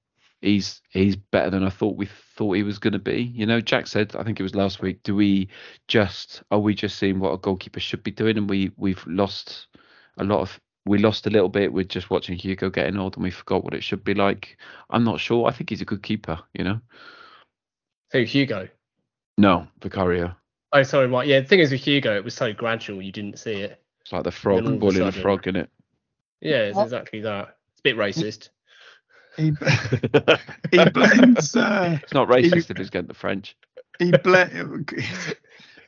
he's 0.43 0.83
he's 0.91 1.17
better 1.17 1.51
than 1.51 1.65
I 1.65 1.71
thought 1.71 1.97
we 1.97 2.07
thought 2.37 2.53
he 2.57 2.63
was 2.63 2.79
going 2.79 2.93
to 2.93 2.99
be. 2.99 3.23
You 3.23 3.47
know, 3.47 3.61
Jack 3.61 3.87
said 3.87 4.15
I 4.15 4.23
think 4.25 4.39
it 4.39 4.43
was 4.43 4.55
last 4.55 4.83
week. 4.83 5.03
Do 5.03 5.15
we 5.17 5.49
just 5.89 6.43
are 6.51 6.59
we 6.59 6.75
just 6.75 6.99
seeing 6.99 7.19
what 7.19 7.33
a 7.33 7.39
goalkeeper 7.39 7.81
should 7.81 8.03
be 8.03 8.11
doing, 8.11 8.37
and 8.39 8.49
we 8.51 8.71
we've 8.77 9.05
lost 9.07 9.69
a 10.19 10.25
lot 10.25 10.41
of 10.41 10.61
we 10.87 10.99
lost 10.99 11.27
a 11.27 11.31
little 11.31 11.49
bit 11.49 11.73
with 11.73 11.89
just 11.89 12.11
watching 12.11 12.37
Hugo 12.37 12.69
getting 12.69 12.99
old, 12.99 13.15
and 13.17 13.25
we 13.25 13.31
forgot 13.31 13.65
what 13.65 13.73
it 13.75 13.83
should 13.83 14.05
be 14.05 14.13
like. 14.15 14.59
I'm 14.91 15.03
not 15.05 15.19
sure. 15.19 15.47
I 15.49 15.53
think 15.53 15.71
he's 15.71 15.81
a 15.81 15.87
good 15.87 16.03
keeper. 16.03 16.39
You 16.53 16.65
know, 16.65 16.81
Who 18.15 18.23
Hugo? 18.23 18.69
no 19.37 19.67
Vicario. 19.83 20.35
Oh, 20.73 20.83
sorry, 20.85 21.09
Mike. 21.09 21.29
Yeah, 21.29 21.41
the 21.41 21.47
thing 21.47 21.61
is 21.61 21.71
with 21.73 21.81
Hugo, 21.83 22.17
it 22.17 22.25
was 22.25 22.35
so 22.35 22.53
gradual 22.53 23.03
you 23.03 23.13
didn't 23.13 23.39
see 23.39 23.55
it. 23.55 23.81
It's 24.03 24.13
like 24.13 24.25
the 24.25 24.31
frog 24.31 24.59
then 24.59 24.65
all 24.67 24.71
of 24.71 24.77
a 24.77 24.79
boiling 24.81 25.03
a 25.03 25.05
sudden- 25.07 25.23
frog 25.23 25.47
in 25.47 25.57
it. 25.57 25.71
Yeah, 26.41 26.63
it's 26.63 26.77
What? 26.77 26.85
exactly 26.85 27.21
that. 27.23 27.57
It's 27.73 27.81
a 27.81 27.83
bit 27.83 27.97
racist. 27.97 28.49
He 29.37 29.51
he 30.71 30.91
blends. 30.91 31.57
Uh, 31.57 31.99
It's 32.03 32.13
not 32.15 32.29
racist 32.29 32.71
if 32.71 32.79
it's 32.79 32.91
getting 32.91 33.09
the 33.09 33.15
French. 33.15 33.57
he 33.99 34.13
blend 34.13 34.91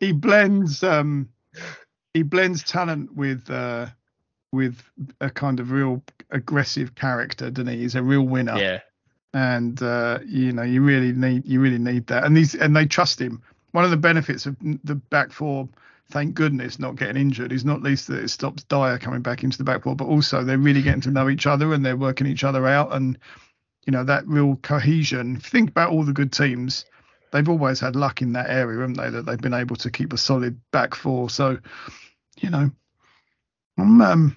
he 0.00 0.12
blends 0.12 0.82
um 0.82 1.28
he 2.14 2.22
blends 2.22 2.62
talent 2.64 3.14
with 3.14 3.48
uh 3.50 3.86
with 4.52 4.82
a 5.20 5.28
kind 5.30 5.60
of 5.60 5.70
real 5.72 6.02
aggressive 6.30 6.94
character 6.94 7.50
doesn't 7.50 7.72
he 7.72 7.78
he's 7.82 7.94
a 7.96 8.02
real 8.02 8.22
winner 8.22 8.56
Yeah, 8.56 8.80
and 9.34 9.82
uh 9.82 10.18
you 10.26 10.52
know 10.52 10.62
you 10.62 10.82
really 10.82 11.12
need 11.12 11.44
you 11.46 11.60
really 11.60 11.78
need 11.78 12.06
that 12.06 12.24
and 12.24 12.36
these 12.36 12.54
and 12.54 12.76
they 12.76 12.86
trust 12.86 13.20
him 13.20 13.42
one 13.72 13.84
of 13.84 13.90
the 13.90 13.96
benefits 13.96 14.46
of 14.46 14.56
the 14.84 14.94
back 14.94 15.32
four 15.32 15.68
thank 16.10 16.34
goodness 16.34 16.78
not 16.78 16.96
getting 16.96 17.20
injured 17.20 17.52
is 17.52 17.64
not 17.64 17.82
least 17.82 18.06
that 18.06 18.22
it 18.22 18.28
stops 18.28 18.62
Dier 18.64 18.98
coming 18.98 19.22
back 19.22 19.42
into 19.42 19.58
the 19.58 19.64
back 19.64 19.82
four 19.82 19.96
but 19.96 20.06
also 20.06 20.44
they're 20.44 20.58
really 20.58 20.82
getting 20.82 21.00
to 21.02 21.10
know 21.10 21.28
each 21.28 21.46
other 21.46 21.72
and 21.74 21.84
they're 21.84 21.96
working 21.96 22.26
each 22.26 22.44
other 22.44 22.66
out 22.66 22.92
and 22.92 23.18
you 23.86 23.92
know 23.92 24.04
that 24.04 24.26
real 24.26 24.56
cohesion 24.62 25.36
think 25.38 25.70
about 25.70 25.90
all 25.90 26.04
the 26.04 26.12
good 26.12 26.32
teams 26.32 26.86
they've 27.32 27.48
always 27.48 27.80
had 27.80 27.96
luck 27.96 28.22
in 28.22 28.32
that 28.32 28.50
area, 28.50 28.80
haven't 28.80 28.96
they? 28.96 29.10
That 29.10 29.26
they've 29.26 29.40
been 29.40 29.54
able 29.54 29.76
to 29.76 29.90
keep 29.90 30.12
a 30.12 30.18
solid 30.18 30.58
back 30.70 30.94
four. 30.94 31.28
So, 31.28 31.58
you 32.40 32.50
know, 32.50 32.70
I'm 33.78 34.00
um, 34.00 34.36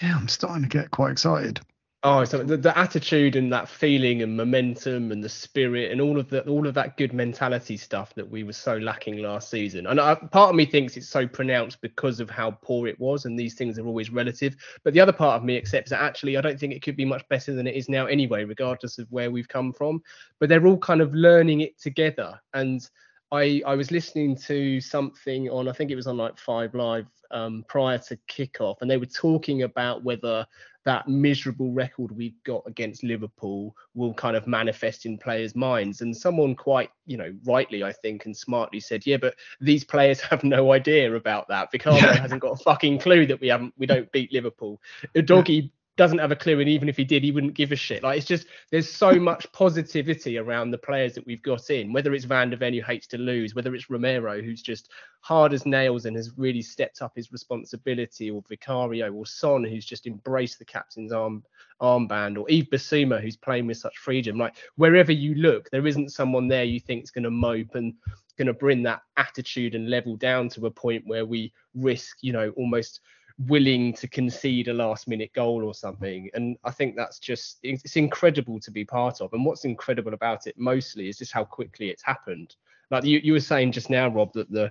yeah, 0.00 0.16
I'm 0.16 0.28
starting 0.28 0.62
to 0.62 0.68
get 0.68 0.90
quite 0.90 1.12
excited. 1.12 1.60
Oh, 2.06 2.22
so 2.22 2.42
the, 2.42 2.58
the 2.58 2.76
attitude 2.78 3.34
and 3.34 3.50
that 3.54 3.66
feeling 3.66 4.20
and 4.20 4.36
momentum 4.36 5.10
and 5.10 5.24
the 5.24 5.28
spirit 5.28 5.90
and 5.90 6.02
all 6.02 6.18
of 6.18 6.28
the 6.28 6.46
all 6.46 6.66
of 6.66 6.74
that 6.74 6.98
good 6.98 7.14
mentality 7.14 7.78
stuff 7.78 8.14
that 8.14 8.30
we 8.30 8.44
were 8.44 8.52
so 8.52 8.76
lacking 8.76 9.22
last 9.22 9.48
season. 9.48 9.86
And 9.86 9.98
I, 9.98 10.14
part 10.14 10.50
of 10.50 10.54
me 10.54 10.66
thinks 10.66 10.98
it's 10.98 11.08
so 11.08 11.26
pronounced 11.26 11.80
because 11.80 12.20
of 12.20 12.28
how 12.28 12.50
poor 12.62 12.88
it 12.88 13.00
was, 13.00 13.24
and 13.24 13.38
these 13.38 13.54
things 13.54 13.78
are 13.78 13.86
always 13.86 14.10
relative. 14.10 14.54
But 14.84 14.92
the 14.92 15.00
other 15.00 15.14
part 15.14 15.38
of 15.38 15.44
me 15.44 15.56
accepts 15.56 15.88
that 15.90 16.02
actually 16.02 16.36
I 16.36 16.42
don't 16.42 16.60
think 16.60 16.74
it 16.74 16.82
could 16.82 16.96
be 16.96 17.06
much 17.06 17.26
better 17.30 17.54
than 17.54 17.66
it 17.66 17.74
is 17.74 17.88
now 17.88 18.04
anyway, 18.04 18.44
regardless 18.44 18.98
of 18.98 19.10
where 19.10 19.30
we've 19.30 19.48
come 19.48 19.72
from. 19.72 20.02
But 20.40 20.50
they're 20.50 20.66
all 20.66 20.78
kind 20.78 21.00
of 21.00 21.14
learning 21.14 21.62
it 21.62 21.80
together. 21.80 22.38
And 22.52 22.86
I 23.32 23.62
I 23.66 23.76
was 23.76 23.90
listening 23.90 24.36
to 24.42 24.78
something 24.78 25.48
on 25.48 25.68
I 25.68 25.72
think 25.72 25.90
it 25.90 25.96
was 25.96 26.06
on 26.06 26.18
like 26.18 26.36
Five 26.38 26.74
Live 26.74 27.06
um, 27.30 27.64
prior 27.66 27.96
to 27.96 28.18
kickoff, 28.30 28.76
and 28.82 28.90
they 28.90 28.98
were 28.98 29.06
talking 29.06 29.62
about 29.62 30.04
whether 30.04 30.46
that 30.84 31.08
miserable 31.08 31.72
record 31.72 32.16
we've 32.16 32.42
got 32.44 32.62
against 32.66 33.02
Liverpool 33.02 33.74
will 33.94 34.14
kind 34.14 34.36
of 34.36 34.46
manifest 34.46 35.06
in 35.06 35.18
players' 35.18 35.56
minds. 35.56 36.00
And 36.00 36.16
someone 36.16 36.54
quite, 36.54 36.90
you 37.06 37.16
know, 37.16 37.34
rightly, 37.44 37.82
I 37.82 37.92
think, 37.92 38.26
and 38.26 38.36
smartly 38.36 38.80
said, 38.80 39.06
yeah, 39.06 39.16
but 39.16 39.34
these 39.60 39.84
players 39.84 40.20
have 40.30 40.44
no 40.44 40.72
idea 40.72 41.14
about 41.14 41.48
that. 41.48 41.72
Vicario 41.72 42.12
hasn't 42.12 42.42
got 42.42 42.60
a 42.60 42.62
fucking 42.64 42.98
clue 42.98 43.26
that 43.26 43.40
we 43.40 43.48
haven't, 43.48 43.74
we 43.78 43.86
don't 43.86 44.10
beat 44.12 44.32
Liverpool. 44.32 44.80
Udogie 45.14 45.70
doesn't 45.96 46.18
have 46.18 46.32
a 46.32 46.36
clue, 46.36 46.58
and 46.60 46.68
even 46.68 46.88
if 46.88 46.96
he 46.96 47.04
did, 47.04 47.22
he 47.22 47.30
wouldn't 47.30 47.54
give 47.54 47.70
a 47.70 47.76
shit. 47.76 48.02
Like 48.02 48.18
it's 48.18 48.26
just 48.26 48.46
there's 48.70 48.90
so 48.90 49.12
much 49.12 49.50
positivity 49.52 50.38
around 50.38 50.70
the 50.70 50.78
players 50.78 51.14
that 51.14 51.26
we've 51.26 51.42
got 51.42 51.70
in. 51.70 51.92
Whether 51.92 52.14
it's 52.14 52.24
Van 52.24 52.50
der 52.50 52.56
Ven 52.56 52.74
who 52.74 52.82
hates 52.82 53.06
to 53.08 53.18
lose, 53.18 53.54
whether 53.54 53.74
it's 53.74 53.90
Romero 53.90 54.42
who's 54.42 54.62
just 54.62 54.90
hard 55.20 55.52
as 55.52 55.66
nails 55.66 56.06
and 56.06 56.16
has 56.16 56.32
really 56.36 56.62
stepped 56.62 57.00
up 57.00 57.12
his 57.14 57.32
responsibility, 57.32 58.30
or 58.30 58.42
Vicario 58.48 59.12
or 59.12 59.24
Son 59.24 59.62
who's 59.62 59.86
just 59.86 60.06
embraced 60.06 60.58
the 60.58 60.64
captain's 60.64 61.12
arm 61.12 61.44
armband, 61.80 62.38
or 62.38 62.46
Yves 62.50 62.68
Bissouma 62.68 63.20
who's 63.20 63.36
playing 63.36 63.66
with 63.66 63.76
such 63.76 63.98
freedom. 63.98 64.36
Like 64.36 64.56
wherever 64.76 65.12
you 65.12 65.34
look, 65.36 65.70
there 65.70 65.86
isn't 65.86 66.12
someone 66.12 66.48
there 66.48 66.64
you 66.64 66.80
think 66.80 67.04
is 67.04 67.10
going 67.10 67.24
to 67.24 67.30
mope 67.30 67.74
and 67.74 67.94
going 68.36 68.46
to 68.46 68.52
bring 68.52 68.82
that 68.82 69.02
attitude 69.16 69.74
and 69.74 69.88
level 69.88 70.16
down 70.16 70.48
to 70.48 70.66
a 70.66 70.70
point 70.70 71.06
where 71.06 71.24
we 71.24 71.52
risk, 71.74 72.18
you 72.20 72.32
know, 72.32 72.50
almost 72.56 73.00
willing 73.38 73.92
to 73.92 74.06
concede 74.06 74.68
a 74.68 74.72
last 74.72 75.08
minute 75.08 75.32
goal 75.34 75.64
or 75.64 75.74
something 75.74 76.30
and 76.34 76.56
i 76.64 76.70
think 76.70 76.94
that's 76.94 77.18
just 77.18 77.58
it's 77.64 77.96
incredible 77.96 78.60
to 78.60 78.70
be 78.70 78.84
part 78.84 79.20
of 79.20 79.32
and 79.32 79.44
what's 79.44 79.64
incredible 79.64 80.14
about 80.14 80.46
it 80.46 80.56
mostly 80.56 81.08
is 81.08 81.18
just 81.18 81.32
how 81.32 81.44
quickly 81.44 81.88
it's 81.88 82.02
happened 82.02 82.54
like 82.92 83.02
you, 83.02 83.18
you 83.24 83.32
were 83.32 83.40
saying 83.40 83.72
just 83.72 83.90
now 83.90 84.08
rob 84.08 84.32
that 84.34 84.50
the 84.52 84.70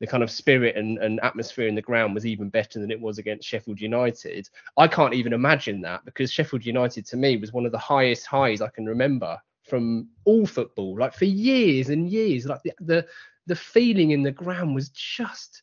the 0.00 0.06
kind 0.06 0.22
of 0.22 0.30
spirit 0.30 0.76
and, 0.76 0.98
and 0.98 1.20
atmosphere 1.22 1.66
in 1.66 1.74
the 1.74 1.82
ground 1.82 2.14
was 2.14 2.24
even 2.24 2.48
better 2.48 2.78
than 2.78 2.90
it 2.90 3.00
was 3.00 3.18
against 3.18 3.48
Sheffield 3.48 3.80
United. 3.80 4.48
I 4.76 4.86
can't 4.86 5.14
even 5.14 5.32
imagine 5.32 5.80
that 5.82 6.04
because 6.04 6.30
Sheffield 6.30 6.64
United 6.64 7.04
to 7.06 7.16
me 7.16 7.36
was 7.36 7.52
one 7.52 7.66
of 7.66 7.72
the 7.72 7.78
highest 7.78 8.26
highs 8.26 8.60
I 8.60 8.68
can 8.68 8.86
remember 8.86 9.36
from 9.64 10.08
all 10.24 10.46
football, 10.46 10.96
like 10.98 11.14
for 11.14 11.24
years 11.24 11.88
and 11.88 12.08
years. 12.08 12.46
Like 12.46 12.62
the 12.62 12.72
the, 12.80 13.06
the 13.46 13.56
feeling 13.56 14.12
in 14.12 14.22
the 14.22 14.30
ground 14.30 14.74
was 14.74 14.90
just 14.90 15.62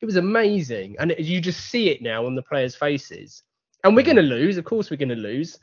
it 0.00 0.06
was 0.06 0.16
amazing, 0.16 0.96
and 0.98 1.14
you 1.18 1.40
just 1.40 1.66
see 1.66 1.90
it 1.90 2.02
now 2.02 2.26
on 2.26 2.34
the 2.34 2.42
players' 2.42 2.74
faces. 2.74 3.42
And 3.84 3.96
we're 3.96 4.02
going 4.04 4.16
to 4.16 4.22
lose, 4.22 4.56
of 4.58 4.64
course, 4.64 4.90
we're 4.90 4.96
going 4.96 5.08
to 5.08 5.14
lose, 5.14 5.58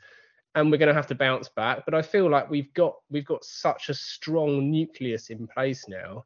and 0.54 0.70
we're 0.70 0.78
going 0.78 0.88
to 0.88 0.94
have 0.94 1.06
to 1.08 1.14
bounce 1.14 1.48
back. 1.48 1.84
But 1.84 1.94
I 1.94 2.02
feel 2.02 2.28
like 2.30 2.50
we've 2.50 2.72
got 2.74 2.94
we've 3.10 3.26
got 3.26 3.44
such 3.44 3.88
a 3.88 3.94
strong 3.94 4.70
nucleus 4.70 5.30
in 5.30 5.46
place 5.46 5.86
now 5.88 6.24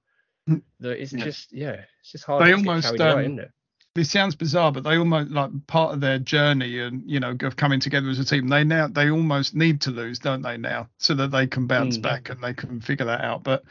that 0.81 1.01
it's 1.01 1.13
Yeah. 1.13 1.25
just 1.25 1.53
yeah, 1.53 1.85
it's 2.01 2.13
just 2.13 2.25
hard. 2.25 2.45
They 2.45 2.51
to 2.51 2.57
almost, 2.57 3.01
um, 3.01 3.21
isn't 3.21 3.39
it? 3.39 3.51
This 3.95 4.11
sounds 4.11 4.35
bizarre, 4.35 4.73
but 4.73 4.85
they 4.85 4.97
almost 4.97 5.31
like 5.31 5.51
part 5.67 5.93
of 5.93 6.01
their 6.01 6.19
journey 6.19 6.79
and 6.79 7.03
you 7.05 7.21
know 7.21 7.37
of 7.43 7.57
coming 7.57 7.79
together 7.79 8.09
as 8.09 8.19
a 8.19 8.25
team. 8.25 8.49
They 8.49 8.65
now 8.65 8.89
they 8.89 9.11
almost 9.11 9.55
need 9.55 9.83
to 9.83 9.91
lose, 9.91 10.19
don't 10.19 10.41
they? 10.41 10.57
Now, 10.57 10.89
so 10.97 11.15
that 11.15 11.31
they 11.31 11.47
can 11.47 11.67
bounce 11.67 11.99
Mm. 11.99 12.03
back 12.03 12.31
and 12.31 12.43
they 12.43 12.55
can 12.55 12.81
figure 12.81 13.05
that 13.05 13.21
out. 13.21 13.43
But 13.43 13.65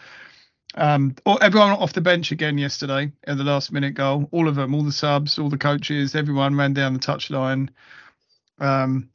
um, 0.75 1.15
or 1.25 1.41
everyone 1.43 1.71
off 1.71 1.93
the 1.93 2.01
bench 2.01 2.31
again 2.31 2.57
yesterday 2.57 3.11
at 3.25 3.37
the 3.37 3.43
last 3.43 3.71
minute 3.71 3.93
goal. 3.93 4.27
All 4.31 4.47
of 4.47 4.55
them, 4.55 4.73
all 4.75 4.83
the 4.83 4.91
subs, 4.91 5.37
all 5.39 5.49
the 5.49 5.57
coaches, 5.57 6.15
everyone 6.15 6.55
ran 6.55 6.73
down 6.73 6.93
the 6.93 6.99
touchline. 6.99 7.69
Um, 8.59 9.09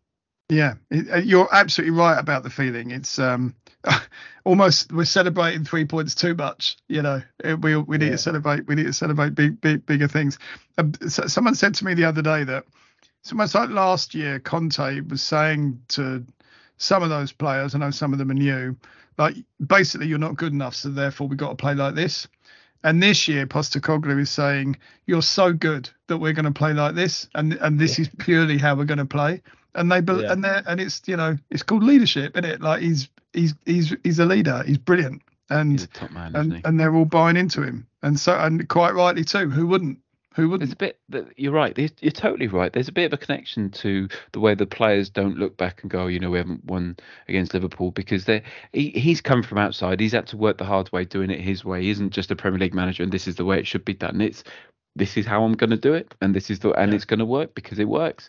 yeah, 0.48 0.74
it, 0.90 1.11
uh, 1.11 1.16
you're 1.16 1.48
absolutely 1.52 1.96
right 1.98 2.18
about 2.18 2.42
the 2.42 2.50
feeling. 2.50 2.90
It's 2.92 3.18
um, 3.18 3.54
almost 4.44 4.92
we're 4.92 5.04
celebrating 5.04 5.64
three 5.64 5.84
points 5.84 6.14
too 6.14 6.34
much. 6.34 6.76
You 6.88 7.02
know, 7.02 7.22
It- 7.42 7.61
we 7.61 7.76
we 7.76 7.98
need 7.98 8.07
Yeah. 8.07 8.12
to 8.12 8.18
celebrate. 8.18 8.66
We 8.66 8.74
need 8.76 8.86
to 8.86 8.92
celebrate 8.92 9.34
big, 9.34 9.61
big 9.61 9.86
bigger 9.86 10.09
things. 10.09 10.38
Um, 10.78 10.92
so 11.09 11.26
someone 11.26 11.54
said 11.54 11.74
to 11.76 11.84
me 11.84 11.94
the 11.94 12.04
other 12.04 12.22
day 12.22 12.44
that 12.44 12.64
it's 13.22 13.32
almost 13.32 13.54
like 13.57 13.70
last 13.70 14.14
year 14.14 14.38
Conte 14.38 15.00
was 15.00 15.20
saying 15.22 15.80
to 15.88 16.24
some 16.79 17.03
of 17.03 17.09
those 17.09 17.33
players, 17.33 17.74
I 17.74 17.79
know 17.79 17.91
some 17.91 18.12
of 18.12 18.18
them 18.18 18.31
are 18.31 18.35
new, 18.35 18.77
like 19.18 19.37
basically 19.66 20.07
you're 20.07 20.18
not 20.18 20.37
good 20.37 20.53
enough, 20.53 20.74
so 20.74 20.89
therefore 20.91 21.29
we've 21.29 21.39
got 21.39 21.51
to 21.51 21.57
play 21.57 21.74
like 21.74 21.95
this. 21.95 22.29
And 22.85 23.03
this 23.03 23.27
year, 23.27 23.47
Postecoglou 23.47 24.20
is 24.20 24.31
saying 24.31 24.77
you're 25.07 25.22
so 25.22 25.53
good 25.53 25.89
that 26.07 26.18
we're 26.18 26.35
going 26.35 26.45
to 26.45 26.51
play 26.53 26.72
like 26.72 26.95
this, 26.95 27.29
and 27.35 27.55
and 27.55 27.79
this 27.81 27.99
is 27.99 28.09
purely 28.18 28.59
how 28.59 28.74
we're 28.77 28.85
going 28.85 28.99
to 28.99 29.05
play. 29.07 29.43
And 29.74 29.91
they 29.91 30.01
bel 30.01 30.22
Yeah. 30.22 30.33
and 30.33 30.45
they 30.45 30.61
and 30.66 30.81
it's 30.81 31.03
you 31.07 31.16
know 31.16 31.37
it's 31.51 31.62
called 31.62 31.83
leadership, 31.83 32.37
isn't 32.37 32.49
it? 32.51 32.61
Like 32.61 32.83
he's 32.83 33.09
he's 33.33 33.55
he's 33.64 33.95
he's 34.05 34.18
a 34.18 34.27
leader. 34.27 34.62
He's 34.66 34.79
brilliant, 34.79 35.22
and 35.51 35.81
He's 35.81 35.89
man, 36.12 36.37
and 36.37 36.61
and 36.64 36.79
they're 36.79 36.95
all 36.95 37.07
buying 37.07 37.37
into 37.37 37.62
him, 37.62 37.87
and 38.03 38.20
so 38.20 38.39
and 38.39 38.68
quite 38.68 38.95
rightly 38.95 39.24
too. 39.24 39.51
Who 39.51 39.66
wouldn't? 39.66 39.99
Who 40.37 40.51
would? 40.51 40.61
There's 40.61 40.72
a 40.72 40.76
bit 40.76 40.99
that 41.09 41.39
you're 41.39 41.51
right. 41.51 41.76
You're 41.78 42.12
totally 42.12 42.47
right. 42.47 42.70
There's 42.70 42.89
a 42.89 42.93
bit 42.93 43.07
of 43.07 43.14
a 43.14 43.16
connection 43.16 43.70
to 43.70 44.07
the 44.32 44.41
way 44.41 44.55
the 44.55 44.66
players 44.66 45.09
don't 45.09 45.39
look 45.39 45.57
back 45.57 45.80
and 45.80 45.91
go, 45.91 46.03
oh, 46.03 46.07
you 46.09 46.20
know, 46.20 46.28
we 46.28 46.37
haven't 46.37 46.66
won 46.66 46.99
against 47.26 47.55
Liverpool 47.55 47.91
because 47.91 48.26
they 48.26 48.43
he, 48.74 48.91
he's 48.91 49.22
come 49.22 49.43
from 49.43 49.57
outside. 49.57 49.99
He's 49.99 50.12
had 50.12 50.26
to 50.26 50.37
work 50.37 50.59
the 50.59 50.66
hard 50.66 50.93
way, 50.93 51.07
doing 51.07 51.30
it 51.30 51.41
his 51.41 51.64
way. 51.64 51.80
He 51.80 51.91
isn't 51.91 52.11
just 52.11 52.30
a 52.30 52.37
Premier 52.37 52.61
League 52.61 52.74
manager, 52.74 53.03
and 53.03 53.11
this 53.11 53.26
is 53.26 53.37
the 53.37 53.47
way 53.47 53.59
it 53.59 53.66
should 53.66 53.87
be 53.87 53.95
done. 53.95 54.20
It's 54.20 54.45
this 54.95 55.16
is 55.16 55.24
how 55.24 55.43
I'm 55.43 55.55
going 55.55 55.70
to 55.70 55.76
do 55.78 55.95
it, 55.95 56.14
and 56.20 56.34
this 56.34 56.51
is 56.51 56.59
the 56.59 56.70
and 56.72 56.93
yeah. 56.93 56.97
it's 56.97 57.07
going 57.07 57.20
to 57.20 57.24
work 57.24 57.55
because 57.55 57.78
it 57.78 57.89
works. 57.89 58.28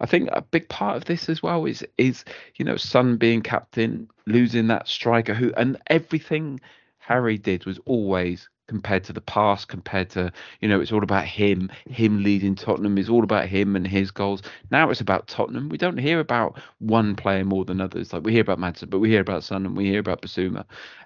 I 0.00 0.06
think 0.06 0.30
a 0.32 0.42
big 0.42 0.68
part 0.68 0.96
of 0.96 1.04
this 1.04 1.28
as 1.28 1.40
well 1.40 1.66
is 1.66 1.86
is 1.98 2.24
you 2.56 2.64
know 2.64 2.76
Son 2.76 3.16
being 3.16 3.42
captain, 3.42 4.08
losing 4.26 4.66
that 4.66 4.88
striker 4.88 5.34
who 5.34 5.52
and 5.56 5.76
everything 5.86 6.58
Harry 6.98 7.38
did 7.38 7.64
was 7.64 7.78
always 7.84 8.48
compared 8.66 9.04
to 9.04 9.12
the 9.12 9.20
past, 9.20 9.68
compared 9.68 10.10
to, 10.10 10.32
you 10.60 10.68
know, 10.68 10.80
it's 10.80 10.92
all 10.92 11.02
about 11.02 11.24
him, 11.24 11.70
him 11.88 12.22
leading 12.22 12.54
Tottenham 12.54 12.98
is 12.98 13.08
all 13.08 13.22
about 13.22 13.46
him 13.46 13.76
and 13.76 13.86
his 13.86 14.10
goals. 14.10 14.42
Now 14.70 14.90
it's 14.90 15.00
about 15.00 15.26
Tottenham. 15.26 15.68
We 15.68 15.78
don't 15.78 15.98
hear 15.98 16.20
about 16.20 16.60
one 16.78 17.14
player 17.14 17.44
more 17.44 17.64
than 17.64 17.80
others. 17.80 18.12
Like 18.12 18.24
we 18.24 18.32
hear 18.32 18.40
about 18.40 18.58
Maddison, 18.58 18.88
but 18.88 19.00
we 19.00 19.10
hear 19.10 19.20
about 19.20 19.44
Son 19.44 19.66
and 19.66 19.76
we 19.76 19.86
hear 19.86 20.00
about 20.00 20.22
Bissouma. 20.22 20.64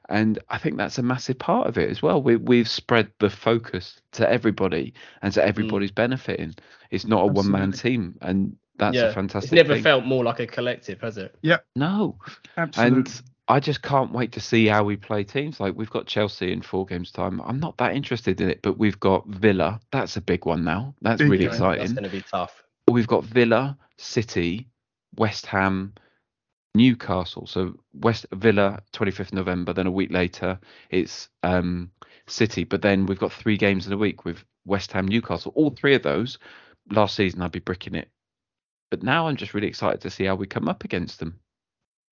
And 0.09 0.39
I 0.49 0.59
think 0.59 0.77
that's 0.77 0.99
a 0.99 1.03
massive 1.03 1.39
part 1.39 1.67
of 1.67 1.77
it 1.77 1.91
as 1.91 2.01
well. 2.01 2.23
We, 2.23 2.37
we've 2.37 2.69
spread 2.69 3.11
the 3.19 3.29
focus 3.29 4.01
to 4.13 4.31
everybody 4.31 4.95
and 5.21 5.33
to 5.35 5.41
mm. 5.41 5.45
everybody's 5.45 5.91
mm. 5.91 5.97
benefiting. 5.97 6.55
It's 6.91 7.07
not 7.07 7.25
a 7.25 7.27
one 7.27 7.51
man 7.51 7.73
team. 7.73 8.17
And 8.23 8.57
that's 8.79 8.97
yeah. 8.97 9.07
a 9.07 9.13
fantastic 9.13 9.53
It's 9.53 9.57
never 9.57 9.75
thing. 9.75 9.83
felt 9.83 10.05
more 10.05 10.25
like 10.25 10.41
a 10.41 10.47
collective, 10.47 11.01
has 11.01 11.19
it? 11.19 11.37
Yeah. 11.43 11.59
No. 11.77 12.17
Absolutely. 12.57 12.99
And 12.99 13.23
I 13.51 13.61
just 13.61 13.81
can't 13.81 14.13
wait 14.13 14.33
to 14.33 14.41
see 14.41 14.67
how 14.67 14.85
we 14.85 14.97
play 14.97 15.25
teams. 15.25 15.59
Like 15.59 15.75
we've 15.75 15.89
got 15.89 16.07
Chelsea 16.07 16.53
in 16.53 16.61
four 16.61 16.85
games 16.85 17.11
time. 17.11 17.41
I'm 17.41 17.59
not 17.59 17.79
that 17.79 17.97
interested 17.97 18.41
in 18.43 18.51
it, 18.51 18.61
but 18.61 18.77
we've 18.77 19.01
got 19.01 19.27
Villa. 19.27 19.81
That's 19.91 20.19
a 20.19 20.21
big 20.21 20.45
one 20.45 20.65
now. 20.65 20.95
That's 21.01 21.19
big 21.19 21.31
really 21.31 21.45
game. 21.45 21.53
exciting. 21.53 21.79
That's 21.81 21.93
going 21.93 22.05
to 22.05 22.11
be 22.11 22.23
tough. 22.23 22.63
We've 22.89 23.07
got 23.07 23.25
Villa, 23.25 23.79
City, 23.97 24.69
West 25.17 25.47
Ham, 25.47 25.95
Newcastle. 26.75 27.47
So 27.47 27.75
West 27.95 28.27
Villa, 28.35 28.83
25th 28.93 29.33
November. 29.33 29.73
Then 29.73 29.87
a 29.87 29.91
week 29.91 30.13
later, 30.13 30.61
it's 30.91 31.31
um, 31.43 31.91
City. 32.27 32.65
But 32.65 32.83
then 32.83 33.07
we've 33.07 33.19
got 33.19 33.33
three 33.33 33.57
games 33.57 33.87
in 33.87 33.95
a 33.95 33.99
week 33.99 34.27
with 34.27 34.45
West 34.67 34.93
Ham, 34.93 35.09
Newcastle. 35.09 35.53
All 35.55 35.71
three 35.71 35.95
of 35.95 36.03
those. 36.03 36.39
Last 36.91 37.17
season, 37.17 37.41
I'd 37.41 37.53
be 37.53 37.61
bricking 37.61 37.95
it. 37.95 38.11
But 38.91 39.03
now 39.03 39.27
I'm 39.27 39.37
just 39.37 39.55
really 39.55 39.69
excited 39.69 40.03
to 40.03 40.11
see 40.11 40.25
how 40.25 40.35
we 40.35 40.47
come 40.47 40.69
up 40.69 40.85
against 40.85 41.19
them 41.19 41.41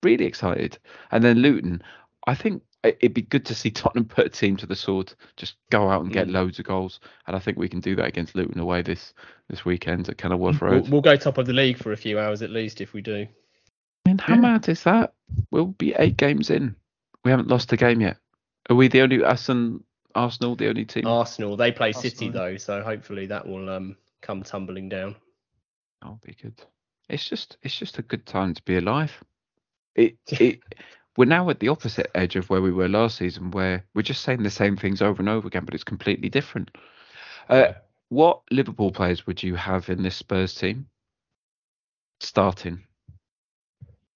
really 0.06 0.24
excited. 0.24 0.78
And 1.10 1.24
then 1.24 1.38
Luton, 1.38 1.82
I 2.26 2.34
think 2.36 2.62
it'd 2.82 3.14
be 3.14 3.22
good 3.22 3.44
to 3.46 3.54
see 3.54 3.70
Tottenham 3.72 4.06
put 4.06 4.26
a 4.26 4.30
team 4.30 4.56
to 4.58 4.66
the 4.66 4.76
sword, 4.76 5.12
just 5.36 5.56
go 5.70 5.88
out 5.90 6.02
and 6.02 6.12
get 6.12 6.28
mm. 6.28 6.32
loads 6.32 6.58
of 6.58 6.66
goals. 6.66 7.00
And 7.26 7.34
I 7.34 7.40
think 7.40 7.58
we 7.58 7.68
can 7.68 7.80
do 7.80 7.96
that 7.96 8.06
against 8.06 8.34
Luton 8.34 8.60
away 8.60 8.82
this 8.82 9.12
this 9.48 9.64
weekend 9.64 10.08
at 10.08 10.18
Kenilworth 10.18 10.62
Road. 10.62 10.82
We'll, 10.82 10.92
we'll 10.92 11.00
go 11.00 11.16
top 11.16 11.38
of 11.38 11.46
the 11.46 11.52
league 11.52 11.78
for 11.78 11.92
a 11.92 11.96
few 11.96 12.18
hours 12.18 12.42
at 12.42 12.50
least 12.50 12.80
if 12.80 12.92
we 12.92 13.02
do. 13.02 13.26
I 14.04 14.08
mean, 14.08 14.18
how 14.18 14.34
yeah. 14.34 14.40
mad 14.40 14.68
is 14.68 14.84
that? 14.84 15.14
We'll 15.50 15.66
be 15.66 15.94
eight 15.98 16.16
games 16.16 16.50
in. 16.50 16.76
We 17.24 17.30
haven't 17.30 17.48
lost 17.48 17.72
a 17.72 17.76
game 17.76 18.00
yet. 18.00 18.18
Are 18.70 18.76
we 18.76 18.88
the 18.88 19.02
only 19.02 19.22
us 19.22 19.48
and 19.48 19.82
Arsenal 20.14 20.56
the 20.56 20.68
only 20.68 20.84
team? 20.84 21.06
Arsenal. 21.06 21.56
They 21.56 21.72
play 21.72 21.88
Arsenal. 21.88 22.10
City 22.10 22.28
though, 22.30 22.56
so 22.56 22.82
hopefully 22.82 23.26
that 23.26 23.46
will 23.46 23.68
um 23.68 23.96
come 24.22 24.42
tumbling 24.42 24.88
down. 24.88 25.16
That'll 26.00 26.20
be 26.24 26.36
good. 26.40 26.60
It's 27.08 27.28
just 27.28 27.56
it's 27.62 27.76
just 27.76 27.98
a 27.98 28.02
good 28.02 28.26
time 28.26 28.54
to 28.54 28.62
be 28.62 28.76
alive. 28.76 29.12
It, 29.96 30.16
it 30.28 30.60
we're 31.16 31.24
now 31.24 31.48
at 31.50 31.60
the 31.60 31.68
opposite 31.68 32.10
edge 32.14 32.36
of 32.36 32.48
where 32.50 32.62
we 32.62 32.72
were 32.72 32.88
last 32.88 33.16
season, 33.16 33.50
where 33.50 33.84
we're 33.94 34.02
just 34.02 34.22
saying 34.22 34.42
the 34.42 34.50
same 34.50 34.76
things 34.76 35.00
over 35.02 35.20
and 35.20 35.28
over 35.28 35.48
again, 35.48 35.64
but 35.64 35.74
it's 35.74 35.84
completely 35.84 36.28
different. 36.28 36.70
Uh, 37.48 37.72
what 38.08 38.42
Liverpool 38.50 38.92
players 38.92 39.26
would 39.26 39.42
you 39.42 39.54
have 39.54 39.88
in 39.88 40.02
this 40.02 40.16
Spurs 40.16 40.54
team 40.54 40.86
starting? 42.20 42.84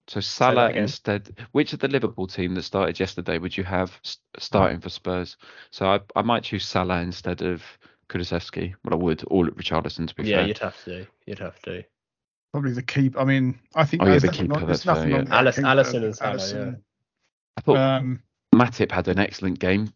So 0.09 0.21
Salah 0.21 0.71
instead. 0.71 1.37
Which 1.53 1.73
of 1.73 1.79
the 1.79 1.89
Liverpool 1.89 2.27
team 2.27 2.55
that 2.57 2.63
started 2.63 2.99
yesterday 2.99 3.39
would 3.39 3.57
you 3.57 3.63
have 3.65 3.99
starting 4.39 4.81
for 4.81 4.91
Spurs? 4.91 5.37
So 5.71 5.87
I, 5.87 6.01
I 6.17 6.23
might 6.23 6.43
choose 6.43 6.67
Salah 6.67 7.01
instead 7.01 7.43
of 7.43 7.63
Kulusevski. 8.09 8.75
Well, 8.85 8.95
I 8.95 8.97
would, 8.97 9.23
All 9.25 9.47
or 9.47 9.53
Richarlison 9.53 10.09
to 10.09 10.15
be 10.17 10.25
yeah, 10.25 10.37
fair. 10.37 10.41
Yeah, 10.41 10.47
you'd 10.49 10.59
have 10.59 10.85
to. 10.85 11.07
You'd 11.27 11.39
have 11.39 11.63
to. 11.63 11.85
Probably 12.53 12.73
the 12.73 12.83
keeper. 12.83 13.19
I 13.19 13.25
mean, 13.25 13.59
I 13.75 13.85
think 13.85 14.03
oh, 14.03 14.07
yeah, 14.07 14.19
the 14.19 14.29
keeper. 14.29 14.49
Not, 14.49 14.67
that's 14.67 14.83
fair, 14.83 15.09
yeah. 15.09 15.25
Alice, 15.31 15.59
Alisson 15.59 16.05
and 16.05 16.17
Salah, 16.17 16.67
yeah. 16.67 16.73
I 17.57 17.61
thought 17.61 17.77
um, 17.77 18.23
Matip 18.55 18.91
had 18.91 19.07
an 19.09 19.19
excellent 19.19 19.61
game, 19.61 19.93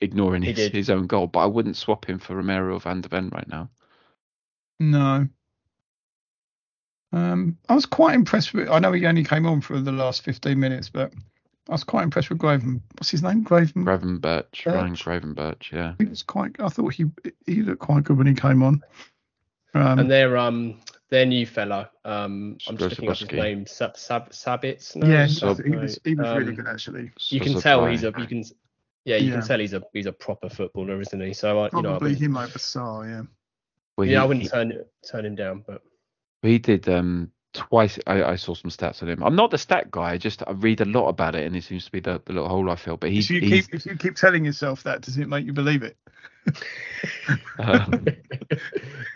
ignoring 0.00 0.42
his, 0.42 0.68
his 0.68 0.90
own 0.90 1.06
goal, 1.06 1.26
but 1.26 1.40
I 1.40 1.46
wouldn't 1.46 1.76
swap 1.76 2.06
him 2.06 2.18
for 2.18 2.36
Romero 2.36 2.74
or 2.74 2.80
Van 2.80 3.02
de 3.02 3.08
Ven 3.08 3.28
right 3.28 3.48
now. 3.48 3.68
No. 4.80 5.28
Um, 7.12 7.58
I 7.68 7.74
was 7.74 7.86
quite 7.86 8.14
impressed 8.14 8.54
with. 8.54 8.68
I 8.68 8.78
know 8.78 8.92
he 8.92 9.06
only 9.06 9.24
came 9.24 9.46
on 9.46 9.60
for 9.60 9.78
the 9.78 9.92
last 9.92 10.22
15 10.22 10.58
minutes, 10.58 10.88
but 10.88 11.12
I 11.68 11.72
was 11.72 11.84
quite 11.84 12.04
impressed 12.04 12.30
with 12.30 12.38
Graven. 12.38 12.82
What's 12.96 13.10
his 13.10 13.22
name? 13.22 13.42
Graven. 13.42 13.84
Gravenberch. 13.84 14.20
Birch. 14.20 14.66
Ryan 14.66 14.94
Gravenberch. 14.94 15.72
Yeah. 15.72 15.94
He 15.98 16.06
was 16.06 16.22
quite. 16.22 16.56
I 16.58 16.68
thought 16.68 16.94
he 16.94 17.06
he 17.46 17.62
looked 17.62 17.80
quite 17.80 18.04
good 18.04 18.16
when 18.16 18.26
he 18.26 18.34
came 18.34 18.62
on. 18.62 18.82
Um, 19.74 19.98
and 19.98 20.10
they're 20.10 20.36
um 20.36 20.80
their 21.10 21.26
new 21.26 21.46
fella. 21.46 21.90
Um, 22.04 22.58
I'm 22.68 22.76
just 22.76 22.90
looking 22.90 23.10
up 23.10 23.18
his 23.18 23.30
name. 23.30 23.66
Sab, 23.66 23.96
Sab 23.96 24.30
Sabitz. 24.30 24.94
No? 24.96 25.06
Yeah, 25.06 25.26
Sub, 25.26 25.62
he 25.62 25.70
was 25.70 25.98
he 26.04 26.14
was 26.14 26.26
um, 26.26 26.38
really 26.38 26.54
good 26.54 26.66
actually. 26.66 27.10
You 27.28 27.40
can 27.40 27.60
tell 27.60 27.86
he's 27.86 28.04
a 28.04 28.12
you 28.18 28.26
can 28.26 28.44
yeah 29.04 29.16
you 29.16 29.28
yeah. 29.28 29.38
can 29.38 29.46
tell 29.46 29.58
he's 29.58 29.74
a 29.74 29.82
he's 29.92 30.06
a 30.06 30.12
proper 30.12 30.48
footballer, 30.48 31.00
isn't 31.00 31.20
he? 31.20 31.32
So 31.32 31.64
I 31.64 31.68
probably 31.70 32.14
you 32.14 32.16
know, 32.20 32.24
him 32.24 32.36
over 32.36 32.58
Sarr, 32.58 33.08
yeah. 33.08 33.22
Well, 33.96 34.06
yeah, 34.06 34.10
he, 34.10 34.16
I 34.16 34.24
wouldn't 34.24 34.42
he, 34.44 34.48
turn 34.48 34.84
turn 35.08 35.24
him 35.24 35.34
down, 35.34 35.64
but 35.66 35.82
he 36.42 36.58
did 36.58 36.88
um 36.88 37.32
twice. 37.52 37.98
I, 38.06 38.22
I, 38.22 38.36
saw 38.36 38.54
some 38.54 38.70
stats 38.70 39.02
on 39.02 39.08
him. 39.08 39.22
I'm 39.22 39.34
not 39.34 39.50
the 39.50 39.58
stat 39.58 39.90
guy. 39.90 40.12
I 40.12 40.18
just 40.18 40.42
I 40.46 40.52
read 40.52 40.80
a 40.80 40.84
lot 40.84 41.08
about 41.08 41.34
it, 41.34 41.46
and 41.46 41.56
it 41.56 41.64
seems 41.64 41.86
to 41.86 41.92
be 41.92 42.00
the, 42.00 42.20
the 42.24 42.34
little 42.34 42.48
hole 42.48 42.70
I 42.70 42.76
feel. 42.76 42.96
But 42.96 43.10
he, 43.10 43.18
if 43.18 43.30
you 43.30 43.40
keep 43.40 43.74
if 43.74 43.86
you 43.86 43.96
keep 43.96 44.14
telling 44.14 44.44
yourself 44.44 44.82
that, 44.84 45.00
does 45.00 45.18
it 45.18 45.28
make 45.28 45.46
you 45.46 45.52
believe 45.52 45.82
it? 45.82 45.96
um, 47.58 48.06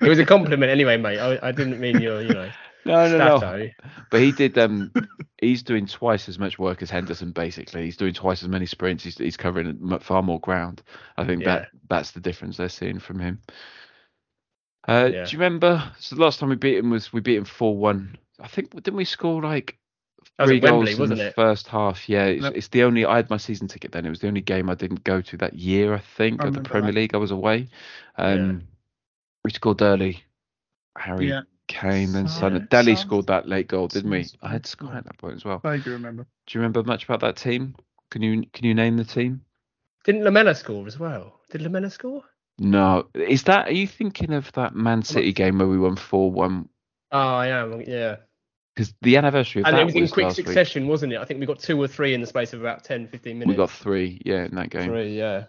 it 0.00 0.08
was 0.08 0.18
a 0.18 0.26
compliment 0.26 0.70
anyway, 0.70 0.96
mate. 0.96 1.18
I, 1.18 1.38
I 1.42 1.52
didn't 1.52 1.80
mean 1.80 2.00
your, 2.00 2.22
you 2.22 2.34
know. 2.34 2.50
No, 2.84 3.08
no, 3.08 3.38
no. 3.38 3.68
But 4.10 4.20
he 4.20 4.32
did. 4.32 4.58
Um, 4.58 4.92
he's 5.38 5.62
doing 5.62 5.86
twice 5.86 6.28
as 6.28 6.38
much 6.38 6.58
work 6.58 6.82
as 6.82 6.90
Henderson. 6.90 7.30
Basically, 7.30 7.84
he's 7.84 7.96
doing 7.96 8.14
twice 8.14 8.42
as 8.42 8.48
many 8.48 8.66
sprints. 8.66 9.04
He's, 9.04 9.18
he's 9.18 9.36
covering 9.36 9.98
far 10.00 10.22
more 10.22 10.40
ground. 10.40 10.82
I 11.16 11.24
think 11.24 11.42
yeah. 11.42 11.58
that 11.58 11.68
that's 11.88 12.10
the 12.10 12.20
difference 12.20 12.56
they're 12.56 12.68
seeing 12.68 12.98
from 12.98 13.20
him. 13.20 13.40
Uh, 14.88 15.10
yeah. 15.12 15.24
Do 15.24 15.30
you 15.30 15.38
remember? 15.38 15.82
So 15.98 16.16
the 16.16 16.22
last 16.22 16.40
time 16.40 16.48
we 16.48 16.56
beat 16.56 16.78
him 16.78 16.90
was 16.90 17.12
we 17.12 17.20
beat 17.20 17.36
him 17.36 17.44
four 17.44 17.76
one. 17.76 18.16
I 18.40 18.48
think 18.48 18.72
didn't 18.72 18.96
we 18.96 19.04
score 19.04 19.40
like 19.40 19.78
three 20.44 20.60
goals 20.60 20.86
Wembley, 20.86 21.04
in 21.04 21.18
the 21.18 21.26
it? 21.28 21.34
first 21.34 21.68
half? 21.68 22.08
Yeah, 22.08 22.26
it's, 22.26 22.46
it's, 22.46 22.68
the 22.68 22.84
only. 22.84 23.04
I 23.04 23.16
had 23.16 23.30
my 23.30 23.36
season 23.36 23.68
ticket 23.68 23.92
then. 23.92 24.06
It 24.06 24.10
was 24.10 24.20
the 24.20 24.28
only 24.28 24.40
game 24.40 24.70
I 24.70 24.74
didn't 24.74 25.04
go 25.04 25.20
to 25.20 25.36
that 25.38 25.54
year. 25.54 25.94
I 25.94 25.98
think 25.98 26.42
I 26.42 26.48
at 26.48 26.52
the 26.52 26.60
Premier 26.60 26.92
that. 26.92 26.98
League 26.98 27.14
I 27.14 27.18
was 27.18 27.30
away. 27.30 27.68
Um, 28.16 28.50
yeah. 28.50 28.66
We 29.44 29.50
scored 29.50 29.82
early. 29.82 30.22
Harry 30.96 31.28
yeah. 31.28 31.42
Kane 31.68 32.14
and 32.14 32.30
Son. 32.30 32.66
Dele 32.70 32.96
scored 32.96 33.28
that 33.28 33.48
late 33.48 33.68
goal, 33.68 33.88
didn't 33.88 34.10
we? 34.10 34.26
I 34.42 34.50
had 34.50 34.66
scored 34.66 34.94
at 34.94 35.04
that 35.04 35.18
point 35.18 35.36
as 35.36 35.44
well. 35.44 35.60
I 35.64 35.78
do 35.78 35.92
remember. 35.92 36.26
Do 36.46 36.58
you 36.58 36.60
remember 36.60 36.82
much 36.82 37.04
about 37.04 37.20
that 37.20 37.36
team? 37.36 37.74
Can 38.10 38.22
you 38.22 38.44
can 38.52 38.66
you 38.66 38.74
name 38.74 38.96
the 38.96 39.04
team? 39.04 39.42
Didn't 40.04 40.24
Lamela 40.24 40.54
score 40.54 40.86
as 40.86 40.98
well? 40.98 41.40
Did 41.50 41.62
Lamela 41.62 41.90
score? 41.90 42.24
No. 42.58 43.08
Is 43.14 43.44
that? 43.44 43.68
Are 43.68 43.72
you 43.72 43.86
thinking 43.86 44.32
of 44.32 44.52
that 44.52 44.74
Man 44.74 45.02
City 45.02 45.32
game 45.32 45.58
where 45.58 45.68
we 45.68 45.78
won 45.78 45.96
four 45.96 46.30
one? 46.30 46.68
Oh, 47.10 47.18
I 47.18 47.48
am. 47.48 47.80
Yeah. 47.82 48.16
Because 48.74 48.94
the 49.02 49.16
anniversary 49.18 49.62
of 49.62 49.66
and 49.66 49.76
that 49.76 49.82
it 49.82 49.84
was 49.84 49.94
in 49.94 50.08
quick 50.08 50.30
succession, 50.32 50.84
week. 50.84 50.90
wasn't 50.90 51.12
it? 51.12 51.18
I 51.18 51.24
think 51.26 51.40
we 51.40 51.46
got 51.46 51.58
two 51.58 51.80
or 51.80 51.86
three 51.86 52.14
in 52.14 52.22
the 52.22 52.26
space 52.26 52.54
of 52.54 52.60
about 52.60 52.84
10, 52.84 53.08
15 53.08 53.38
minutes. 53.38 53.48
We 53.48 53.54
got 53.54 53.70
three, 53.70 54.20
yeah, 54.24 54.44
in 54.44 54.54
that 54.54 54.70
game. 54.70 54.88
Three, 54.88 55.18
yeah. 55.18 55.44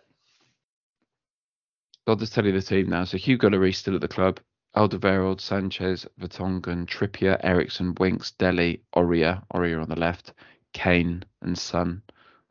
I'll 2.06 2.18
just 2.18 2.34
tell 2.34 2.46
you 2.46 2.52
the 2.52 2.62
team 2.62 2.90
now. 2.90 3.06
So 3.06 3.18
Hugo 3.18 3.50
Lloris 3.50 3.76
still 3.76 3.96
at 3.96 4.02
the 4.02 4.10
club. 4.10 4.42
Alderweireld, 4.76 5.40
Sanchez, 5.40 6.06
Vertonghen, 6.20 6.86
Trippier, 6.86 7.40
Eriksen, 7.44 7.96
Winks, 8.00 8.32
Dele, 8.32 8.82
Aurier, 8.96 9.44
Aurier 9.54 9.82
on 9.82 9.88
the 9.88 9.96
left, 9.96 10.34
Kane 10.74 11.24
and 11.42 11.58
Son 11.58 12.02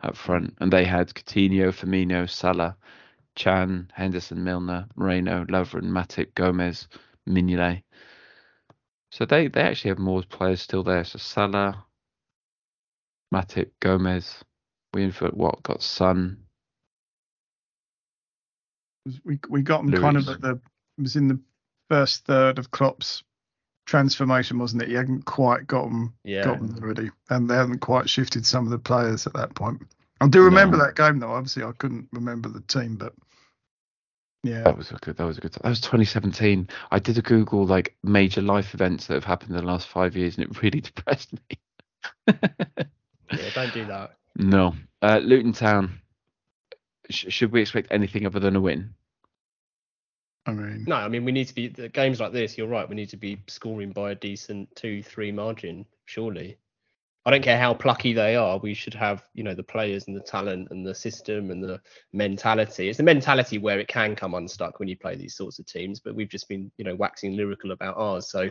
up 0.03 0.17
front. 0.17 0.55
And 0.61 0.73
they 0.73 0.85
had 0.85 1.09
Coutinho, 1.09 1.69
Firmino, 1.69 2.31
Salah, 2.31 2.77
Chan, 3.35 3.91
Henderson, 3.93 4.45
Milner, 4.45 4.87
Moreno, 4.95 5.45
Lovren, 5.47 5.91
Matip, 5.91 6.35
Gomez, 6.35 6.89
Mignolet. 7.29 7.83
So 9.13 9.27
they, 9.27 9.49
they 9.49 9.61
actually 9.61 9.91
have 9.91 9.99
more 9.99 10.23
players 10.23 10.63
still 10.63 10.83
there. 10.83 11.05
So 11.05 11.19
Salah, 11.19 11.85
Matip, 13.33 13.71
Gomez, 13.79 14.43
we 14.95 15.05
in 15.05 15.13
for 15.13 15.29
what 15.29 15.63
got 15.63 15.83
Son. 15.83 16.39
We 19.23 19.39
we 19.51 19.61
got 19.61 19.85
them 19.85 19.93
kind 20.01 20.17
of 20.17 20.29
at 20.31 20.41
the 20.41 20.53
it 20.53 21.03
was 21.03 21.17
in 21.17 21.29
the 21.29 21.39
first 21.91 22.25
third 22.25 22.59
of 22.59 22.71
Klopp's 22.71 23.23
transformation, 23.85 24.59
wasn't 24.59 24.83
it? 24.83 24.89
He 24.89 24.95
hadn't 24.95 25.27
quite 25.27 25.67
got 25.67 25.85
them, 25.85 26.15
yeah. 26.25 26.45
got 26.45 26.61
them 26.61 26.77
ready, 26.81 27.11
and 27.29 27.51
they 27.51 27.55
hadn't 27.57 27.81
quite 27.81 28.09
shifted 28.09 28.47
some 28.47 28.65
of 28.65 28.71
the 28.71 28.79
players 28.79 29.27
at 29.27 29.35
that 29.35 29.55
point. 29.55 29.83
I 30.23 30.29
do 30.29 30.43
remember 30.43 30.79
no. 30.79 30.87
that 30.87 30.97
game 30.97 31.19
though. 31.19 31.33
Obviously, 31.33 31.65
I 31.65 31.73
couldn't 31.73 32.09
remember 32.13 32.49
the 32.49 32.63
team, 32.63 32.97
but 32.97 33.13
Yeah, 34.43 34.63
that 34.63 34.77
was 34.77 34.91
a 34.91 34.95
good. 34.97 35.17
That 35.17 35.25
was 35.25 35.39
a 35.39 35.41
good. 35.41 35.53
That 35.53 35.69
was 35.69 35.81
2017. 35.81 36.69
I 36.91 36.99
did 36.99 37.17
a 37.19 37.23
Google 37.23 37.65
like 37.65 37.97
major 38.03 38.43
life 38.43 38.75
events 38.75 39.07
that 39.07 39.15
have 39.15 39.25
happened 39.25 39.51
in 39.51 39.57
the 39.57 39.63
last 39.71 39.87
five 39.87 40.17
years, 40.17 40.37
and 40.37 40.45
it 40.45 40.63
really 40.63 40.81
depressed 40.83 41.33
me. 41.33 41.59
yeah, 42.27 43.51
don't 43.55 43.73
do 43.73 43.85
that. 43.87 44.17
No, 44.37 44.75
uh, 45.01 45.21
Luton 45.23 45.53
Town. 45.53 46.01
Sh- 47.11 47.27
should 47.29 47.53
we 47.53 47.61
expect 47.61 47.89
anything 47.93 48.27
other 48.27 48.41
than 48.41 48.57
a 48.57 48.61
win? 48.61 48.95
I 50.47 50.53
mean, 50.53 50.85
no, 50.89 50.97
I 50.97 51.09
mean 51.09 51.25
we 51.25 51.31
need 51.31 51.47
to 51.49 51.55
be 51.55 51.69
the 51.69 51.89
games 51.89 52.19
like 52.19 52.33
this. 52.33 52.59
You're 52.59 52.67
right. 52.67 52.89
We 52.89 52.97
need 52.97 53.11
to 53.11 53.17
be 53.17 53.39
scoring 53.47 53.93
by 53.93 54.11
a 54.11 54.15
decent 54.17 54.75
two, 54.75 55.03
three 55.03 55.31
margin. 55.31 55.87
Surely. 56.05 56.59
I 57.25 57.31
don't 57.31 57.43
care 57.43 57.59
how 57.59 57.73
plucky 57.73 58.13
they 58.13 58.35
are. 58.35 58.59
We 58.59 58.75
should 58.75 58.95
have, 58.95 59.23
you 59.33 59.45
know, 59.45 59.55
the 59.55 59.63
players 59.63 60.09
and 60.09 60.17
the 60.17 60.21
talent 60.21 60.69
and 60.73 60.85
the 60.85 60.95
system 60.95 61.53
and 61.53 61.63
the 61.63 61.81
mentality. 62.13 62.89
It's 62.89 62.97
the 62.97 63.05
mentality 63.05 63.59
where 63.59 63.79
it 63.79 63.87
can 63.87 64.17
come 64.17 64.35
unstuck 64.35 64.81
when 64.81 64.89
you 64.89 64.97
play 64.97 65.15
these 65.15 65.37
sorts 65.37 65.61
of 65.61 65.67
teams. 65.67 66.01
But 66.01 66.17
we've 66.17 66.29
just 66.29 66.49
been, 66.49 66.73
you 66.79 66.85
know, 66.85 66.97
waxing 66.97 67.37
lyrical 67.37 67.71
about 67.71 67.97
ours. 67.97 68.29
So, 68.29 68.51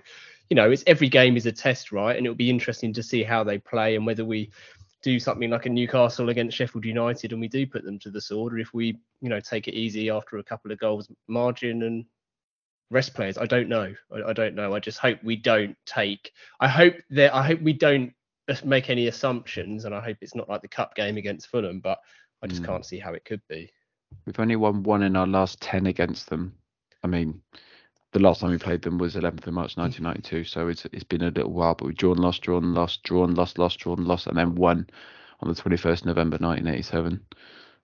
you 0.49 0.55
know, 0.55 0.71
it's 0.71 0.85
every 0.87 1.09
game 1.09 1.35
is 1.35 1.45
a 1.47 1.51
test, 1.51 1.91
right? 1.91 2.15
And 2.15 2.25
it'll 2.25 2.35
be 2.35 2.49
interesting 2.49 2.93
to 2.93 3.03
see 3.03 3.23
how 3.23 3.43
they 3.43 3.57
play 3.57 3.97
and 3.97 4.05
whether 4.05 4.23
we 4.23 4.51
do 5.01 5.19
something 5.19 5.49
like 5.49 5.65
a 5.65 5.69
Newcastle 5.69 6.29
against 6.29 6.55
Sheffield 6.55 6.85
United 6.85 7.33
and 7.33 7.41
we 7.41 7.49
do 7.49 7.67
put 7.67 7.83
them 7.83 7.99
to 7.99 8.09
the 8.09 8.21
sword, 8.21 8.53
or 8.53 8.59
if 8.59 8.73
we, 8.73 8.97
you 9.19 9.29
know, 9.29 9.39
take 9.41 9.67
it 9.67 9.73
easy 9.73 10.09
after 10.09 10.37
a 10.37 10.43
couple 10.43 10.71
of 10.71 10.79
goals 10.79 11.11
margin 11.27 11.83
and 11.83 12.05
rest 12.89 13.13
players. 13.13 13.37
I 13.37 13.47
don't 13.47 13.67
know. 13.67 13.93
I, 14.13 14.29
I 14.29 14.33
don't 14.33 14.55
know. 14.55 14.73
I 14.75 14.79
just 14.79 14.99
hope 14.99 15.17
we 15.23 15.35
don't 15.35 15.75
take. 15.85 16.31
I 16.59 16.67
hope 16.67 16.93
that 17.09 17.35
I 17.35 17.43
hope 17.43 17.61
we 17.61 17.73
don't 17.73 18.13
make 18.63 18.89
any 18.89 19.07
assumptions, 19.07 19.85
and 19.85 19.93
I 19.95 20.01
hope 20.01 20.17
it's 20.21 20.35
not 20.35 20.49
like 20.49 20.61
the 20.61 20.67
cup 20.67 20.95
game 20.95 21.17
against 21.17 21.47
Fulham, 21.47 21.79
but 21.79 21.99
I 22.41 22.47
just 22.47 22.61
mm. 22.61 22.65
can't 22.65 22.85
see 22.85 22.99
how 22.99 23.13
it 23.13 23.25
could 23.25 23.41
be. 23.47 23.71
We've 24.25 24.39
only 24.39 24.55
won 24.55 24.83
one 24.83 25.03
in 25.03 25.15
our 25.15 25.27
last 25.27 25.61
10 25.61 25.87
against 25.87 26.29
them. 26.29 26.53
I 27.03 27.07
mean, 27.07 27.41
the 28.11 28.19
last 28.19 28.41
time 28.41 28.51
we 28.51 28.57
played 28.57 28.81
them 28.81 28.97
was 28.97 29.15
11th 29.15 29.47
of 29.47 29.53
March 29.53 29.77
1992, 29.77 30.43
so 30.43 30.67
it's 30.67 30.85
it's 30.91 31.03
been 31.03 31.23
a 31.23 31.29
little 31.31 31.51
while, 31.51 31.75
but 31.75 31.85
we've 31.85 31.97
drawn, 31.97 32.17
lost, 32.17 32.41
drawn, 32.41 32.73
lost, 32.73 33.03
drawn, 33.03 33.33
lost, 33.35 33.57
lost, 33.57 33.79
drawn, 33.79 34.03
lost, 34.03 34.27
and 34.27 34.37
then 34.37 34.55
won 34.55 34.87
on 35.39 35.49
the 35.49 35.59
21st 35.59 36.05
November 36.05 36.37
1987. 36.37 37.21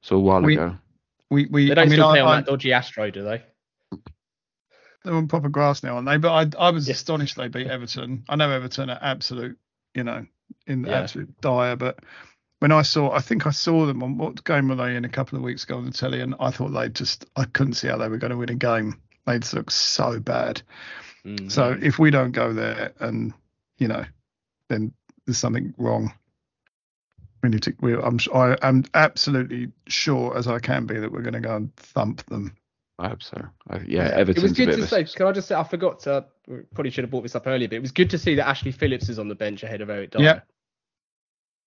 So 0.01 0.18
a 0.18 0.20
while 0.20 0.41
we, 0.41 0.53
ago. 0.53 0.78
We, 1.30 1.47
we, 1.47 1.70
they 1.70 1.76
don't 1.76 1.88
I 1.88 1.89
mean, 1.89 1.93
still 1.93 2.09
play 2.09 2.20
I, 2.20 2.24
on 2.24 2.32
I, 2.32 2.36
that 2.38 2.45
dodgy 2.45 2.74
Astro, 2.74 3.09
do 3.09 3.24
they? 3.24 3.43
They're 5.03 5.15
on 5.15 5.28
proper 5.28 5.49
grass 5.49 5.84
now, 5.84 5.95
aren't 5.95 6.07
they? 6.07 6.18
But 6.18 6.57
I, 6.57 6.68
I 6.68 6.70
was 6.72 6.88
yeah. 6.88 6.93
astonished 6.93 7.38
they 7.38 7.47
beat 7.47 7.68
Everton. 7.68 8.26
I 8.28 8.36
know 8.36 8.51
Everton 8.51 8.89
are 8.89 8.99
absolute, 9.01 9.57
you 9.93 10.03
know, 10.03 10.26
in 10.65 10.83
yeah. 10.83 10.99
absolute 10.99 11.39
dire. 11.41 11.75
But 11.75 11.99
when 12.59 12.71
I 12.71 12.81
saw, 12.81 13.11
I 13.11 13.19
think 13.19 13.45
I 13.45 13.51
saw 13.51 13.85
them 13.85 14.03
on 14.03 14.17
what 14.17 14.43
game 14.43 14.67
were 14.67 14.75
they 14.75 14.95
in 14.95 15.05
a 15.05 15.09
couple 15.09 15.37
of 15.37 15.43
weeks 15.43 15.63
ago 15.63 15.77
on 15.77 15.85
the 15.85 15.91
telly, 15.91 16.21
and 16.21 16.35
I 16.39 16.51
thought 16.51 16.69
they 16.69 16.89
just, 16.89 17.25
I 17.35 17.45
couldn't 17.45 17.73
see 17.73 17.87
how 17.87 17.97
they 17.97 18.09
were 18.09 18.17
going 18.17 18.31
to 18.31 18.37
win 18.37 18.49
a 18.49 18.55
game. 18.55 18.99
They 19.25 19.39
look 19.53 19.71
so 19.71 20.19
bad. 20.19 20.61
Mm-hmm. 21.25 21.49
So 21.49 21.77
if 21.81 21.99
we 21.99 22.11
don't 22.11 22.31
go 22.31 22.53
there, 22.53 22.93
and 22.99 23.33
you 23.77 23.87
know, 23.87 24.05
then 24.69 24.93
there's 25.25 25.37
something 25.37 25.73
wrong. 25.77 26.13
We 27.43 27.49
need 27.49 27.63
to. 27.63 27.75
We, 27.81 27.95
I'm. 27.95 28.19
I 28.33 28.57
am 28.61 28.85
absolutely 28.93 29.71
sure 29.87 30.35
as 30.37 30.47
I 30.47 30.59
can 30.59 30.85
be 30.85 30.97
that 30.97 31.11
we're 31.11 31.21
going 31.21 31.33
to 31.33 31.39
go 31.41 31.55
and 31.55 31.75
thump 31.75 32.25
them. 32.27 32.55
I 32.99 33.09
hope 33.09 33.21
so. 33.21 33.39
I, 33.69 33.77
yeah, 33.77 34.09
yeah. 34.09 34.19
It 34.21 34.41
was 34.41 34.53
good 34.53 34.71
to 34.71 34.87
say. 34.87 35.03
Can 35.03 35.27
I 35.27 35.31
just 35.31 35.47
say? 35.47 35.55
I 35.55 35.63
forgot 35.63 35.99
to. 36.01 36.25
Probably 36.73 36.89
should 36.89 37.03
have 37.03 37.11
brought 37.11 37.23
this 37.23 37.35
up 37.35 37.45
earlier, 37.45 37.67
but 37.67 37.75
it 37.75 37.81
was 37.81 37.91
good 37.91 38.09
to 38.11 38.17
see 38.17 38.35
that 38.35 38.47
Ashley 38.47 38.71
Phillips 38.71 39.09
is 39.09 39.19
on 39.19 39.27
the 39.27 39.35
bench 39.35 39.63
ahead 39.63 39.81
of 39.81 39.89
Eric 39.89 40.11
Dier. 40.11 40.21
Yeah. 40.23 40.39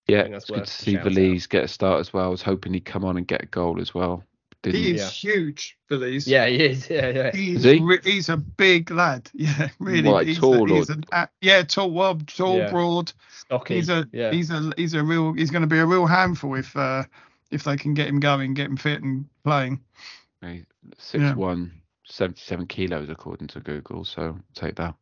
Yeah, 0.09 0.23
it's 0.23 0.47
good 0.47 0.65
to 0.65 0.71
see 0.71 0.97
Veliz 0.97 1.49
get 1.49 1.65
a 1.65 1.69
start 1.69 2.01
as 2.01 2.13
well. 2.13 2.25
I 2.25 2.29
was 2.29 2.43
hoping 2.43 2.73
he'd 2.73 2.85
come 2.85 3.05
on 3.05 3.17
and 3.17 3.27
get 3.27 3.43
a 3.43 3.47
goal 3.47 3.81
as 3.81 3.95
well. 3.95 4.25
Didn't 4.63 4.81
he 4.81 4.95
is 4.95 5.01
yeah. 5.01 5.09
huge, 5.09 5.79
Veliz. 5.91 6.27
Yeah, 6.27 6.47
he 6.47 6.65
is. 6.65 6.91
Yeah, 6.91 7.09
yeah. 7.09 7.31
He's, 7.33 7.65
is 7.65 7.73
he? 7.73 7.81
Re- 7.81 8.01
he's 8.03 8.29
a 8.29 8.37
big 8.37 8.91
lad. 8.91 9.31
Yeah, 9.35 9.69
really. 9.79 10.03
Like 10.03 10.27
he's 10.27 10.39
tall 10.39 10.71
a, 10.71 10.75
he's 10.75 10.91
an, 10.91 11.05
yeah, 11.41 11.63
tall, 11.63 11.91
well, 11.93 12.17
tall, 12.27 12.59
yeah. 12.59 12.71
broad. 12.71 13.13
Stocky. 13.31 13.77
He's 13.77 13.89
a 13.89 14.07
yeah. 14.13 14.33
he's 14.33 14.51
a 14.51 14.71
he's 14.77 14.93
a 14.95 15.03
real 15.03 15.33
he's 15.33 15.51
going 15.51 15.63
to 15.63 15.69
be 15.69 15.79
a 15.79 15.87
real 15.87 16.07
handful 16.07 16.57
if 16.57 16.77
uh 16.77 17.05
if 17.51 17.65
they 17.65 17.77
can 17.77 17.95
get 17.95 18.09
him 18.09 18.21
going, 18.21 18.53
get 18.53 18.67
him 18.67 18.77
fit 18.77 19.03
and 19.03 19.27
playing. 19.45 19.81
Six 20.43 21.23
yeah. 21.23 21.35
one, 21.35 21.73
77 22.07 22.67
kilos 22.67 23.09
according 23.11 23.49
to 23.49 23.61
Google. 23.61 24.05
So 24.05 24.39
take 24.55 24.77
that. 24.77 24.95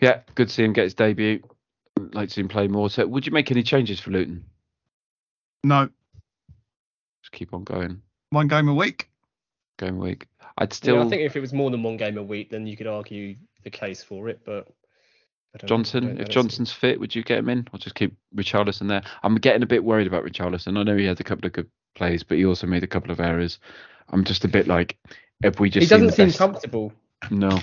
Yeah, 0.00 0.20
good 0.34 0.48
to 0.48 0.54
see 0.54 0.64
him 0.64 0.72
get 0.72 0.84
his 0.84 0.94
debut. 0.94 1.42
Like 2.12 2.28
to 2.28 2.34
see 2.34 2.40
him 2.40 2.48
play 2.48 2.68
more. 2.68 2.88
So, 2.90 3.06
would 3.06 3.26
you 3.26 3.32
make 3.32 3.50
any 3.50 3.62
changes 3.62 3.98
for 3.98 4.10
Luton? 4.10 4.44
No. 5.64 5.88
Just 7.22 7.32
keep 7.32 7.52
on 7.52 7.64
going. 7.64 8.02
One 8.30 8.48
game 8.48 8.68
a 8.68 8.74
week. 8.74 9.08
Game 9.78 9.96
a 9.96 10.00
week. 10.00 10.26
I'd 10.56 10.72
still. 10.72 10.96
Yeah, 10.96 11.04
I 11.04 11.08
think 11.08 11.22
if 11.22 11.36
it 11.36 11.40
was 11.40 11.52
more 11.52 11.70
than 11.70 11.82
one 11.82 11.96
game 11.96 12.18
a 12.18 12.22
week, 12.22 12.50
then 12.50 12.66
you 12.66 12.76
could 12.76 12.86
argue 12.86 13.36
the 13.64 13.70
case 13.70 14.02
for 14.02 14.28
it. 14.28 14.40
But 14.44 14.68
Johnson, 15.64 16.20
if 16.20 16.28
Johnson's 16.28 16.72
fit, 16.72 17.00
would 17.00 17.14
you 17.14 17.22
get 17.22 17.38
him 17.38 17.48
in, 17.48 17.66
or 17.72 17.78
just 17.78 17.94
keep 17.94 18.16
Richarlison 18.36 18.88
there? 18.88 19.02
I'm 19.22 19.36
getting 19.36 19.62
a 19.62 19.66
bit 19.66 19.82
worried 19.82 20.06
about 20.06 20.24
Richarlison. 20.24 20.78
I 20.78 20.82
know 20.82 20.96
he 20.96 21.06
had 21.06 21.20
a 21.20 21.24
couple 21.24 21.46
of 21.46 21.52
good 21.52 21.68
plays, 21.94 22.22
but 22.22 22.36
he 22.36 22.44
also 22.44 22.66
made 22.66 22.84
a 22.84 22.88
couple 22.88 23.10
of 23.10 23.20
errors. 23.20 23.58
I'm 24.10 24.24
just 24.24 24.44
a 24.44 24.48
bit 24.48 24.66
like, 24.66 24.96
if 25.42 25.58
we 25.58 25.70
just 25.70 25.84
he 25.84 25.88
doesn't 25.88 26.12
seem 26.12 26.26
best... 26.28 26.38
comfortable. 26.38 26.92
No. 27.30 27.58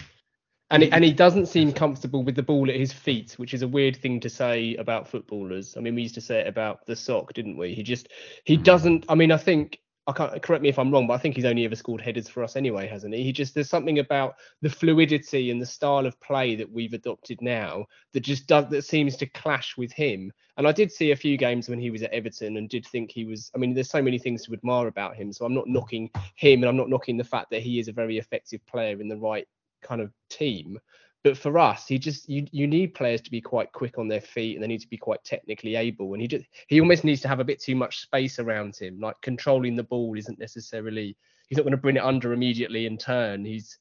And 0.72 0.82
he, 0.82 0.92
and 0.92 1.04
he 1.04 1.14
doesn't 1.14 1.46
seem 1.46 1.72
comfortable 1.72 2.24
with 2.24 2.36
the 2.36 2.44
ball 2.44 2.70
at 2.70 2.76
his 2.76 2.92
feet, 2.92 3.34
which 3.34 3.54
is 3.54 3.62
a 3.62 3.68
weird 3.68 3.96
thing 3.96 4.20
to 4.22 4.30
say 4.30 4.76
about 4.76 5.08
footballers. 5.08 5.78
I 5.78 5.80
mean, 5.80 5.94
we 5.94 6.02
used 6.02 6.16
to 6.16 6.22
say 6.22 6.40
it 6.40 6.48
about 6.48 6.88
the 6.88 6.96
sock, 6.96 7.34
didn't 7.34 7.58
we? 7.58 7.76
He 7.76 7.84
just 7.84 8.10
he 8.46 8.56
hmm. 8.56 8.64
doesn't. 8.64 9.06
I 9.08 9.16
mean, 9.16 9.32
I 9.32 9.38
think 9.38 9.80
I 10.08 10.12
can't 10.12 10.40
correct 10.44 10.62
me 10.62 10.70
if 10.70 10.78
I'm 10.78 10.92
wrong, 10.92 11.08
but 11.08 11.14
I 11.14 11.18
think 11.18 11.36
he's 11.36 11.46
only 11.46 11.66
ever 11.66 11.76
scored 11.76 12.00
headers 12.00 12.30
for 12.30 12.44
us 12.44 12.56
anyway, 12.56 12.88
hasn't 12.88 13.16
he? 13.16 13.24
He 13.24 13.32
just 13.32 13.56
there's 13.56 13.70
something 13.70 13.98
about 13.98 14.36
the 14.62 14.70
fluidity 14.70 15.50
and 15.50 15.60
the 15.60 15.66
style 15.66 16.06
of 16.06 16.20
play 16.22 16.56
that 16.56 16.72
we've 16.72 16.94
adopted 16.94 17.42
now 17.42 17.88
that 18.14 18.20
just 18.20 18.46
does 18.46 18.70
that 18.70 18.84
seems 18.84 19.16
to 19.18 19.26
clash 19.26 19.76
with 19.78 19.92
him. 19.92 20.32
And 20.58 20.68
I 20.68 20.72
did 20.72 20.92
see 20.92 21.12
a 21.12 21.16
few 21.16 21.38
games 21.38 21.70
when 21.70 21.80
he 21.80 21.90
was 21.90 22.04
at 22.04 22.14
Everton 22.14 22.58
and 22.58 22.70
did 22.70 22.86
think 22.86 23.12
he 23.12 23.26
was. 23.26 23.52
I 23.56 23.58
mean, 23.58 23.74
there's 23.74 23.90
so 23.90 24.02
many 24.02 24.20
things 24.20 24.44
to 24.44 24.54
admire 24.54 24.88
about 24.88 25.16
him, 25.16 25.34
so 25.34 25.44
I'm 25.44 25.56
not 25.56 25.68
knocking 25.68 26.12
him 26.36 26.62
and 26.62 26.70
I'm 26.70 26.78
not 26.78 26.90
knocking 26.90 27.18
the 27.18 27.24
fact 27.24 27.50
that 27.50 27.64
he 27.64 27.80
is 27.80 27.88
a 27.88 27.94
very 27.94 28.20
effective 28.20 28.64
player 28.68 29.02
in 29.02 29.08
the 29.08 29.18
right 29.18 29.48
kind 29.82 30.02
of 30.02 30.12
team. 30.30 30.78
But 31.26 31.40
for 31.40 31.58
us, 31.58 31.88
he 31.88 31.98
just 31.98 32.30
you 32.30 32.46
you 32.52 32.68
need 32.68 32.94
players 32.94 33.20
to 33.22 33.32
be 33.32 33.42
quite 33.42 33.72
quick 33.72 33.98
on 33.98 34.08
their 34.08 34.22
feet 34.22 34.54
and 34.54 34.64
they 34.64 34.68
need 34.68 34.82
to 34.82 34.88
be 34.88 34.96
quite 34.96 35.24
technically 35.24 35.76
able. 35.76 36.14
And 36.14 36.22
he 36.22 36.28
just 36.28 36.46
he 36.68 36.80
almost 36.80 37.04
needs 37.04 37.20
to 37.22 37.28
have 37.28 37.40
a 37.40 37.44
bit 37.44 37.60
too 37.60 37.76
much 37.76 38.02
space 38.02 38.38
around 38.38 38.76
him. 38.76 39.00
Like 39.00 39.20
controlling 39.24 39.76
the 39.76 39.82
ball 39.82 40.16
isn't 40.20 40.38
necessarily 40.38 41.18
he's 41.48 41.58
not 41.58 41.64
going 41.64 41.72
to 41.72 41.82
bring 41.82 41.96
it 41.96 42.04
under 42.04 42.32
immediately 42.32 42.86
and 42.86 43.00
turn. 43.00 43.44
He's 43.44 43.80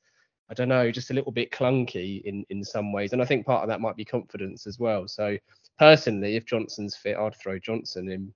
I 0.48 0.54
don't 0.54 0.70
know, 0.70 0.90
just 0.90 1.10
a 1.10 1.12
little 1.12 1.32
bit 1.32 1.50
clunky 1.50 2.22
in 2.22 2.46
in 2.48 2.64
some 2.64 2.94
ways. 2.94 3.12
And 3.12 3.20
I 3.20 3.26
think 3.26 3.44
part 3.44 3.62
of 3.62 3.68
that 3.68 3.82
might 3.82 3.96
be 3.96 4.06
confidence 4.06 4.66
as 4.66 4.78
well. 4.78 5.06
So 5.06 5.36
personally, 5.78 6.36
if 6.36 6.46
Johnson's 6.46 6.96
fit, 6.96 7.18
I'd 7.18 7.36
throw 7.36 7.58
Johnson 7.58 8.10
in. 8.10 8.32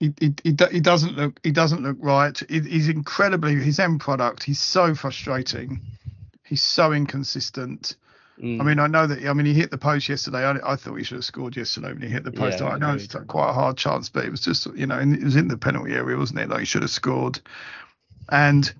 He, 0.00 0.14
he, 0.18 0.34
he, 0.44 0.80
doesn't 0.80 1.14
look 1.14 1.40
he 1.42 1.52
doesn't 1.52 1.82
look 1.82 1.98
right. 2.00 2.42
he's 2.48 2.88
incredibly 2.88 3.56
his 3.56 3.78
end 3.78 4.00
product. 4.00 4.44
He's 4.44 4.60
so 4.60 4.94
frustrating. 4.94 5.82
He's 6.42 6.62
so 6.62 6.92
inconsistent. 6.92 7.96
Mm. 8.40 8.60
I 8.60 8.64
mean, 8.64 8.78
I 8.78 8.86
know 8.86 9.06
that. 9.06 9.26
I 9.26 9.32
mean, 9.32 9.46
he 9.46 9.54
hit 9.54 9.70
the 9.70 9.78
post 9.78 10.08
yesterday. 10.08 10.44
I, 10.44 10.72
I 10.72 10.76
thought 10.76 10.96
he 10.96 11.04
should 11.04 11.16
have 11.16 11.24
scored 11.24 11.56
yesterday 11.56 11.88
when 11.88 12.02
he 12.02 12.08
hit 12.08 12.24
the 12.24 12.32
post. 12.32 12.60
Yeah, 12.60 12.68
I 12.68 12.78
know 12.78 12.94
it's 12.94 13.14
quite 13.28 13.50
a 13.50 13.52
hard 13.52 13.76
chance, 13.76 14.08
but 14.08 14.24
it 14.24 14.30
was 14.30 14.40
just, 14.40 14.66
you 14.74 14.86
know, 14.86 14.98
it 14.98 15.22
was 15.22 15.36
in 15.36 15.48
the 15.48 15.56
penalty 15.56 15.92
area, 15.92 16.16
wasn't 16.16 16.40
it? 16.40 16.48
Like 16.50 16.60
he 16.60 16.64
should 16.66 16.82
have 16.82 16.90
scored. 16.90 17.40
And 18.28 18.72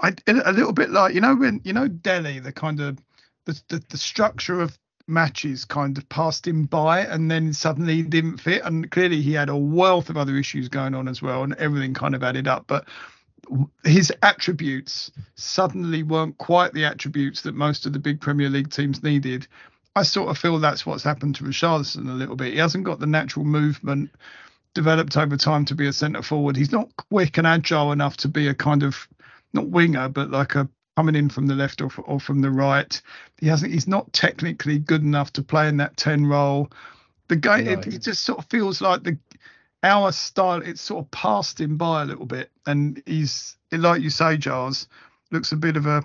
I 0.00 0.14
a 0.26 0.52
little 0.52 0.72
bit 0.72 0.90
like 0.90 1.14
you 1.14 1.20
know 1.20 1.34
when 1.34 1.60
you 1.64 1.72
know 1.72 1.88
Dele, 1.88 2.40
the 2.40 2.52
kind 2.52 2.80
of 2.80 2.98
the, 3.46 3.60
the, 3.68 3.82
the 3.90 3.98
structure 3.98 4.60
of 4.60 4.78
matches 5.06 5.64
kind 5.64 5.98
of 5.98 6.08
passed 6.08 6.46
him 6.46 6.64
by 6.64 7.00
and 7.00 7.30
then 7.30 7.52
suddenly 7.52 7.96
he 7.96 8.02
didn't 8.02 8.38
fit 8.38 8.62
and 8.64 8.90
clearly 8.90 9.20
he 9.20 9.34
had 9.34 9.50
a 9.50 9.56
wealth 9.56 10.08
of 10.08 10.16
other 10.16 10.36
issues 10.36 10.68
going 10.68 10.94
on 10.94 11.08
as 11.08 11.20
well 11.20 11.42
and 11.42 11.52
everything 11.54 11.92
kind 11.92 12.14
of 12.14 12.22
added 12.22 12.48
up 12.48 12.64
but 12.66 12.88
his 13.84 14.12
attributes 14.22 15.10
suddenly 15.34 16.02
weren't 16.02 16.38
quite 16.38 16.72
the 16.72 16.84
attributes 16.84 17.42
that 17.42 17.54
most 17.54 17.86
of 17.86 17.92
the 17.92 17.98
big 17.98 18.20
Premier 18.20 18.48
League 18.48 18.70
teams 18.70 19.02
needed. 19.02 19.46
I 19.96 20.02
sort 20.02 20.30
of 20.30 20.38
feel 20.38 20.58
that's 20.58 20.84
what's 20.84 21.04
happened 21.04 21.36
to 21.36 21.44
Richarlison 21.44 22.08
a 22.08 22.14
little 22.14 22.36
bit. 22.36 22.52
He 22.52 22.58
hasn't 22.58 22.84
got 22.84 22.98
the 22.98 23.06
natural 23.06 23.44
movement 23.44 24.10
developed 24.74 25.16
over 25.16 25.36
time 25.36 25.64
to 25.66 25.74
be 25.74 25.86
a 25.86 25.92
centre 25.92 26.22
forward. 26.22 26.56
He's 26.56 26.72
not 26.72 26.90
quick 27.10 27.38
and 27.38 27.46
agile 27.46 27.92
enough 27.92 28.16
to 28.18 28.28
be 28.28 28.48
a 28.48 28.54
kind 28.54 28.82
of 28.82 29.08
not 29.52 29.68
winger, 29.68 30.08
but 30.08 30.30
like 30.30 30.56
a 30.56 30.68
coming 30.96 31.14
in 31.14 31.28
from 31.28 31.46
the 31.46 31.54
left 31.54 31.80
or, 31.80 31.90
or 32.04 32.20
from 32.20 32.40
the 32.40 32.50
right. 32.50 33.00
He 33.40 33.46
hasn't. 33.46 33.72
He's 33.72 33.88
not 33.88 34.12
technically 34.12 34.78
good 34.78 35.02
enough 35.02 35.32
to 35.34 35.42
play 35.42 35.68
in 35.68 35.76
that 35.78 35.96
ten 35.96 36.26
role. 36.26 36.70
The 37.28 37.36
guy, 37.36 37.62
no. 37.62 37.72
it, 37.72 37.86
it 37.86 38.02
just 38.02 38.22
sort 38.22 38.38
of 38.40 38.46
feels 38.46 38.80
like 38.80 39.02
the 39.02 39.16
our 39.84 40.12
style 40.12 40.62
it's 40.62 40.80
sort 40.80 41.04
of 41.04 41.10
passed 41.12 41.60
him 41.60 41.76
by 41.76 42.02
a 42.02 42.06
little 42.06 42.26
bit 42.26 42.50
and 42.66 43.02
he's 43.06 43.56
like 43.72 44.02
you 44.02 44.10
say 44.10 44.36
Giles 44.36 44.88
looks 45.30 45.52
a 45.52 45.56
bit 45.56 45.76
of 45.76 45.86
a 45.86 46.02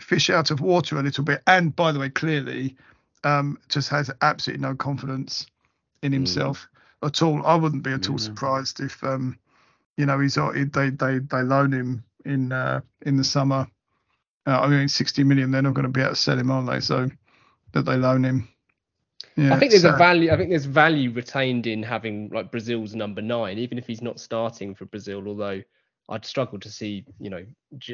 fish 0.00 0.30
out 0.30 0.50
of 0.50 0.60
water 0.60 0.98
a 0.98 1.02
little 1.02 1.24
bit 1.24 1.42
and 1.46 1.76
by 1.76 1.92
the 1.92 1.98
way 1.98 2.10
clearly 2.10 2.76
um, 3.24 3.58
just 3.68 3.90
has 3.90 4.10
absolutely 4.22 4.62
no 4.62 4.74
confidence 4.74 5.46
in 6.02 6.12
mm. 6.12 6.14
himself 6.14 6.68
mm. 7.02 7.08
at 7.08 7.22
all 7.22 7.44
I 7.46 7.56
wouldn't 7.56 7.82
be 7.82 7.92
at 7.92 8.10
all 8.10 8.18
surprised 8.18 8.80
if 8.80 9.04
um, 9.04 9.38
you 9.96 10.06
know 10.06 10.20
he's 10.20 10.36
they 10.36 10.90
they 10.90 11.18
they 11.18 11.42
loan 11.42 11.72
him 11.72 12.04
in 12.24 12.52
uh, 12.52 12.80
in 13.02 13.16
the 13.16 13.24
summer 13.24 13.66
Uh, 14.46 14.60
I 14.60 14.68
mean, 14.68 14.88
60 14.88 15.24
million, 15.24 15.50
they're 15.50 15.62
not 15.62 15.74
going 15.74 15.84
to 15.84 15.90
be 15.90 16.00
able 16.00 16.10
to 16.10 16.16
sell 16.16 16.38
him, 16.38 16.50
aren't 16.50 16.70
they? 16.70 16.80
So 16.80 17.10
that 17.72 17.84
they 17.84 17.96
loan 17.96 18.24
him. 18.24 18.48
Yeah, 19.36 19.54
I 19.54 19.58
think 19.58 19.70
there's 19.70 19.84
a 19.84 19.92
value. 19.92 20.32
I 20.32 20.36
think 20.36 20.48
there's 20.50 20.64
value 20.64 21.10
retained 21.10 21.66
in 21.66 21.82
having 21.82 22.30
like 22.32 22.50
Brazil's 22.50 22.94
number 22.94 23.20
nine, 23.20 23.58
even 23.58 23.76
if 23.76 23.86
he's 23.86 24.00
not 24.00 24.18
starting 24.18 24.74
for 24.74 24.86
Brazil. 24.86 25.26
Although 25.26 25.62
I'd 26.08 26.24
struggle 26.24 26.58
to 26.60 26.70
see, 26.70 27.04
you 27.20 27.28
know, 27.28 27.44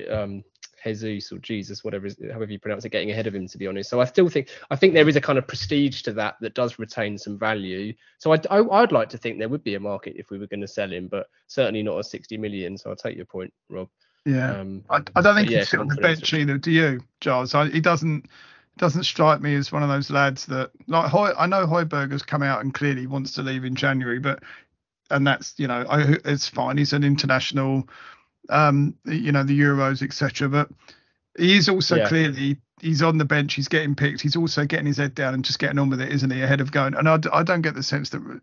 um, 0.09 0.45
Jesus 0.84 1.32
or 1.32 1.38
Jesus, 1.38 1.82
whatever, 1.82 2.09
however 2.32 2.53
you 2.53 2.61
pronounce 2.61 2.84
it, 2.84 2.90
getting 2.90 3.11
ahead 3.11 3.26
of 3.26 3.34
him. 3.34 3.49
To 3.49 3.59
be 3.59 3.66
honest, 3.66 3.90
so 3.90 4.01
I 4.01 4.05
still 4.05 4.28
think 4.28 4.51
I 4.70 4.76
think 4.76 4.95
there 4.95 5.09
is 5.09 5.16
a 5.16 5.20
kind 5.20 5.38
of 5.38 5.49
prestige 5.49 6.03
to 6.03 6.12
that 6.12 6.36
that 6.40 6.55
does 6.55 6.78
retain 6.78 7.18
some 7.18 7.38
value. 7.38 7.93
So 8.18 8.32
I'd 8.32 8.47
I, 8.47 8.59
i 8.59 8.80
would 8.80 8.93
like 8.93 9.09
to 9.11 9.18
think 9.18 9.38
there 9.38 9.49
would 9.49 9.64
be 9.64 9.74
a 9.74 9.80
market 9.80 10.14
if 10.16 10.30
we 10.30 10.38
were 10.38 10.47
going 10.47 10.61
to 10.61 10.68
sell 10.68 10.93
him, 10.93 11.09
but 11.09 11.26
certainly 11.49 11.82
not 11.82 11.99
a 11.99 12.05
60 12.05 12.36
million. 12.38 12.78
So 12.78 12.90
I'll 12.90 12.97
take 12.97 13.16
your 13.16 13.26
point, 13.26 13.53
Rob. 13.68 13.88
Yeah, 14.24 14.61
um, 14.61 14.84
I, 14.88 15.03
I, 15.16 15.20
don't 15.20 15.34
think 15.34 15.49
he'd 15.49 15.64
sit 15.64 15.80
on 15.80 15.88
the 15.88 15.97
bench 15.97 16.32
either. 16.32 16.57
Do 16.57 16.70
you, 16.70 17.01
Giles? 17.20 17.57
I, 17.57 17.68
he 17.68 17.80
doesn't 17.80 18.26
doesn't 18.79 19.05
strike 19.05 19.41
me 19.41 19.55
as 19.55 19.70
one 19.70 19.83
of 19.83 19.89
those 19.89 20.11
lads 20.11 20.47
that 20.47 20.70
like 20.87 21.11
Hoy, 21.11 21.33
I 21.39 21.47
know 21.47 21.66
Højbjerg's 21.66 22.23
come 22.23 22.43
out 22.43 22.62
and 22.62 22.73
clearly 22.73 23.07
wants 23.07 23.33
to 23.33 23.43
leave 23.43 23.64
in 23.64 23.75
January, 23.75 24.18
but 24.18 24.43
and 25.11 25.27
that's 25.27 25.55
you 25.59 25.66
know 25.68 25.85
I, 25.89 26.16
it's 26.25 26.49
fine. 26.49 26.79
He's 26.79 26.93
an 26.93 27.05
international, 27.05 27.89
um, 28.49 28.95
you 29.05 29.33
know 29.33 29.45
the 29.45 29.59
Euros 29.59 30.03
etc. 30.03 30.49
But 30.49 30.68
he 31.39 31.57
is 31.57 31.68
also 31.68 31.97
yeah. 31.97 32.09
clearly 32.09 32.57
he's 32.81 33.03
on 33.03 33.18
the 33.18 33.25
bench. 33.25 33.55
He's 33.55 33.68
getting 33.68 33.95
picked. 33.95 34.20
He's 34.20 34.37
also 34.37 34.64
getting 34.64 34.87
his 34.87 34.97
head 34.97 35.14
down 35.14 35.35
and 35.35 35.45
just 35.45 35.59
getting 35.59 35.79
on 35.79 35.91
with 35.91 36.01
it, 36.01 36.11
isn't 36.11 36.31
he? 36.31 36.43
Ahead 36.43 36.61
of 36.61 36.73
going. 36.73 36.95
And 36.95 37.09
I, 37.09 37.18
I 37.33 37.43
don't 37.43 37.62
get 37.62 37.75
the 37.75 37.83
sense 37.83 38.11
that 38.11 38.23
the 38.25 38.41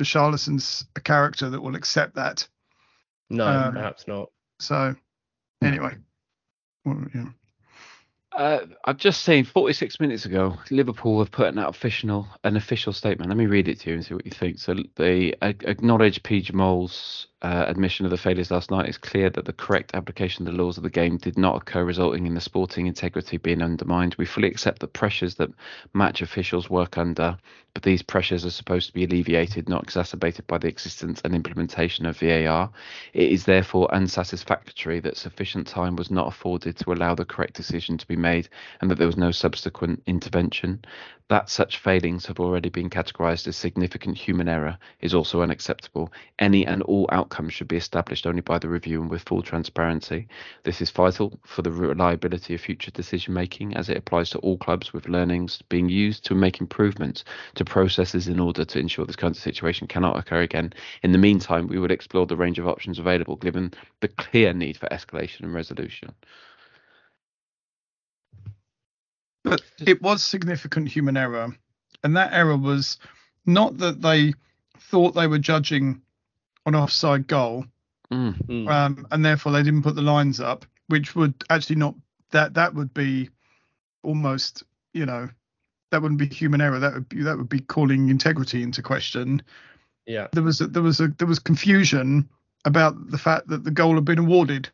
Richarlison's 0.00 0.86
a 0.96 1.00
character 1.00 1.50
that 1.50 1.60
will 1.60 1.76
accept 1.76 2.14
that. 2.14 2.46
No, 3.30 3.46
um, 3.46 3.74
perhaps 3.74 4.06
not. 4.06 4.30
So 4.58 4.94
anyway, 5.62 5.96
well, 6.84 7.04
yeah. 7.14 7.26
Uh, 8.36 8.60
I've 8.84 8.96
just 8.96 9.22
seen 9.24 9.44
46 9.44 10.00
minutes 10.00 10.24
ago, 10.24 10.56
Liverpool 10.70 11.18
have 11.18 11.30
put 11.30 11.48
out 11.58 11.68
official 11.68 12.26
an 12.44 12.56
official 12.56 12.92
statement. 12.92 13.28
Let 13.28 13.36
me 13.36 13.46
read 13.46 13.68
it 13.68 13.80
to 13.80 13.90
you 13.90 13.96
and 13.96 14.04
see 14.04 14.14
what 14.14 14.24
you 14.24 14.32
think. 14.32 14.58
So 14.58 14.76
they 14.96 15.34
acknowledge 15.42 16.22
PGMOL's 16.22 17.26
uh, 17.42 17.64
admission 17.66 18.06
of 18.06 18.10
the 18.10 18.16
failures 18.16 18.50
last 18.50 18.70
night. 18.70 18.88
It's 18.88 18.98
clear 18.98 19.28
that 19.30 19.44
the 19.44 19.52
correct 19.52 19.94
application 19.94 20.46
of 20.46 20.54
the 20.54 20.62
laws 20.62 20.76
of 20.76 20.84
the 20.84 20.90
game 20.90 21.16
did 21.16 21.36
not 21.36 21.56
occur, 21.56 21.84
resulting 21.84 22.26
in 22.26 22.34
the 22.34 22.40
sporting 22.40 22.86
integrity 22.86 23.36
being 23.36 23.62
undermined. 23.62 24.14
We 24.16 24.26
fully 24.26 24.48
accept 24.48 24.78
the 24.78 24.86
pressures 24.86 25.34
that 25.36 25.50
match 25.92 26.22
officials 26.22 26.70
work 26.70 26.98
under, 26.98 27.36
but 27.74 27.82
these 27.82 28.02
pressures 28.02 28.44
are 28.44 28.50
supposed 28.50 28.86
to 28.88 28.92
be 28.92 29.04
alleviated, 29.04 29.68
not 29.68 29.82
exacerbated 29.82 30.46
by 30.46 30.58
the 30.58 30.68
existence 30.68 31.20
and 31.24 31.34
implementation 31.34 32.06
of 32.06 32.18
VAR. 32.18 32.70
It 33.12 33.32
is 33.32 33.44
therefore 33.44 33.92
unsatisfactory 33.92 35.00
that 35.00 35.16
sufficient 35.16 35.66
time 35.66 35.96
was 35.96 36.10
not 36.10 36.28
afforded 36.28 36.76
to 36.78 36.92
allow 36.92 37.14
the 37.14 37.24
correct 37.24 37.54
decision 37.54 37.98
to 37.98 38.06
be 38.06 38.16
made 38.16 38.48
and 38.80 38.90
that 38.90 38.98
there 38.98 39.06
was 39.06 39.16
no 39.16 39.32
subsequent 39.32 40.02
intervention. 40.06 40.84
That 41.28 41.48
such 41.48 41.78
failings 41.78 42.26
have 42.26 42.40
already 42.40 42.68
been 42.68 42.90
categorized 42.90 43.46
as 43.46 43.56
significant 43.56 44.18
human 44.18 44.48
error 44.48 44.76
is 45.00 45.14
also 45.14 45.40
unacceptable. 45.40 46.12
Any 46.38 46.66
and 46.66 46.82
all 46.82 47.08
outcomes 47.10 47.31
should 47.48 47.68
be 47.68 47.76
established 47.76 48.26
only 48.26 48.40
by 48.40 48.58
the 48.58 48.68
review 48.68 49.00
and 49.00 49.10
with 49.10 49.22
full 49.22 49.42
transparency. 49.42 50.28
This 50.64 50.80
is 50.80 50.90
vital 50.90 51.38
for 51.44 51.62
the 51.62 51.70
reliability 51.70 52.54
of 52.54 52.60
future 52.60 52.90
decision 52.90 53.34
making 53.34 53.76
as 53.76 53.88
it 53.88 53.96
applies 53.96 54.30
to 54.30 54.38
all 54.38 54.58
clubs 54.58 54.92
with 54.92 55.08
learnings 55.08 55.62
being 55.68 55.88
used 55.88 56.24
to 56.26 56.34
make 56.34 56.60
improvements 56.60 57.24
to 57.54 57.64
processes 57.64 58.28
in 58.28 58.40
order 58.40 58.64
to 58.64 58.78
ensure 58.78 59.06
this 59.06 59.16
kind 59.16 59.34
of 59.34 59.42
situation 59.42 59.86
cannot 59.86 60.18
occur 60.18 60.42
again. 60.42 60.72
In 61.02 61.12
the 61.12 61.18
meantime, 61.18 61.66
we 61.66 61.78
would 61.78 61.90
explore 61.90 62.26
the 62.26 62.36
range 62.36 62.58
of 62.58 62.68
options 62.68 62.98
available 62.98 63.36
given 63.36 63.72
the 64.00 64.08
clear 64.08 64.52
need 64.52 64.76
for 64.76 64.86
escalation 64.88 65.40
and 65.40 65.54
resolution. 65.54 66.14
But 69.44 69.62
it 69.86 70.00
was 70.00 70.22
significant 70.22 70.88
human 70.88 71.16
error. 71.16 71.56
And 72.04 72.16
that 72.16 72.32
error 72.32 72.56
was 72.56 72.98
not 73.46 73.78
that 73.78 74.02
they 74.02 74.34
thought 74.78 75.14
they 75.14 75.26
were 75.26 75.38
judging 75.38 76.02
an 76.66 76.74
offside 76.74 77.26
goal, 77.26 77.64
mm. 78.10 78.68
um, 78.68 79.06
and 79.10 79.24
therefore 79.24 79.52
they 79.52 79.62
didn't 79.62 79.82
put 79.82 79.94
the 79.94 80.02
lines 80.02 80.40
up, 80.40 80.64
which 80.88 81.14
would 81.14 81.34
actually 81.50 81.76
not 81.76 81.94
that 82.30 82.54
that 82.54 82.74
would 82.74 82.92
be 82.94 83.28
almost 84.02 84.62
you 84.92 85.06
know 85.06 85.28
that 85.90 86.02
wouldn't 86.02 86.18
be 86.18 86.26
human 86.26 86.60
error. 86.60 86.78
That 86.78 86.94
would 86.94 87.08
be 87.08 87.22
that 87.22 87.36
would 87.36 87.48
be 87.48 87.60
calling 87.60 88.08
integrity 88.08 88.62
into 88.62 88.82
question. 88.82 89.42
Yeah, 90.06 90.28
there 90.32 90.42
was 90.42 90.60
a, 90.60 90.66
there 90.66 90.82
was 90.82 91.00
a 91.00 91.08
there 91.08 91.28
was 91.28 91.38
confusion 91.38 92.28
about 92.64 93.10
the 93.10 93.18
fact 93.18 93.48
that 93.48 93.64
the 93.64 93.70
goal 93.70 93.94
had 93.94 94.04
been 94.04 94.18
awarded. 94.18 94.68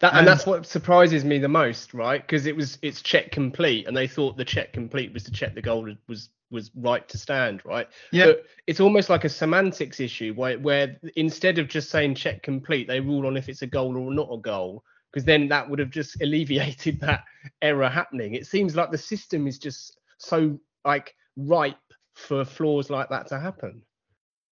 That, 0.00 0.12
and, 0.12 0.20
and 0.20 0.28
that's 0.28 0.46
what 0.46 0.64
surprises 0.64 1.26
me 1.26 1.38
the 1.38 1.48
most, 1.48 1.92
right? 1.92 2.22
Because 2.22 2.46
it 2.46 2.56
was 2.56 2.78
it's 2.80 3.02
check 3.02 3.30
complete, 3.30 3.86
and 3.86 3.94
they 3.94 4.06
thought 4.06 4.38
the 4.38 4.46
check 4.46 4.72
complete 4.72 5.12
was 5.12 5.24
to 5.24 5.30
check 5.30 5.54
the 5.54 5.60
goal 5.60 5.94
was 6.08 6.30
was 6.50 6.70
right 6.74 7.08
to 7.08 7.18
stand, 7.18 7.62
right? 7.64 7.88
Yeah. 8.12 8.26
But 8.26 8.46
it's 8.66 8.80
almost 8.80 9.08
like 9.10 9.24
a 9.24 9.28
semantics 9.28 10.00
issue, 10.00 10.34
where 10.34 10.58
where 10.58 10.96
instead 11.16 11.58
of 11.58 11.68
just 11.68 11.90
saying 11.90 12.14
check 12.14 12.42
complete, 12.42 12.88
they 12.88 13.00
rule 13.00 13.26
on 13.26 13.36
if 13.36 13.48
it's 13.48 13.62
a 13.62 13.66
goal 13.66 13.96
or 13.96 14.12
not 14.12 14.28
a 14.32 14.38
goal, 14.38 14.84
because 15.12 15.24
then 15.24 15.48
that 15.48 15.68
would 15.68 15.78
have 15.78 15.90
just 15.90 16.20
alleviated 16.22 17.00
that 17.00 17.24
error 17.62 17.88
happening. 17.88 18.34
It 18.34 18.46
seems 18.46 18.76
like 18.76 18.90
the 18.90 18.98
system 18.98 19.46
is 19.46 19.58
just 19.58 19.98
so 20.18 20.58
like 20.84 21.14
ripe 21.36 21.76
for 22.14 22.44
flaws 22.44 22.90
like 22.90 23.08
that 23.08 23.28
to 23.28 23.38
happen. 23.38 23.82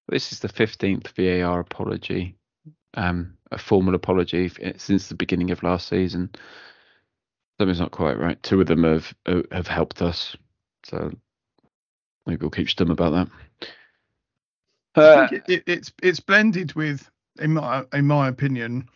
This 0.09 0.31
is 0.31 0.39
the 0.39 0.47
15th 0.47 1.07
VAR 1.09 1.59
apology 1.59 2.37
um, 2.97 3.37
a 3.51 3.57
formal 3.57 3.95
apology 3.95 4.51
since 4.77 5.07
the 5.07 5.15
beginning 5.15 5.51
of 5.51 5.63
last 5.63 5.87
season. 5.87 6.29
Something's 7.59 7.79
not 7.79 7.91
quite 7.91 8.19
right. 8.19 8.41
Two 8.43 8.59
of 8.59 8.67
them 8.67 8.83
have 8.83 9.13
have 9.51 9.67
helped 9.67 10.01
us, 10.01 10.35
so 10.83 11.11
maybe 12.27 12.41
we'll 12.41 12.51
keep 12.51 12.67
stum 12.67 12.91
about 12.91 13.11
that. 13.11 13.27
Uh, 14.95 15.27
it, 15.31 15.43
it, 15.47 15.63
it's 15.67 15.91
it's 16.01 16.19
blended 16.19 16.73
with, 16.73 17.09
in 17.39 17.53
my 17.53 17.83
in 17.93 18.05
my 18.05 18.27
opinion, 18.27 18.89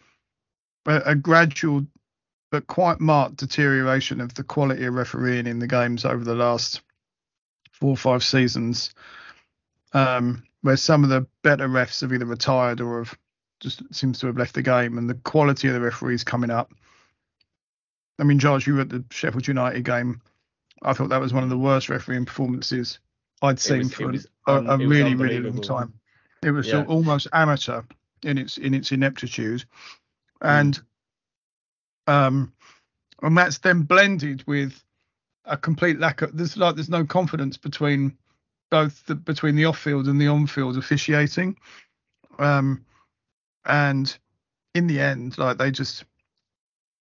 a, 0.85 1.01
a, 1.05 1.15
gradual 1.15 1.85
but 2.49 2.67
quite 2.67 2.99
marked 2.99 3.37
deterioration 3.37 4.19
of 4.19 4.33
the 4.33 4.43
quality 4.43 4.85
of 4.85 4.95
refereeing 4.95 5.47
in 5.47 5.59
the 5.59 5.67
games 5.67 6.03
over 6.03 6.23
the 6.23 6.35
last 6.35 6.81
four 7.71 7.91
or 7.91 7.97
five 7.97 8.23
seasons, 8.23 8.93
um, 9.93 10.43
where 10.61 10.75
some 10.75 11.03
of 11.03 11.11
the 11.11 11.25
better 11.43 11.67
refs 11.67 12.01
have 12.01 12.11
either 12.11 12.25
retired 12.25 12.81
or 12.81 13.03
have 13.03 13.17
just 13.59 13.81
seems 13.93 14.17
to 14.19 14.27
have 14.27 14.37
left 14.37 14.55
the 14.55 14.63
game, 14.63 14.97
and 14.97 15.07
the 15.07 15.13
quality 15.13 15.67
of 15.67 15.75
the 15.75 15.81
referees 15.81 16.23
coming 16.23 16.49
up. 16.49 16.73
I 18.17 18.23
mean, 18.23 18.39
George, 18.39 18.65
you 18.65 18.73
were 18.73 18.81
at 18.81 18.89
the 18.89 19.05
Sheffield 19.11 19.47
United 19.47 19.85
game. 19.85 20.19
I 20.81 20.93
thought 20.93 21.09
that 21.09 21.21
was 21.21 21.31
one 21.31 21.43
of 21.43 21.49
the 21.49 21.57
worst 21.59 21.89
refereeing 21.89 22.25
performances 22.25 22.99
I'd 23.41 23.59
seen 23.59 23.91
was, 23.99 24.27
for 24.45 24.57
a, 24.57 24.63
a 24.63 24.77
really, 24.77 25.15
really 25.15 25.39
long 25.39 25.61
time. 25.61 25.93
It 26.43 26.51
was 26.51 26.67
yeah. 26.67 26.83
almost 26.85 27.27
amateur 27.33 27.81
in 28.23 28.37
its 28.37 28.57
in 28.57 28.73
its 28.73 28.91
ineptitude, 28.91 29.65
and 30.41 30.79
mm. 32.07 32.13
um, 32.13 32.53
and 33.21 33.37
that's 33.37 33.59
then 33.59 33.83
blended 33.83 34.43
with 34.47 34.83
a 35.45 35.57
complete 35.57 35.99
lack 35.99 36.21
of 36.21 36.35
there's 36.35 36.57
like 36.57 36.75
there's 36.75 36.89
no 36.89 37.05
confidence 37.05 37.57
between 37.57 38.17
both 38.69 39.05
the, 39.05 39.15
between 39.15 39.55
the 39.55 39.65
off 39.65 39.77
field 39.77 40.07
and 40.07 40.19
the 40.19 40.27
on 40.27 40.47
field 40.47 40.77
officiating. 40.77 41.57
Um, 42.39 42.85
and 43.65 44.17
in 44.73 44.87
the 44.87 44.99
end, 44.99 45.37
like 45.37 45.57
they 45.57 45.71
just 45.71 46.05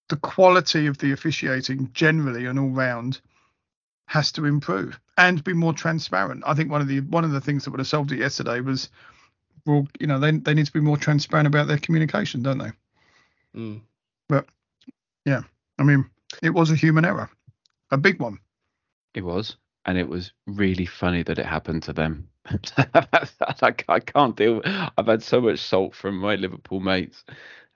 the 0.09 0.16
quality 0.16 0.86
of 0.86 0.99
the 0.99 1.12
officiating 1.12 1.91
generally 1.93 2.47
and 2.47 2.59
all 2.59 2.68
round 2.68 3.20
has 4.11 4.33
to 4.33 4.45
improve 4.45 4.99
and 5.19 5.45
be 5.45 5.53
more 5.53 5.73
transparent. 5.73 6.43
I 6.45 6.53
think 6.55 6.69
one 6.69 6.81
of 6.81 6.89
the 6.89 6.99
one 6.99 7.23
of 7.23 7.31
the 7.31 7.41
things 7.41 7.65
that 7.65 7.71
would 7.71 7.79
have 7.79 7.87
solved 7.87 8.11
it 8.11 8.19
yesterday 8.19 8.61
was, 8.61 8.91
well, 9.67 9.87
you 10.01 10.09
know, 10.09 10.19
they 10.19 10.33
they 10.33 10.53
need 10.53 10.67
to 10.67 10.73
be 10.73 10.81
more 10.81 10.97
transparent 10.97 11.47
about 11.47 11.69
their 11.69 11.79
communication, 11.79 12.43
don't 12.43 12.59
they? 12.59 12.73
Mm. 13.57 13.81
But 14.29 14.47
yeah, 15.25 15.43
I 15.79 15.85
mean, 15.85 16.11
it 16.43 16.51
was 16.51 16.73
a 16.73 16.75
human 16.75 17.05
error, 17.05 17.31
a 17.93 17.97
big 17.97 18.19
one. 18.19 18.41
It 19.15 19.25
was, 19.25 19.57
and 19.87 19.99
it 19.99 20.09
was 20.09 20.33
really 20.47 20.87
funny 20.87 21.22
that 21.22 21.39
it 21.39 21.47
happened 21.47 21.83
to 21.85 21.93
them. 21.93 22.28
I, 22.76 23.74
I 23.89 24.01
can't 24.01 24.37
deal. 24.37 24.62
I've 24.64 25.07
had 25.07 25.22
so 25.22 25.41
much 25.41 25.61
salt 25.61 25.95
from 25.95 26.18
my 26.18 26.35
Liverpool 26.35 26.81
mates, 26.81 27.24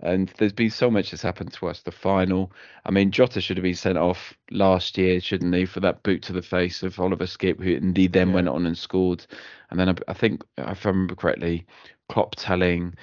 and 0.00 0.32
there's 0.38 0.52
been 0.52 0.70
so 0.70 0.90
much 0.90 1.10
that's 1.10 1.22
happened 1.22 1.52
to 1.54 1.68
us. 1.68 1.82
The 1.82 1.92
final. 1.92 2.52
I 2.84 2.90
mean, 2.90 3.10
Jota 3.10 3.40
should 3.40 3.56
have 3.56 3.62
been 3.64 3.74
sent 3.74 3.98
off 3.98 4.34
last 4.50 4.98
year, 4.98 5.20
shouldn't 5.20 5.54
he, 5.54 5.66
for 5.66 5.80
that 5.80 6.02
boot 6.02 6.22
to 6.22 6.32
the 6.32 6.42
face 6.42 6.82
of 6.82 6.98
Oliver 6.98 7.26
Skipp, 7.26 7.62
who 7.62 7.70
indeed 7.70 8.12
then 8.12 8.28
yeah. 8.28 8.34
went 8.34 8.48
on 8.48 8.66
and 8.66 8.76
scored. 8.76 9.26
And 9.70 9.78
then 9.78 9.88
I, 9.88 9.94
I, 10.08 10.12
think, 10.14 10.42
if 10.58 10.84
I 10.86 10.90
remember 10.90 11.14
correctly, 11.14 11.66
Klopp 12.08 12.34
telling 12.36 12.94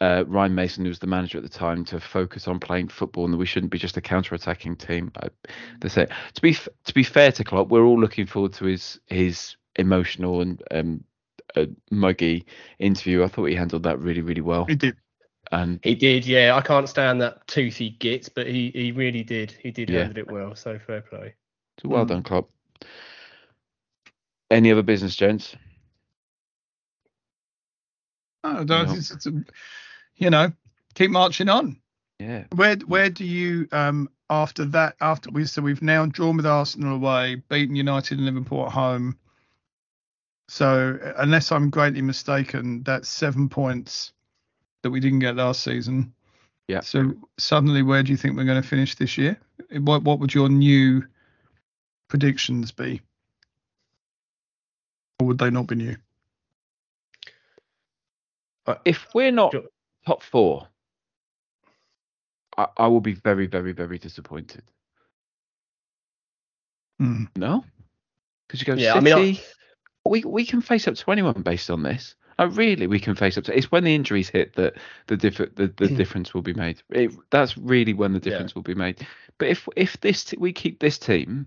uh, 0.00 0.24
Ryan 0.26 0.54
Mason, 0.54 0.84
who 0.84 0.90
was 0.90 0.98
the 0.98 1.06
manager 1.06 1.38
at 1.38 1.44
the 1.44 1.50
time, 1.50 1.84
to 1.86 2.00
focus 2.00 2.46
on 2.46 2.60
playing 2.60 2.88
football 2.88 3.24
and 3.24 3.32
that 3.32 3.38
we 3.38 3.46
shouldn't 3.46 3.72
be 3.72 3.78
just 3.78 3.96
a 3.96 4.00
counter-attacking 4.02 4.76
team. 4.76 5.10
I, 5.22 5.28
they 5.80 5.88
say 5.88 6.06
to 6.34 6.42
be 6.42 6.54
to 6.54 6.94
be 6.94 7.02
fair 7.02 7.32
to 7.32 7.44
Klopp, 7.44 7.68
we're 7.68 7.84
all 7.84 8.00
looking 8.00 8.26
forward 8.26 8.52
to 8.54 8.66
his 8.66 9.00
his 9.06 9.56
emotional 9.76 10.42
and 10.42 10.62
um, 10.70 11.04
a 11.56 11.68
muggy 11.90 12.46
interview. 12.78 13.22
I 13.24 13.28
thought 13.28 13.46
he 13.46 13.54
handled 13.54 13.84
that 13.84 13.98
really, 13.98 14.22
really 14.22 14.40
well. 14.42 14.64
He 14.66 14.74
did. 14.74 14.96
And 15.50 15.80
he 15.82 15.94
did, 15.94 16.24
yeah. 16.26 16.54
I 16.56 16.62
can't 16.62 16.88
stand 16.88 17.20
that 17.20 17.46
tooth 17.46 17.76
he 17.76 17.90
gets, 17.90 18.28
but 18.28 18.46
he, 18.46 18.70
he 18.74 18.92
really 18.92 19.22
did. 19.22 19.50
He 19.62 19.70
did 19.70 19.90
Yeah. 19.90 20.04
handle 20.04 20.18
it 20.18 20.30
well. 20.30 20.54
So 20.54 20.78
fair 20.78 21.02
play. 21.02 21.34
so 21.80 21.88
well 21.88 22.04
done, 22.06 22.22
Klopp. 22.22 22.48
Any 24.50 24.70
other 24.72 24.82
business, 24.82 25.16
gents? 25.16 25.56
Oh, 28.44 28.62
No. 28.64 28.84
no. 28.84 28.92
it's, 28.94 29.10
it's 29.10 29.26
a, 29.26 29.44
you 30.16 30.30
know, 30.30 30.52
keep 30.94 31.10
marching 31.10 31.48
on. 31.48 31.76
Yeah. 32.18 32.44
Where 32.54 32.76
where 32.86 33.10
do 33.10 33.24
you 33.24 33.66
um 33.72 34.08
after 34.30 34.64
that 34.66 34.94
after 35.00 35.30
we 35.30 35.44
so 35.44 35.60
we've 35.62 35.82
now 35.82 36.06
drawn 36.06 36.36
with 36.36 36.46
Arsenal 36.46 36.94
away, 36.94 37.42
beaten 37.48 37.74
United 37.74 38.18
and 38.18 38.26
Liverpool 38.26 38.66
at 38.66 38.72
home. 38.72 39.18
So 40.48 40.98
unless 41.16 41.50
I'm 41.50 41.70
greatly 41.70 42.02
mistaken, 42.02 42.82
that's 42.84 43.08
seven 43.08 43.48
points 43.48 44.12
that 44.82 44.90
we 44.90 45.00
didn't 45.00 45.20
get 45.20 45.36
last 45.36 45.62
season. 45.62 46.12
Yeah. 46.68 46.80
So 46.80 47.14
suddenly, 47.38 47.82
where 47.82 48.02
do 48.02 48.10
you 48.12 48.16
think 48.16 48.36
we're 48.36 48.44
going 48.44 48.62
to 48.62 48.68
finish 48.68 48.94
this 48.94 49.18
year? 49.18 49.36
What 49.72 50.02
what 50.02 50.20
would 50.20 50.32
your 50.34 50.48
new 50.48 51.04
predictions 52.08 52.70
be? 52.70 53.00
Or 55.18 55.26
would 55.26 55.38
they 55.38 55.50
not 55.50 55.66
be 55.66 55.74
new? 55.76 55.96
Uh, 58.66 58.76
if 58.84 59.08
we're 59.14 59.32
not 59.32 59.54
top 60.06 60.22
four, 60.22 60.68
I, 62.56 62.66
I 62.76 62.86
will 62.88 63.00
be 63.00 63.14
very, 63.14 63.46
very, 63.46 63.72
very 63.72 63.98
disappointed. 63.98 64.62
Hmm. 66.98 67.24
No, 67.36 67.64
because 68.46 68.60
you 68.60 68.66
go 68.66 68.76
Yeah, 68.76 68.94
I 68.94 69.00
City. 69.00 69.14
mean, 69.14 69.36
I- 69.36 69.40
we 70.04 70.24
we 70.24 70.44
can 70.46 70.60
face 70.60 70.88
up 70.88 70.94
to 70.96 71.10
anyone 71.12 71.42
based 71.42 71.70
on 71.70 71.82
this. 71.82 72.14
Oh, 72.38 72.46
really, 72.46 72.86
we 72.86 72.98
can 72.98 73.14
face 73.14 73.36
up 73.38 73.44
to. 73.44 73.56
It's 73.56 73.70
when 73.70 73.84
the 73.84 73.94
injuries 73.94 74.28
hit 74.28 74.54
that 74.56 74.74
the 75.06 75.16
diff- 75.16 75.54
the, 75.54 75.72
the 75.76 75.88
hmm. 75.88 75.96
difference 75.96 76.34
will 76.34 76.42
be 76.42 76.54
made. 76.54 76.82
It, 76.90 77.12
that's 77.30 77.56
really 77.56 77.94
when 77.94 78.12
the 78.12 78.18
Yeah. 78.18 78.30
difference 78.30 78.54
will 78.54 78.62
be 78.62 78.74
made. 78.74 79.06
But 79.38 79.48
if 79.48 79.68
if 79.76 80.00
this 80.00 80.24
t- 80.24 80.36
we 80.38 80.52
keep 80.52 80.80
this 80.80 80.98
team, 80.98 81.46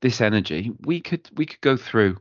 this 0.00 0.20
energy, 0.20 0.72
we 0.84 1.00
could 1.00 1.28
we 1.36 1.46
could 1.46 1.60
go 1.60 1.76
through 1.76 2.18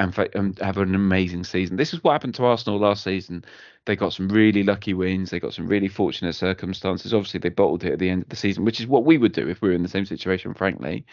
and, 0.00 0.28
and 0.34 0.58
have 0.60 0.78
an 0.78 0.94
amazing 0.94 1.44
season. 1.44 1.76
This 1.76 1.92
is 1.92 2.02
what 2.02 2.12
happened 2.12 2.34
to 2.36 2.44
Arsenal 2.44 2.78
last 2.78 3.04
season. 3.04 3.44
They 3.84 3.96
got 3.96 4.12
some 4.12 4.28
really 4.28 4.62
lucky 4.62 4.94
wins. 4.94 5.30
They 5.30 5.40
got 5.40 5.54
some 5.54 5.66
really 5.66 5.88
fortunate 5.88 6.34
circumstances. 6.34 7.12
Obviously, 7.12 7.40
they 7.40 7.50
bottled 7.50 7.84
it 7.84 7.92
at 7.92 7.98
the 7.98 8.08
end 8.08 8.22
of 8.22 8.28
the 8.28 8.36
season, 8.36 8.64
which 8.64 8.80
is 8.80 8.86
what 8.86 9.04
we 9.04 9.18
would 9.18 9.32
do 9.32 9.48
if 9.48 9.60
we 9.60 9.68
were 9.68 9.74
in 9.74 9.82
the 9.82 9.88
same 9.88 10.06
situation, 10.06 10.54
frankly. 10.54 11.04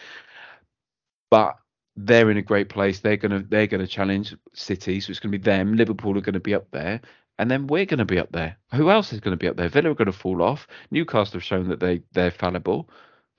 But 1.29 1.57
they're 1.97 2.31
in 2.31 2.38
a 2.38 2.41
great 2.41 2.69
place. 2.69 2.99
They're 2.99 3.17
gonna 3.17 3.43
they're 3.47 3.67
gonna 3.67 3.88
challenge 3.88 4.35
City, 4.53 5.01
so 5.01 5.11
it's 5.11 5.19
gonna 5.19 5.31
be 5.31 5.38
them. 5.38 5.75
Liverpool 5.75 6.17
are 6.17 6.21
gonna 6.21 6.39
be 6.39 6.55
up 6.55 6.71
there, 6.71 7.01
and 7.39 7.51
then 7.51 7.67
we're 7.67 7.85
gonna 7.85 8.05
be 8.05 8.19
up 8.19 8.31
there. 8.31 8.57
Who 8.73 8.89
else 8.89 9.11
is 9.11 9.19
gonna 9.19 9.38
be 9.38 9.47
up 9.47 9.57
there? 9.57 9.69
Villa 9.69 9.91
are 9.91 9.95
gonna 9.95 10.11
fall 10.11 10.41
off. 10.41 10.67
Newcastle 10.91 11.33
have 11.33 11.43
shown 11.43 11.67
that 11.69 11.79
they 11.81 12.03
they're 12.13 12.31
fallible. 12.31 12.89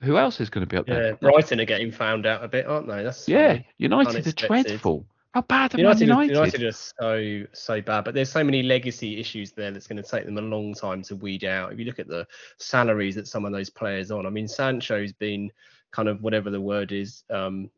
Who 0.01 0.17
else 0.17 0.39
is 0.39 0.49
gonna 0.49 0.65
be 0.67 0.77
up 0.77 0.87
Yeah, 0.87 0.95
there? 0.95 1.15
Brighton 1.15 1.59
are 1.59 1.65
getting 1.65 1.91
found 1.91 2.25
out 2.25 2.43
a 2.43 2.47
bit, 2.47 2.67
aren't 2.67 2.87
they? 2.87 3.03
That's 3.03 3.27
Yeah, 3.27 3.53
funny. 3.53 3.67
United 3.77 4.27
are 4.27 4.31
dreadful. 4.47 5.07
How 5.33 5.41
bad 5.43 5.75
are 5.75 5.77
United, 5.77 6.07
Man 6.07 6.17
are- 6.17 6.23
United? 6.23 6.59
United 6.59 6.63
are 6.63 6.71
so 6.71 7.43
so 7.53 7.81
bad, 7.81 8.03
but 8.03 8.13
there's 8.15 8.31
so 8.31 8.43
many 8.43 8.63
legacy 8.63 9.19
issues 9.19 9.51
there 9.51 9.69
that's 9.71 9.85
going 9.85 10.01
to 10.01 10.09
take 10.09 10.25
them 10.25 10.37
a 10.37 10.41
long 10.41 10.73
time 10.73 11.03
to 11.03 11.15
weed 11.15 11.43
out. 11.43 11.71
If 11.71 11.77
you 11.79 11.85
look 11.85 11.99
at 11.99 12.07
the 12.07 12.25
salaries 12.57 13.15
that 13.15 13.27
some 13.27 13.45
of 13.45 13.51
those 13.51 13.69
players 13.69 14.09
on, 14.09 14.25
I 14.25 14.29
mean, 14.31 14.47
Sancho's 14.47 15.13
been 15.13 15.51
kind 15.91 16.07
of 16.07 16.21
whatever 16.23 16.49
the 16.49 16.61
word 16.61 16.91
is, 16.91 17.23
um, 17.29 17.69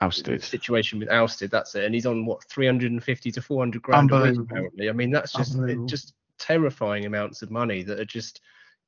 Ousted. 0.00 0.42
situation 0.42 0.98
with 0.98 1.10
ousted. 1.10 1.50
That's 1.50 1.74
it, 1.74 1.84
and 1.84 1.94
he's 1.94 2.06
on 2.06 2.24
what 2.24 2.44
350 2.48 3.30
to 3.32 3.42
400 3.42 3.82
grand 3.82 4.10
a 4.10 4.22
week 4.22 4.38
apparently. 4.38 4.88
I 4.88 4.92
mean, 4.92 5.10
that's 5.10 5.32
just 5.32 5.58
just 5.86 6.14
terrifying 6.38 7.04
amounts 7.04 7.42
of 7.42 7.50
money 7.50 7.82
that 7.82 8.00
are 8.00 8.04
just 8.06 8.40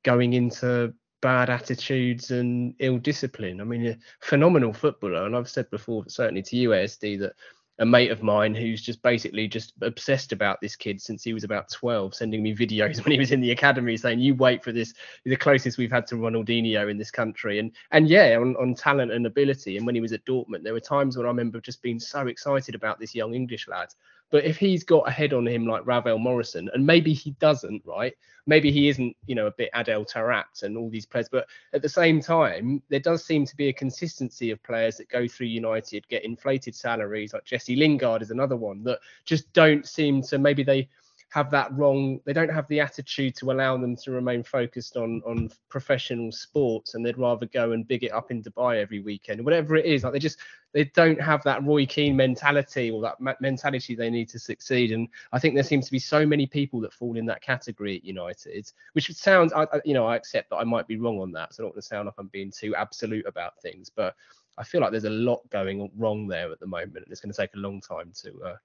going 0.03 0.33
into 0.33 0.91
bad 1.21 1.49
attitudes 1.49 2.31
and 2.31 2.73
ill 2.79 2.97
discipline. 2.97 3.61
I 3.61 3.63
mean, 3.65 3.85
a 3.85 3.97
phenomenal 4.21 4.73
footballer, 4.73 5.25
and 5.25 5.35
I've 5.35 5.49
said 5.49 5.69
before, 5.69 6.03
certainly 6.07 6.41
to 6.41 6.55
you, 6.55 6.69
ASD, 6.69 7.19
that 7.19 7.33
a 7.79 7.85
mate 7.85 8.11
of 8.11 8.21
mine 8.21 8.53
who's 8.53 8.81
just 8.81 9.01
basically 9.01 9.47
just 9.47 9.73
obsessed 9.81 10.31
about 10.31 10.61
this 10.61 10.75
kid 10.75 11.01
since 11.01 11.23
he 11.23 11.33
was 11.33 11.43
about 11.43 11.71
12, 11.71 12.13
sending 12.13 12.43
me 12.43 12.55
videos 12.55 12.97
when 13.03 13.11
he 13.11 13.19
was 13.19 13.31
in 13.31 13.41
the 13.41 13.51
academy 13.51 13.97
saying, 13.97 14.19
"You 14.19 14.35
wait 14.35 14.63
for 14.63 14.71
this. 14.71 14.93
The 15.25 15.35
closest 15.35 15.77
we've 15.77 15.91
had 15.91 16.05
to 16.07 16.15
Ronaldinho 16.15 16.89
in 16.89 16.97
this 16.97 17.11
country." 17.11 17.59
And 17.59 17.71
and 17.91 18.07
yeah, 18.07 18.37
on, 18.39 18.55
on 18.57 18.75
talent 18.75 19.11
and 19.11 19.25
ability. 19.25 19.77
And 19.77 19.85
when 19.85 19.95
he 19.95 20.01
was 20.01 20.13
at 20.13 20.25
Dortmund, 20.25 20.63
there 20.63 20.73
were 20.73 20.79
times 20.79 21.17
when 21.17 21.25
I 21.25 21.29
remember 21.29 21.59
just 21.59 21.81
being 21.81 21.99
so 21.99 22.27
excited 22.27 22.75
about 22.75 22.99
this 22.99 23.15
young 23.15 23.33
English 23.33 23.67
lad. 23.67 23.89
But 24.33 24.45
if 24.45 24.57
he's 24.57 24.83
got 24.83 25.07
a 25.07 25.11
head 25.11 25.31
on 25.31 25.47
him 25.47 25.67
like 25.67 25.85
Ravel 25.85 26.17
Morrison, 26.17 26.67
and 26.73 26.83
maybe 26.83 27.13
he 27.13 27.35
doesn't, 27.39 27.83
right? 27.85 28.15
Maybe 28.47 28.71
he 28.71 28.89
isn't, 28.89 29.15
you 29.27 29.35
know, 29.35 29.45
a 29.45 29.51
bit 29.51 29.69
Adel 29.75 30.03
Taarabt 30.03 30.63
and 30.63 30.75
all 30.75 30.89
these 30.89 31.05
players. 31.05 31.29
But 31.29 31.45
at 31.73 31.83
the 31.83 31.87
same 31.87 32.19
time, 32.19 32.81
there 32.89 32.99
does 32.99 33.23
seem 33.23 33.45
to 33.45 33.55
be 33.55 33.67
a 33.69 33.73
consistency 33.73 34.49
of 34.49 34.63
players 34.63 34.97
that 34.97 35.07
go 35.07 35.27
through 35.27 35.47
United, 35.47 36.07
get 36.07 36.25
inflated 36.25 36.73
salaries, 36.73 37.31
like 37.31 37.45
Jesse 37.45 37.75
Lingard 37.75 38.23
is 38.23 38.31
another 38.31 38.55
one 38.55 38.83
that 38.85 38.97
just 39.23 39.53
don't 39.53 39.87
seem 39.87 40.23
to. 40.23 40.39
Maybe 40.39 40.63
they 40.63 40.89
have 41.33 41.49
that 41.49 41.75
wrong. 41.75 42.19
They 42.25 42.33
don't 42.33 42.51
have 42.51 42.67
the 42.67 42.79
attitude 42.79 43.35
to 43.37 43.51
allow 43.51 43.75
them 43.75 43.95
to 44.03 44.11
remain 44.11 44.43
focused 44.43 44.97
on 44.97 45.19
on 45.25 45.49
professional 45.67 46.31
sports, 46.31 46.93
and 46.93 47.03
they'd 47.03 47.17
rather 47.17 47.47
go 47.47 47.71
and 47.71 47.87
big 47.87 48.03
it 48.03 48.13
up 48.13 48.29
in 48.29 48.43
Dubai 48.43 48.79
every 48.79 48.99
weekend, 48.99 49.43
whatever 49.43 49.75
it 49.75 49.85
is. 49.85 50.03
Like 50.03 50.13
they 50.13 50.19
just 50.19 50.37
they 50.73 50.83
don't 50.85 51.19
have 51.19 51.41
that 51.43 51.63
Roy 51.63 51.87
Keane 51.87 52.15
mentality 52.15 52.91
or 52.91 53.01
that 53.01 53.19
ma- 53.19 53.33
mentality 53.39 53.95
they 53.95 54.11
need 54.11 54.29
to 54.29 54.37
succeed. 54.37 54.91
And 54.91 55.07
I 55.31 55.39
think 55.39 55.55
there 55.55 55.63
seems 55.63 55.87
to 55.87 55.91
be 55.91 55.97
so 55.97 56.23
many 56.23 56.45
people 56.45 56.79
that 56.81 56.93
fall 56.93 57.17
in 57.17 57.25
that 57.25 57.41
category 57.41 57.95
at 57.97 58.05
United, 58.05 58.71
which 58.93 59.11
sounds, 59.13 59.53
I, 59.53 59.63
I- 59.63 59.81
you 59.85 59.95
know, 59.95 60.05
I 60.05 60.15
accept 60.15 60.51
that 60.51 60.57
I 60.57 60.63
might 60.63 60.87
be 60.87 60.97
wrong 60.97 61.19
on 61.19 61.31
that. 61.31 61.55
So 61.55 61.63
I 61.63 61.65
don't 61.65 61.69
want 61.73 61.81
to 61.83 61.87
sound 61.87 62.05
like 62.05 62.15
I'm 62.19 62.27
being 62.27 62.51
too 62.51 62.75
absolute 62.75 63.25
about 63.25 63.59
things, 63.59 63.89
but 63.89 64.15
I 64.59 64.63
feel 64.63 64.81
like 64.81 64.91
there's 64.91 65.05
a 65.05 65.09
lot 65.09 65.41
going 65.49 65.89
wrong 65.97 66.27
there 66.27 66.51
at 66.51 66.59
the 66.59 66.67
moment, 66.67 66.97
and 66.97 67.07
it's 67.09 67.21
going 67.21 67.33
to 67.33 67.37
take 67.37 67.55
a 67.55 67.59
long 67.59 67.81
time 67.81 68.11
to 68.21 68.43
uh, 68.43 68.55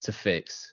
to 0.00 0.12
fix. 0.12 0.72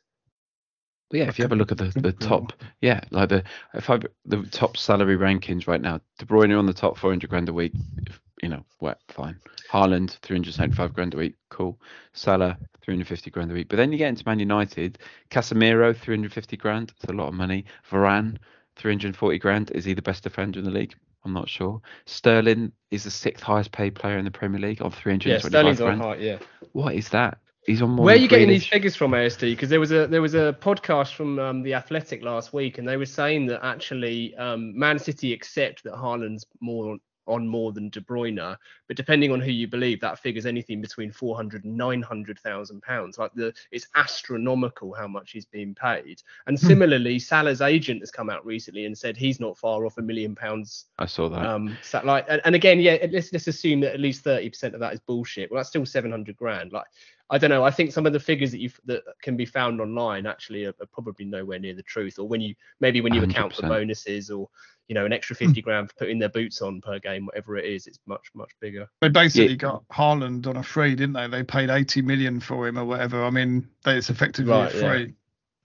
But 1.10 1.20
yeah, 1.20 1.28
if 1.28 1.38
you 1.38 1.44
have 1.44 1.52
a 1.52 1.56
look 1.56 1.72
at 1.72 1.78
the, 1.78 1.90
the 2.00 2.12
top, 2.20 2.54
yeah, 2.82 3.02
like 3.12 3.30
the 3.30 3.44
if 3.74 3.90
I 3.90 4.00
the 4.26 4.44
top 4.52 4.78
salary 4.78 5.18
rankings 5.18 5.68
right 5.68 5.82
now, 5.82 6.00
De 6.18 6.26
Bruyne 6.26 6.58
on 6.58 6.66
the 6.66 6.74
top, 6.74 6.98
400 6.98 7.30
grand 7.30 7.50
a 7.50 7.54
week, 7.54 7.74
if, 8.08 8.20
you 8.42 8.50
know, 8.50 8.64
what, 8.80 9.00
fine. 9.08 9.38
Haaland, 9.72 10.18
375 10.20 10.94
grand 10.94 11.14
a 11.14 11.18
week, 11.18 11.36
cool. 11.50 11.80
Salah, 12.14 12.58
350 12.82 13.32
grand 13.32 13.52
a 13.52 13.54
week. 13.54 13.70
But 13.70 13.78
then 13.78 13.92
you 13.92 13.98
get 13.98 14.10
into 14.10 14.24
Man 14.26 14.40
United, 14.40 15.00
Casemiro, 15.32 15.96
350 15.96 16.58
grand, 16.58 16.94
it's 16.96 17.10
a 17.10 17.14
lot 17.14 17.28
of 17.28 17.34
money. 17.34 17.66
Varane, 17.90 18.38
340 18.76 19.40
grand. 19.40 19.72
Is 19.72 19.86
he 19.86 19.94
the 19.94 20.02
best 20.02 20.24
defender 20.24 20.60
in 20.60 20.66
the 20.66 20.72
league? 20.72 20.96
I'm 21.26 21.34
not 21.34 21.50
sure. 21.50 21.82
Sterling 22.06 22.72
is 22.92 23.06
the 23.06 23.12
sixth 23.12 23.44
highest 23.44 23.72
paid 23.72 23.96
player 23.96 24.18
in 24.18 24.26
the 24.26 24.32
Premier 24.32 24.60
League 24.60 24.82
on 24.82 24.92
Yeah, 24.92 25.40
325 25.40 25.52
Sterling's 25.52 25.82
on 25.82 25.98
grand. 26.00 26.02
high, 26.02 26.16
yeah. 26.24 26.38
What 26.74 26.96
is 26.96 27.10
that? 27.10 27.38
He's 27.66 27.82
on 27.82 27.96
Where 27.96 28.16
are 28.16 28.18
you 28.18 28.28
getting 28.28 28.50
these 28.50 28.68
figures 28.68 28.96
from, 28.96 29.12
ASD? 29.12 29.52
Because 29.52 29.70
there 29.70 29.80
was 29.80 29.92
a 29.92 30.08
there 30.08 30.22
was 30.22 30.34
a 30.34 30.56
podcast 30.60 31.14
from 31.14 31.40
um, 31.40 31.64
the 31.64 31.74
Athletic 31.74 32.22
last 32.22 32.54
week, 32.54 32.78
and 32.78 32.88
they 32.88 32.98
were 32.98 33.06
saying 33.06 33.46
that 33.48 33.64
actually 33.64 34.36
um, 34.36 34.78
Man 34.78 35.00
City 35.00 35.32
accept 35.32 35.84
that 35.86 35.94
Haaland's 35.94 36.46
more 36.60 36.98
on, 37.26 37.48
more 37.48 37.72
than 37.72 37.90
De 37.90 38.02
Bruyne, 38.02 38.58
but 38.88 38.98
depending 38.98 39.32
on 39.32 39.40
who 39.40 39.52
you 39.52 39.68
believe, 39.68 40.02
that 40.02 40.20
figures 40.20 40.46
anything 40.46 40.82
between 40.82 41.12
400 41.12 41.64
and 41.64 41.78
900,000 41.78 42.82
pounds. 42.82 43.18
Like 43.18 43.34
the 43.34 43.54
it's 43.72 43.88
astronomical 43.96 44.94
how 44.94 45.08
much 45.08 45.32
he's 45.32 45.46
being 45.46 45.74
paid. 45.76 46.22
And 46.48 46.60
similarly, 46.60 47.20
Salah's 47.20 47.62
agent 47.62 48.02
has 48.02 48.12
come 48.12 48.30
out 48.30 48.46
recently 48.46 48.86
and 48.86 48.98
said 48.98 49.16
he's 49.16 49.40
not 49.40 49.58
far 49.58 49.86
off 49.86 49.98
a 49.98 50.02
million 50.02 50.36
pounds 50.36 50.86
I 51.00 51.06
saw 51.06 51.30
that. 51.30 51.46
um, 51.46 51.78
so 51.82 52.02
like, 52.04 52.26
and, 52.28 52.42
and 52.46 52.56
again, 52.56 52.80
yeah, 52.80 52.98
let's 53.12 53.32
let's 53.32 53.48
assume 53.48 53.80
that 53.82 53.94
at 53.94 54.00
least 54.00 54.24
thirty 54.24 54.50
percent 54.50 54.74
of 54.74 54.80
that 54.82 54.94
is 54.94 55.00
bullshit. 55.00 55.52
Well, 55.52 55.60
that's 55.60 55.70
still 55.70 55.86
seven 55.86 56.12
hundred 56.12 56.36
grand. 56.36 56.74
Like, 56.74 56.86
I 57.30 57.38
don't 57.38 57.50
know. 57.50 57.64
I 57.64 57.72
think 57.72 57.92
some 57.92 58.06
of 58.06 58.14
the 58.14 58.20
figures 58.20 58.52
that 58.52 58.60
you 58.60 58.70
that 58.86 59.04
can 59.22 59.36
be 59.38 59.46
found 59.46 59.82
online 59.82 60.26
actually 60.26 60.66
are, 60.66 60.74
are 60.82 60.88
probably 60.92 61.26
nowhere 61.26 61.60
near 61.60 61.74
the 61.74 61.84
truth. 61.84 62.20
Or 62.20 62.28
when 62.28 62.42
you 62.42 62.54
maybe 62.80 63.02
when 63.02 63.14
you 63.14 63.24
account 63.24 63.56
for 63.56 63.64
bonuses 63.64 64.30
or 64.30 64.50
you 64.88 64.96
know 64.96 65.06
an 65.06 65.14
extra 65.14 65.36
fifty 65.36 65.62
grand 65.62 65.90
for 65.90 65.96
putting 65.96 66.20
their 66.20 66.30
boots 66.30 66.62
on 66.62 66.82
per 66.82 67.00
game, 67.00 67.26
whatever 67.26 67.58
it 67.58 67.66
is, 67.66 67.88
it's 67.88 68.00
much 68.06 68.30
much 68.36 68.52
bigger. 68.60 68.88
They 69.02 69.10
basically 69.10 69.54
Yeah. 69.54 69.58
got 69.58 69.88
Haaland 69.90 70.46
on 70.48 70.58
a 70.58 70.64
free, 70.64 70.96
didn't 70.96 71.14
they? 71.14 71.28
They 71.28 71.44
paid 71.44 71.70
80 71.70 72.02
million 72.02 72.40
for 72.40 72.68
him 72.68 72.78
or 72.78 72.86
whatever. 72.86 73.24
I 73.24 73.30
mean, 73.30 73.68
they, 73.84 73.98
it's 73.98 74.10
effectively 74.10 74.52
Right, 74.52 74.74
a 74.74 74.78
yeah. 74.78 75.06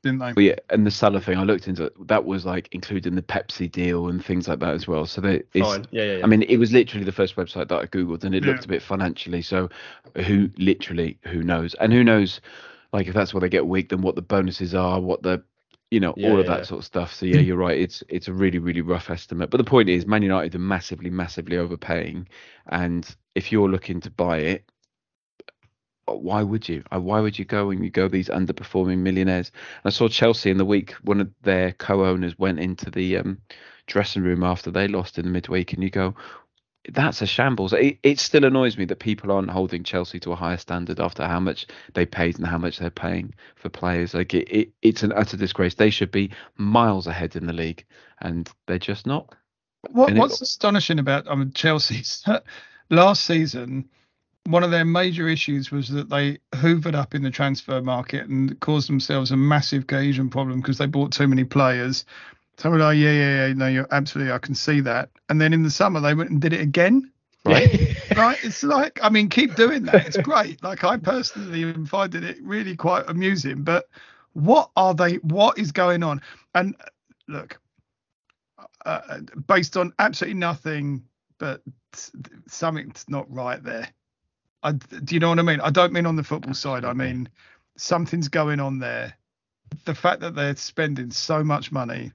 Didn't 0.03 0.19
they? 0.21 0.37
Yeah, 0.37 0.55
and 0.71 0.87
the 0.87 0.91
Salah 0.91 1.21
thing, 1.21 1.37
I 1.39 1.43
looked 1.43 1.67
into 1.67 1.93
that 2.07 2.25
was 2.25 2.47
like 2.47 2.69
including 2.73 3.17
the 3.17 3.23
Pepsi 3.23 3.71
deal 3.71 4.09
and 4.09 4.25
things 4.25 4.47
like 4.47 4.61
that 4.61 4.75
as 4.75 4.87
well. 4.87 5.05
So 5.07 5.21
that 5.23 5.47
is, 5.55 5.65
Fine. 5.65 5.87
Yeah, 5.91 6.05
yeah, 6.05 6.17
yeah. 6.19 6.25
I 6.25 6.27
mean, 6.29 6.43
it 6.43 6.59
was 6.59 6.73
literally 6.73 7.05
the 7.05 7.13
first 7.13 7.35
website 7.37 7.69
that 7.69 7.81
I 7.81 7.87
googled, 7.87 8.25
and 8.25 8.35
it 8.35 8.45
Yeah. 8.45 8.53
looked 8.53 8.65
a 8.65 8.69
bit 8.69 8.83
financially. 8.83 9.43
So 9.43 9.69
who 10.17 10.51
literally 10.57 11.19
who 11.25 11.43
knows, 11.43 11.75
and 11.75 11.93
who 11.93 12.05
knows, 12.05 12.41
like 12.93 13.09
if 13.09 13.15
that's 13.15 13.35
where 13.35 13.41
they 13.41 13.49
get 13.49 13.67
weak, 13.67 13.89
then 13.89 14.03
what 14.03 14.15
the 14.15 14.23
bonuses 14.23 14.75
are, 14.75 15.01
what 15.01 15.23
the 15.23 15.43
you 15.91 15.99
know 16.01 16.13
Yeah, 16.15 16.29
all 16.29 16.39
of 16.39 16.47
that 16.47 16.67
sort 16.67 16.79
of 16.81 16.85
stuff. 16.85 17.13
So 17.15 17.27
yeah, 17.27 17.41
you're 17.41 17.57
right. 17.57 17.79
It's 17.79 18.03
it's 18.09 18.29
a 18.29 18.33
really 18.33 18.59
really 18.61 18.83
rough 18.83 19.11
estimate. 19.11 19.51
But 19.51 19.59
the 19.59 19.65
point 19.65 19.89
is, 19.89 20.07
Man 20.07 20.23
United 20.23 20.55
are 20.55 20.59
massively 20.61 21.11
massively 21.11 21.57
overpaying, 21.59 22.29
and 22.69 23.09
if 23.35 23.51
you're 23.51 23.69
looking 23.71 24.01
to 24.03 24.11
buy 24.11 24.39
it. 24.39 24.65
Why 26.17 26.43
would 26.43 26.69
you? 26.69 26.83
Uh, 26.93 27.01
why 27.01 27.21
would 27.21 27.39
you 27.39 27.45
go 27.45 27.71
and 27.71 27.85
you 27.85 27.91
go 27.91 28.09
these 28.09 28.29
underperforming 28.29 28.99
millionaires? 28.99 29.51
And 29.85 29.93
I 29.93 29.95
saw 29.95 30.09
Chelsea 30.09 30.51
in 30.51 30.59
the 30.59 30.65
week. 30.65 30.93
One 31.03 31.21
of 31.21 31.31
their 31.43 31.73
co-owners 31.73 32.39
went 32.39 32.61
into 32.61 32.91
the 32.91 33.19
um, 33.19 33.39
dressing 33.87 34.23
room 34.23 34.43
after 34.43 34.71
they 34.71 34.89
lost 34.89 35.19
in 35.19 35.25
the 35.25 35.31
midweek, 35.31 35.73
and 35.73 35.83
you 35.83 35.91
go, 35.91 36.15
that's 36.93 37.23
a 37.23 37.27
shambles. 37.27 37.73
It, 37.73 37.99
it 38.03 38.19
still 38.19 38.45
annoys 38.45 38.79
me 38.79 38.85
that 38.87 38.99
people 38.99 39.31
aren't 39.31 39.51
holding 39.51 39.85
Chelsea 39.85 40.19
to 40.21 40.33
a 40.33 40.37
higher 40.37 40.57
standard 40.57 41.01
after 41.01 41.27
how 41.27 41.41
much 41.41 41.67
they 41.95 42.07
paid 42.07 42.39
and 42.39 42.47
how 42.47 42.59
much 42.59 42.79
they're 42.79 42.91
paying 42.91 43.35
for 43.57 43.69
players. 43.69 44.15
Like 44.15 44.35
it, 44.35 44.49
it, 44.49 44.73
it's 44.83 45.03
an 45.03 45.13
utter 45.13 45.37
disgrace. 45.37 45.75
They 45.75 45.91
should 45.91 46.11
be 46.11 46.31
miles 46.57 47.07
ahead 47.07 47.37
in 47.37 47.47
the 47.47 47.53
league, 47.53 47.85
and 48.21 48.51
they're 48.67 48.79
just 48.79 49.07
not. 49.07 49.35
What, 49.91 50.13
what's 50.15 50.41
it, 50.41 50.43
astonishing 50.43 50.99
about 50.99 51.29
I 51.31 51.35
mean, 51.35 51.53
Chelsea's 51.53 52.25
last 52.91 53.25
season, 53.25 53.89
one 54.49 54.65
of 54.65 54.71
their 54.71 54.85
major 54.87 55.29
issues 55.29 55.71
was 55.71 55.89
that 55.89 56.09
they 56.09 56.39
hoovered 56.55 56.95
up 56.95 57.15
in 57.15 57.23
the 57.23 57.31
transfer 57.31 57.83
market 57.83 58.27
and 58.29 58.59
caused 58.61 58.89
themselves 58.89 59.31
a 59.31 59.37
massive 59.37 59.87
cohesion 59.87 60.31
problem 60.31 60.61
because 60.61 60.79
they 60.79 60.87
bought 60.87 61.13
too 61.13 61.29
many 61.29 61.45
players. 61.45 62.07
So 62.57 62.71
we're 62.71 62.79
like, 62.79 62.97
yeah, 62.97 63.13
yeah, 63.13 63.47
yeah, 63.47 63.53
no, 63.53 63.67
you're 63.67 63.87
absolutely, 63.91 64.33
I 64.33 64.39
can 64.39 64.55
see 64.55 64.81
that. 64.81 65.11
And 65.29 65.39
then 65.39 65.53
in 65.53 65.65
the 65.65 65.71
summer, 65.71 66.01
they 66.01 66.15
went 66.15 66.31
and 66.31 66.41
did 66.41 66.55
it 66.55 66.63
again. 66.63 67.13
Right. 67.45 67.95
right. 68.17 68.39
It's 68.43 68.63
like, 68.63 68.99
I 69.03 69.11
mean, 69.11 69.29
keep 69.29 69.55
doing 69.55 69.83
that. 69.85 70.07
It's 70.07 70.17
great. 70.17 70.63
Like, 70.63 70.83
I 70.83 70.97
personally 70.97 71.63
am 71.65 71.85
finding 71.85 72.23
it 72.23 72.39
really 72.43 72.75
quite 72.75 73.05
amusing. 73.07 73.65
But 73.65 73.85
what 74.33 74.71
are 74.77 74.95
they, 74.95 75.17
what 75.17 75.59
is 75.59 75.73
going 75.73 76.03
on? 76.03 76.23
And 76.55 76.75
look, 77.29 77.61
uh, 78.87 79.01
uh 79.09 79.19
based 79.47 79.77
on 79.77 79.93
absolutely 79.99 80.39
nothing, 80.39 81.05
but 81.37 81.61
something's 82.49 83.05
not 83.09 83.31
right 83.31 83.63
there. 83.63 83.89
I, 84.63 84.73
do 84.73 85.15
you 85.15 85.21
know 85.21 85.29
what 85.29 85.39
I 85.39 85.43
mean? 85.43 85.61
I 85.61 85.71
don't 85.71 85.93
mean 85.93 86.07
on 86.07 86.17
the 86.17 86.25
football 86.25 86.55
side. 86.55 86.85
I 86.85 86.93
mean, 86.93 87.29
something's 87.77 88.29
going 88.29 88.61
on 88.61 88.79
there. 88.79 89.15
The 89.85 89.95
fact 89.95 90.21
that 90.21 90.35
they're 90.35 90.57
spending 90.57 91.11
so 91.11 91.45
much 91.45 91.71
money 91.71 92.13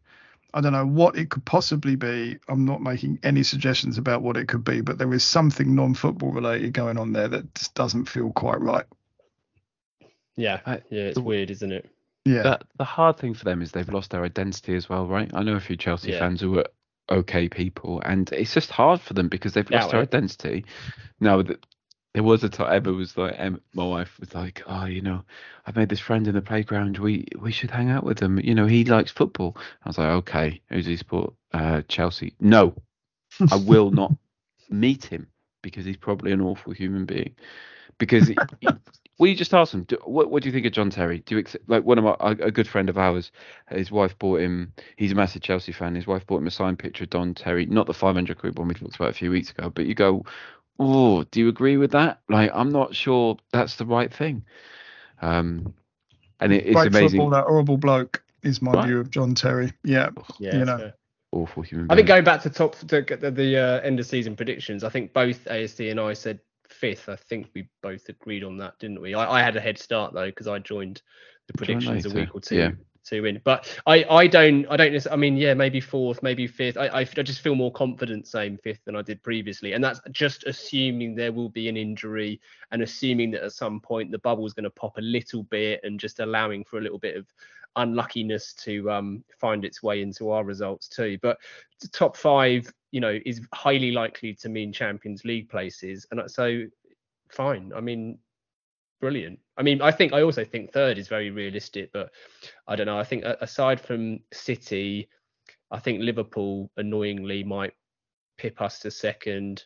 I 0.53 0.61
don't 0.61 0.73
know 0.73 0.85
what 0.85 1.17
it 1.17 1.29
could 1.31 1.45
possibly 1.45 1.95
be. 1.95 2.37
I'm 2.47 2.65
not 2.65 2.81
making 2.81 3.19
any 3.23 3.41
suggestions 3.41 3.97
about 3.97 4.21
what 4.21 4.37
it 4.37 4.47
could 4.47 4.63
be, 4.63 4.81
but 4.81 4.99
there 4.99 5.11
is 5.13 5.23
something 5.23 5.73
non-football 5.73 6.31
related 6.31 6.73
going 6.73 6.99
on 6.99 7.11
there 7.11 7.27
that 7.27 7.55
just 7.55 7.73
doesn't 7.73 8.05
feel 8.05 8.31
quite 8.31 8.61
right. 8.61 8.85
Yeah, 10.35 10.59
yeah, 10.67 11.01
it's 11.01 11.15
the, 11.15 11.21
weird, 11.21 11.49
isn't 11.49 11.71
it? 11.71 11.89
Yeah. 12.25 12.43
The, 12.43 12.59
the, 12.77 12.83
hard 12.83 13.17
thing 13.17 13.33
for 13.33 13.45
them 13.45 13.61
is 13.61 13.71
they've 13.71 13.89
lost 13.89 14.11
their 14.11 14.23
identity 14.23 14.75
as 14.75 14.87
well, 14.87 15.07
right? 15.07 15.29
I 15.33 15.43
know 15.43 15.55
a 15.55 15.59
few 15.59 15.75
Chelsea 15.75 16.11
yeah. 16.11 16.19
fans 16.19 16.41
who 16.41 16.59
are 16.59 16.67
okay 17.09 17.49
people, 17.49 18.01
and 18.05 18.31
it's 18.31 18.53
just 18.53 18.69
hard 18.69 19.01
for 19.01 19.13
them 19.13 19.29
because 19.29 19.53
they've 19.53 19.69
lost 19.69 19.87
yeah, 19.87 19.91
their 19.91 20.01
identity. 20.01 20.65
Now, 21.19 21.43
there 22.13 22.23
was 22.23 22.43
a 22.43 22.49
time 22.49 22.73
Emma 22.73 22.93
was 22.93 23.17
like, 23.17 23.39
my 23.73 23.85
wife 23.85 24.19
was 24.19 24.33
like, 24.35 24.61
oh, 24.67 24.85
you 24.85 25.01
know, 25.01 25.23
I've 25.65 25.75
made 25.75 25.89
this 25.89 25.99
friend 25.99 26.27
in 26.27 26.35
the 26.35 26.41
playground. 26.41 26.99
We 26.99 27.25
we 27.39 27.51
should 27.51 27.71
hang 27.71 27.89
out 27.89 28.03
with 28.03 28.19
him. 28.21 28.39
You 28.39 28.53
know, 28.53 28.67
he 28.67 28.85
likes 28.85 29.11
football. 29.11 29.57
I 29.83 29.89
was 29.89 29.97
like, 29.97 30.09
okay, 30.09 30.61
who's 30.69 30.85
he 30.85 30.95
support? 30.95 31.33
Uh, 31.53 31.81
Chelsea. 31.87 32.35
No, 32.39 32.75
I 33.51 33.55
will 33.55 33.91
not 33.91 34.13
meet 34.69 35.05
him 35.05 35.27
because 35.61 35.85
he's 35.85 35.97
probably 35.97 36.31
an 36.31 36.41
awful 36.41 36.73
human 36.73 37.05
being. 37.05 37.35
Because 37.97 38.27
he, 38.27 38.35
he, 38.59 38.67
we 39.19 39.35
just 39.35 39.53
asked 39.53 39.73
him, 39.73 39.83
do, 39.83 39.97
what, 40.03 40.29
what 40.29 40.41
do 40.41 40.49
you 40.49 40.53
think 40.53 40.65
of 40.65 40.73
John 40.73 40.89
Terry? 40.89 41.19
Do 41.19 41.35
you 41.35 41.39
accept, 41.39 41.69
like 41.69 41.83
one 41.83 41.97
of 41.97 42.03
my 42.03 42.15
a 42.21 42.51
good 42.51 42.67
friend 42.67 42.89
of 42.89 42.97
ours? 42.97 43.31
His 43.69 43.91
wife 43.91 44.17
bought 44.17 44.41
him. 44.41 44.73
He's 44.97 45.11
a 45.11 45.15
massive 45.15 45.41
Chelsea 45.41 45.71
fan. 45.71 45.95
His 45.95 46.07
wife 46.07 46.25
bought 46.27 46.39
him 46.39 46.47
a 46.47 46.51
signed 46.51 46.79
picture 46.79 47.05
of 47.05 47.11
John 47.11 47.33
Terry, 47.33 47.65
not 47.65 47.87
the 47.87 47.93
500 47.93 48.37
quid 48.37 48.57
one 48.57 48.67
we 48.67 48.73
talked 48.73 48.95
about 48.95 49.11
a 49.11 49.13
few 49.13 49.31
weeks 49.31 49.51
ago. 49.51 49.69
But 49.69 49.85
you 49.85 49.95
go, 49.95 50.25
oh, 50.79 51.23
do 51.23 51.39
you 51.39 51.49
agree 51.49 51.77
with 51.77 51.91
that? 51.91 52.21
Like, 52.29 52.51
I'm 52.53 52.71
not 52.71 52.95
sure 52.95 53.37
that's 53.51 53.75
the 53.75 53.85
right 53.85 54.13
thing. 54.13 54.45
Um, 55.21 55.73
and 56.39 56.53
it, 56.53 56.65
it's 56.67 56.81
amazing. 56.81 57.09
Football, 57.09 57.29
that 57.31 57.45
horrible 57.45 57.77
bloke 57.77 58.23
is 58.43 58.61
my 58.61 58.71
right. 58.71 58.87
view 58.87 58.99
of 58.99 59.09
John 59.09 59.35
Terry. 59.35 59.71
Yeah, 59.83 60.09
yeah 60.39 60.57
you 60.57 60.65
know. 60.65 60.91
Awful 61.31 61.63
human. 61.63 61.87
Being. 61.87 61.91
I 61.91 61.95
think 61.95 62.07
going 62.07 62.23
back 62.23 62.41
to 62.43 62.49
top 62.49 62.75
to 62.79 62.85
the, 62.85 63.31
the 63.31 63.57
uh, 63.57 63.79
end 63.81 63.99
of 63.99 64.05
season 64.05 64.35
predictions, 64.35 64.83
I 64.83 64.89
think 64.89 65.13
both 65.13 65.45
ASD 65.45 65.89
and 65.89 65.99
I 65.99 66.13
said 66.13 66.39
fifth. 66.67 67.09
I 67.09 67.15
think 67.15 67.49
we 67.55 67.67
both 67.81 68.07
agreed 68.09 68.43
on 68.43 68.57
that, 68.57 68.77
didn't 68.79 69.01
we? 69.01 69.15
I, 69.15 69.39
I 69.39 69.41
had 69.41 69.55
a 69.55 69.61
head 69.61 69.79
start 69.79 70.13
though 70.13 70.27
because 70.27 70.47
I 70.47 70.59
joined 70.59 71.01
the 71.47 71.53
predictions 71.53 72.05
a 72.05 72.09
week 72.09 72.29
or 72.33 72.39
two 72.39 72.55
yeah 72.55 72.71
two 73.03 73.25
in. 73.25 73.41
But 73.43 73.67
I, 73.85 74.03
I 74.09 74.27
don't, 74.27 74.65
I 74.67 74.77
don't. 74.77 75.07
I 75.11 75.15
mean, 75.15 75.37
yeah, 75.37 75.53
maybe 75.53 75.79
fourth, 75.79 76.23
maybe 76.23 76.47
fifth. 76.47 76.77
I, 76.77 76.87
I, 76.87 76.99
I 76.99 77.03
just 77.03 77.41
feel 77.41 77.55
more 77.55 77.71
confident 77.71 78.27
saying 78.27 78.59
fifth 78.63 78.83
than 78.85 78.95
I 78.95 79.01
did 79.01 79.21
previously, 79.23 79.73
and 79.73 79.83
that's 79.83 79.99
just 80.11 80.43
assuming 80.45 81.15
there 81.15 81.31
will 81.31 81.49
be 81.49 81.69
an 81.69 81.77
injury 81.77 82.39
and 82.71 82.81
assuming 82.81 83.31
that 83.31 83.43
at 83.43 83.53
some 83.53 83.79
point 83.79 84.11
the 84.11 84.19
bubble 84.19 84.45
is 84.45 84.53
going 84.53 84.63
to 84.63 84.69
pop 84.69 84.97
a 84.97 85.01
little 85.01 85.43
bit 85.43 85.79
and 85.83 85.99
just 85.99 86.19
allowing 86.19 86.63
for 86.63 86.77
a 86.77 86.81
little 86.81 86.99
bit 86.99 87.15
of 87.15 87.25
unluckiness 87.75 88.53
to 88.53 88.89
um, 88.91 89.23
find 89.39 89.65
its 89.65 89.81
way 89.81 90.01
into 90.01 90.29
our 90.31 90.43
results 90.43 90.87
too. 90.87 91.17
But 91.21 91.37
top 91.91 92.15
five, 92.15 92.71
you 92.91 92.99
know, 92.99 93.19
is 93.25 93.41
highly 93.53 93.91
likely 93.91 94.33
to 94.35 94.49
mean 94.49 94.71
Champions 94.71 95.25
League 95.25 95.49
places, 95.49 96.05
and 96.11 96.21
so 96.29 96.63
fine. 97.29 97.71
I 97.75 97.81
mean, 97.81 98.19
brilliant. 99.03 99.37
I 99.57 99.63
mean, 99.63 99.81
I 99.81 99.91
think 99.91 100.13
I 100.13 100.21
also 100.21 100.45
think 100.45 100.71
third 100.71 100.97
is 100.97 101.09
very 101.09 101.29
realistic, 101.29 101.91
but 101.91 102.11
I 102.69 102.77
don't 102.77 102.85
know. 102.85 102.97
I 102.97 103.03
think 103.03 103.25
aside 103.41 103.81
from 103.81 104.21
City, 104.31 105.09
I 105.69 105.79
think 105.79 105.99
Liverpool 105.99 106.71
annoyingly 106.77 107.43
might 107.43 107.73
pip 108.37 108.61
us 108.61 108.79
to 108.79 108.91
second. 108.91 109.65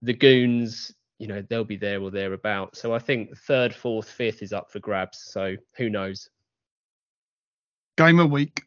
The 0.00 0.14
Goons, 0.14 0.94
you 1.18 1.26
know, 1.26 1.42
they'll 1.42 1.62
be 1.62 1.76
there 1.76 2.00
or 2.00 2.10
thereabout. 2.10 2.74
So 2.74 2.94
I 2.94 3.00
think 3.00 3.36
third, 3.36 3.74
fourth, 3.74 4.08
fifth 4.08 4.42
is 4.42 4.54
up 4.54 4.70
for 4.72 4.78
grabs. 4.78 5.18
So 5.18 5.56
who 5.76 5.90
knows? 5.90 6.30
Game 7.98 8.18
a 8.18 8.24
week. 8.24 8.62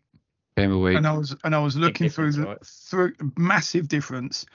Game 0.55 0.73
a 0.73 0.77
week. 0.77 0.95
And 0.95 1.07
I 1.07 1.17
was 1.17 1.35
and 1.43 1.55
I 1.55 1.59
was 1.59 1.75
looking 1.75 2.07
through 2.07 2.33
the 2.33 2.45
right? 2.45 2.63
through 2.63 3.13
massive 3.35 3.87
difference. 3.87 4.45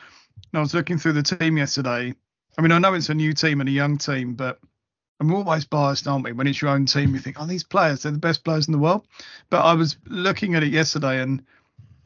And 0.52 0.58
I 0.58 0.60
was 0.60 0.72
looking 0.72 0.98
through 0.98 1.14
the 1.14 1.24
team 1.24 1.58
yesterday. 1.58 2.14
I 2.56 2.62
mean, 2.62 2.70
I 2.70 2.78
know 2.78 2.94
it's 2.94 3.08
a 3.08 3.14
new 3.14 3.32
team 3.32 3.58
and 3.58 3.68
a 3.68 3.72
young 3.72 3.98
team, 3.98 4.34
but 4.34 4.60
and 5.18 5.30
we're 5.30 5.36
always 5.36 5.64
biased, 5.64 6.06
aren't 6.06 6.24
we? 6.24 6.32
When 6.32 6.46
it's 6.46 6.62
your 6.62 6.70
own 6.70 6.86
team, 6.86 7.14
you 7.14 7.20
think, 7.20 7.40
oh, 7.40 7.46
these 7.46 7.64
players, 7.64 8.02
they're 8.02 8.12
the 8.12 8.18
best 8.18 8.44
players 8.44 8.68
in 8.68 8.72
the 8.72 8.78
world. 8.78 9.06
But 9.50 9.62
I 9.64 9.74
was 9.74 9.96
looking 10.06 10.54
at 10.54 10.62
it 10.62 10.72
yesterday, 10.72 11.20
and 11.20 11.44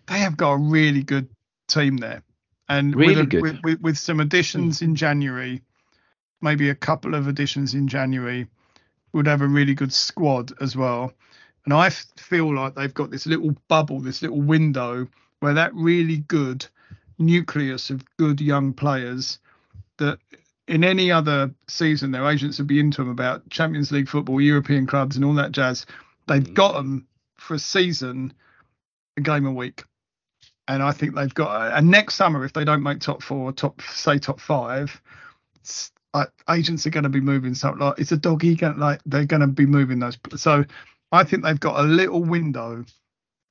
they 0.06 0.18
have 0.18 0.36
got 0.36 0.52
a 0.52 0.56
really 0.56 1.02
good 1.02 1.28
team 1.68 1.98
there. 1.98 2.22
And 2.68 2.96
really 2.96 3.16
with, 3.16 3.24
a, 3.24 3.26
good. 3.26 3.42
With, 3.42 3.58
with, 3.62 3.80
with, 3.80 3.98
some 3.98 4.20
additions 4.20 4.78
hmm. 4.78 4.86
in 4.86 4.94
January, 4.94 5.62
maybe 6.40 6.70
a 6.70 6.74
couple 6.74 7.14
of 7.14 7.28
additions 7.28 7.74
in 7.74 7.86
January, 7.86 8.46
would 9.12 9.26
have 9.26 9.42
a 9.42 9.46
really 9.46 9.74
good 9.74 9.92
squad 9.92 10.52
as 10.62 10.74
well. 10.74 11.12
And 11.64 11.74
I 11.74 11.90
feel 11.90 12.54
like 12.54 12.74
they've 12.74 12.94
got 12.94 13.10
this 13.10 13.26
little 13.26 13.54
bubble, 13.68 14.00
this 14.00 14.22
little 14.22 14.40
window 14.40 15.06
where 15.40 15.54
that 15.54 15.74
really 15.74 16.18
good 16.18 16.66
nucleus 17.18 17.90
of 17.90 18.04
good 18.16 18.40
young 18.40 18.72
players 18.72 19.38
that 19.98 20.18
in 20.72 20.84
any 20.84 21.12
other 21.12 21.54
season, 21.68 22.12
their 22.12 22.26
agents 22.26 22.56
would 22.56 22.66
be 22.66 22.80
into 22.80 23.02
them 23.02 23.10
about 23.10 23.48
Champions 23.50 23.92
League 23.92 24.08
football, 24.08 24.40
European 24.40 24.86
clubs, 24.86 25.16
and 25.16 25.24
all 25.24 25.34
that 25.34 25.52
jazz. 25.52 25.84
They've 26.26 26.42
mm. 26.42 26.54
got 26.54 26.72
them 26.72 27.06
for 27.36 27.54
a 27.54 27.58
season, 27.58 28.32
a 29.18 29.20
game 29.20 29.44
a 29.44 29.52
week, 29.52 29.84
and 30.66 30.82
I 30.82 30.92
think 30.92 31.14
they've 31.14 31.34
got. 31.34 31.76
And 31.76 31.90
next 31.90 32.14
summer, 32.14 32.42
if 32.46 32.54
they 32.54 32.64
don't 32.64 32.82
make 32.82 33.00
top 33.00 33.22
four, 33.22 33.52
top 33.52 33.82
say 33.82 34.18
top 34.18 34.40
five, 34.40 34.98
uh, 36.14 36.24
agents 36.48 36.86
are 36.86 36.90
going 36.90 37.02
to 37.04 37.10
be 37.10 37.20
moving 37.20 37.54
something 37.54 37.86
like 37.86 37.98
it's 37.98 38.12
a 38.12 38.16
dog. 38.16 38.42
Like 38.42 39.00
they're 39.04 39.26
going 39.26 39.40
to 39.40 39.48
be 39.48 39.66
moving 39.66 39.98
those. 39.98 40.16
So 40.36 40.64
I 41.12 41.24
think 41.24 41.44
they've 41.44 41.60
got 41.60 41.80
a 41.80 41.82
little 41.82 42.24
window. 42.24 42.82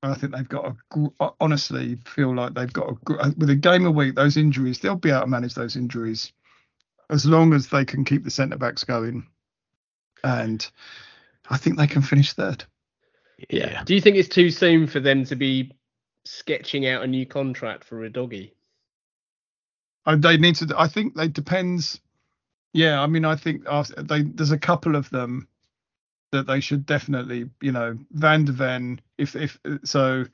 I 0.01 0.15
think 0.15 0.35
they've 0.35 0.49
got 0.49 0.75
a 1.19 1.29
honestly 1.39 1.99
feel 2.07 2.33
like 2.33 2.55
they've 2.55 2.73
got 2.73 2.89
a 2.89 3.33
with 3.37 3.51
a 3.51 3.55
game 3.55 3.85
a 3.85 3.91
week. 3.91 4.15
Those 4.15 4.37
injuries, 4.37 4.79
they'll 4.79 4.95
be 4.95 5.11
able 5.11 5.21
to 5.21 5.27
manage 5.27 5.53
those 5.53 5.75
injuries 5.75 6.33
as 7.11 7.25
long 7.25 7.53
as 7.53 7.67
they 7.67 7.85
can 7.85 8.05
keep 8.05 8.23
the 8.23 8.31
centre 8.31 8.57
backs 8.57 8.83
going. 8.83 9.27
And 10.23 10.65
I 11.49 11.57
think 11.57 11.77
they 11.77 11.87
can 11.87 12.01
finish 12.01 12.33
third. 12.33 12.63
Yeah. 13.49 13.83
Do 13.83 13.93
you 13.93 14.01
think 14.01 14.15
it's 14.15 14.29
too 14.29 14.49
soon 14.49 14.87
for 14.87 14.99
them 14.99 15.25
to 15.25 15.35
be 15.35 15.73
sketching 16.25 16.87
out 16.87 17.03
a 17.03 17.07
new 17.07 17.25
contract 17.25 17.83
for 17.83 18.09
Udogie? 18.09 18.51
Uh, 20.05 20.15
they 20.15 20.37
need 20.37 20.55
to. 20.55 20.73
I 20.77 20.87
think 20.87 21.15
they 21.15 21.27
depends. 21.27 21.99
Yeah, 22.73 23.01
I 23.01 23.07
mean, 23.07 23.25
I 23.25 23.35
think 23.35 23.63
after 23.69 24.01
they, 24.01 24.23
there's 24.23 24.51
a 24.51 24.57
couple 24.57 24.95
of 24.95 25.09
them 25.09 25.47
that 26.31 26.47
they 26.47 26.61
should 26.61 26.85
definitely, 26.85 27.49
you 27.61 27.71
know, 27.71 27.97
Van 28.11 28.45
de 28.45 28.51
Ven. 28.51 29.01
If 29.17 29.35
if 29.35 29.59
so, 29.83 30.25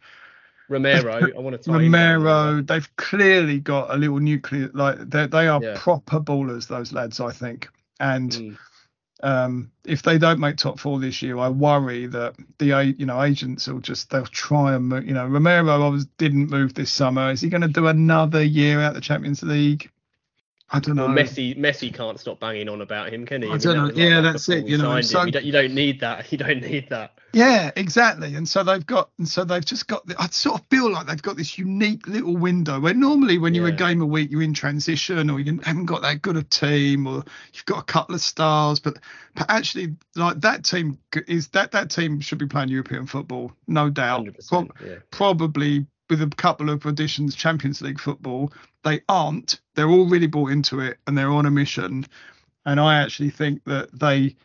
Romero. 0.70 1.32
I 1.36 1.40
want 1.40 1.56
to 1.56 1.64
talk. 1.64 1.80
Romero. 1.80 2.62
They've 2.62 2.96
clearly 2.96 3.60
got 3.60 3.94
a 3.94 3.98
little 3.98 4.20
nuclear. 4.20 4.70
Like 4.74 5.10
they 5.10 5.28
they 5.28 5.48
are 5.48 5.62
yeah. 5.62 5.76
proper 5.78 6.20
ballers. 6.20 6.68
Those 6.68 6.92
lads, 6.94 7.20
I 7.20 7.32
think. 7.32 7.70
And 8.00 8.32
mm. 8.32 8.58
um, 9.24 9.72
if 9.86 10.04
they 10.04 10.18
don't 10.18 10.40
make 10.40 10.58
top 10.58 10.80
four 10.80 11.00
this 11.00 11.22
year, 11.22 11.38
I 11.38 11.50
worry 11.50 12.08
that 12.08 12.36
the 12.58 12.96
you 12.98 13.06
know 13.06 13.22
agents 13.24 13.68
will 13.68 13.80
just 13.80 14.10
they'll 14.10 14.26
try 14.26 14.76
and 14.76 14.88
move. 14.90 15.06
You 15.06 15.14
know, 15.14 15.28
Romero 15.28 15.98
didn't 16.18 16.50
move 16.50 16.74
this 16.74 16.92
summer. 16.92 17.32
Is 17.32 17.42
he 17.42 17.50
going 17.50 17.62
to 17.62 17.68
do 17.68 17.88
another 17.88 18.44
year 18.44 18.82
out 18.82 18.94
the 18.94 19.02
Champions 19.02 19.44
League? 19.44 19.90
I 20.70 20.80
don't 20.80 20.96
know. 20.96 21.06
Well, 21.06 21.16
Messi 21.16 21.58
Messi 21.58 21.94
can't 21.94 22.20
stop 22.20 22.42
banging 22.42 22.68
on 22.68 22.82
about 22.82 23.14
him, 23.14 23.26
can 23.26 23.42
he? 23.42 23.50
I, 23.50 23.54
I 23.54 23.58
don't 23.58 23.78
know. 23.78 23.94
yeah, 23.96 24.20
that's 24.20 24.50
it. 24.50 24.68
You 24.68 24.78
know, 24.78 25.00
so, 25.00 25.24
you, 25.24 25.32
don't, 25.32 25.46
you 25.46 25.52
don't 25.52 25.74
need 25.74 26.02
that. 26.02 26.32
You 26.32 26.38
don't 26.38 26.62
need 26.62 26.90
that. 26.90 27.17
Yeah, 27.34 27.72
exactly. 27.76 28.36
And 28.36 28.48
so 28.48 28.64
they've 28.64 28.86
got, 28.86 29.10
and 29.18 29.28
so 29.28 29.44
they've 29.44 29.64
just 29.64 29.88
got. 29.88 30.04
I 30.18 30.28
sort 30.28 30.62
of 30.62 30.66
feel 30.70 30.92
like 30.92 31.08
they've 31.08 31.22
got 31.22 31.38
this 31.38 31.58
unique 31.58 32.08
little 32.08 32.36
window 32.36 32.80
where 32.80 32.94
normally 32.94 33.38
when 33.38 33.54
you're 33.54 33.68
yeah. 33.68 33.74
a 33.74 33.78
game 33.78 34.02
a 34.02 34.06
week, 34.06 34.32
you're 34.32 34.42
in 34.42 34.54
transition, 34.54 35.30
or 35.30 35.40
you 35.40 35.60
haven't 35.64 35.86
got 35.86 36.02
that 36.02 36.22
good 36.22 36.38
a 36.38 36.44
team, 36.44 37.06
or 37.06 37.24
you've 37.54 37.66
got 37.66 37.80
a 37.80 37.84
couple 37.84 38.16
of 38.16 38.22
stars, 38.22 38.80
but 38.80 38.98
but 39.36 39.50
actually, 39.50 39.96
like 40.16 40.40
that 40.42 40.64
team 40.64 40.98
is 41.28 41.50
that 41.50 41.72
that 41.72 41.90
team 41.90 42.20
should 42.22 42.40
be 42.40 42.48
playing 42.48 42.70
European 42.70 43.06
football, 43.06 43.52
no 43.68 43.90
doubt. 43.90 44.28
Pro- 44.48 44.70
yeah. 44.84 44.96
Probably 45.12 45.86
with 46.10 46.22
a 46.22 46.28
couple 46.28 46.70
of 46.70 46.86
additions, 46.86 47.36
Champions 47.36 47.82
League 47.82 48.00
football. 48.00 48.52
They 48.84 49.02
aren't. 49.10 49.60
They're 49.76 49.90
all 49.90 50.08
really 50.08 50.28
bought 50.28 50.52
into 50.52 50.80
it 50.80 50.98
and 51.06 51.18
they're 51.18 51.32
on 51.32 51.46
a 51.46 51.52
mission. 51.52 52.06
And 52.66 52.80
I 52.80 53.02
actually 53.02 53.30
think 53.30 53.64
that 53.66 53.98
they 53.98 54.36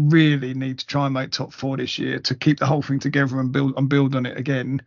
really 0.00 0.54
need 0.54 0.78
to 0.80 0.86
try 0.86 1.06
and 1.06 1.14
make 1.14 1.30
top 1.30 1.52
four 1.52 1.76
this 1.76 1.98
year 1.98 2.18
to 2.20 2.34
keep 2.34 2.58
the 2.58 2.66
whole 2.66 2.82
thing 2.82 2.98
together 2.98 3.38
and 3.40 3.52
build 3.52 3.74
and 3.76 3.88
build 3.88 4.14
on 4.14 4.26
it 4.26 4.36
again. 4.36 4.82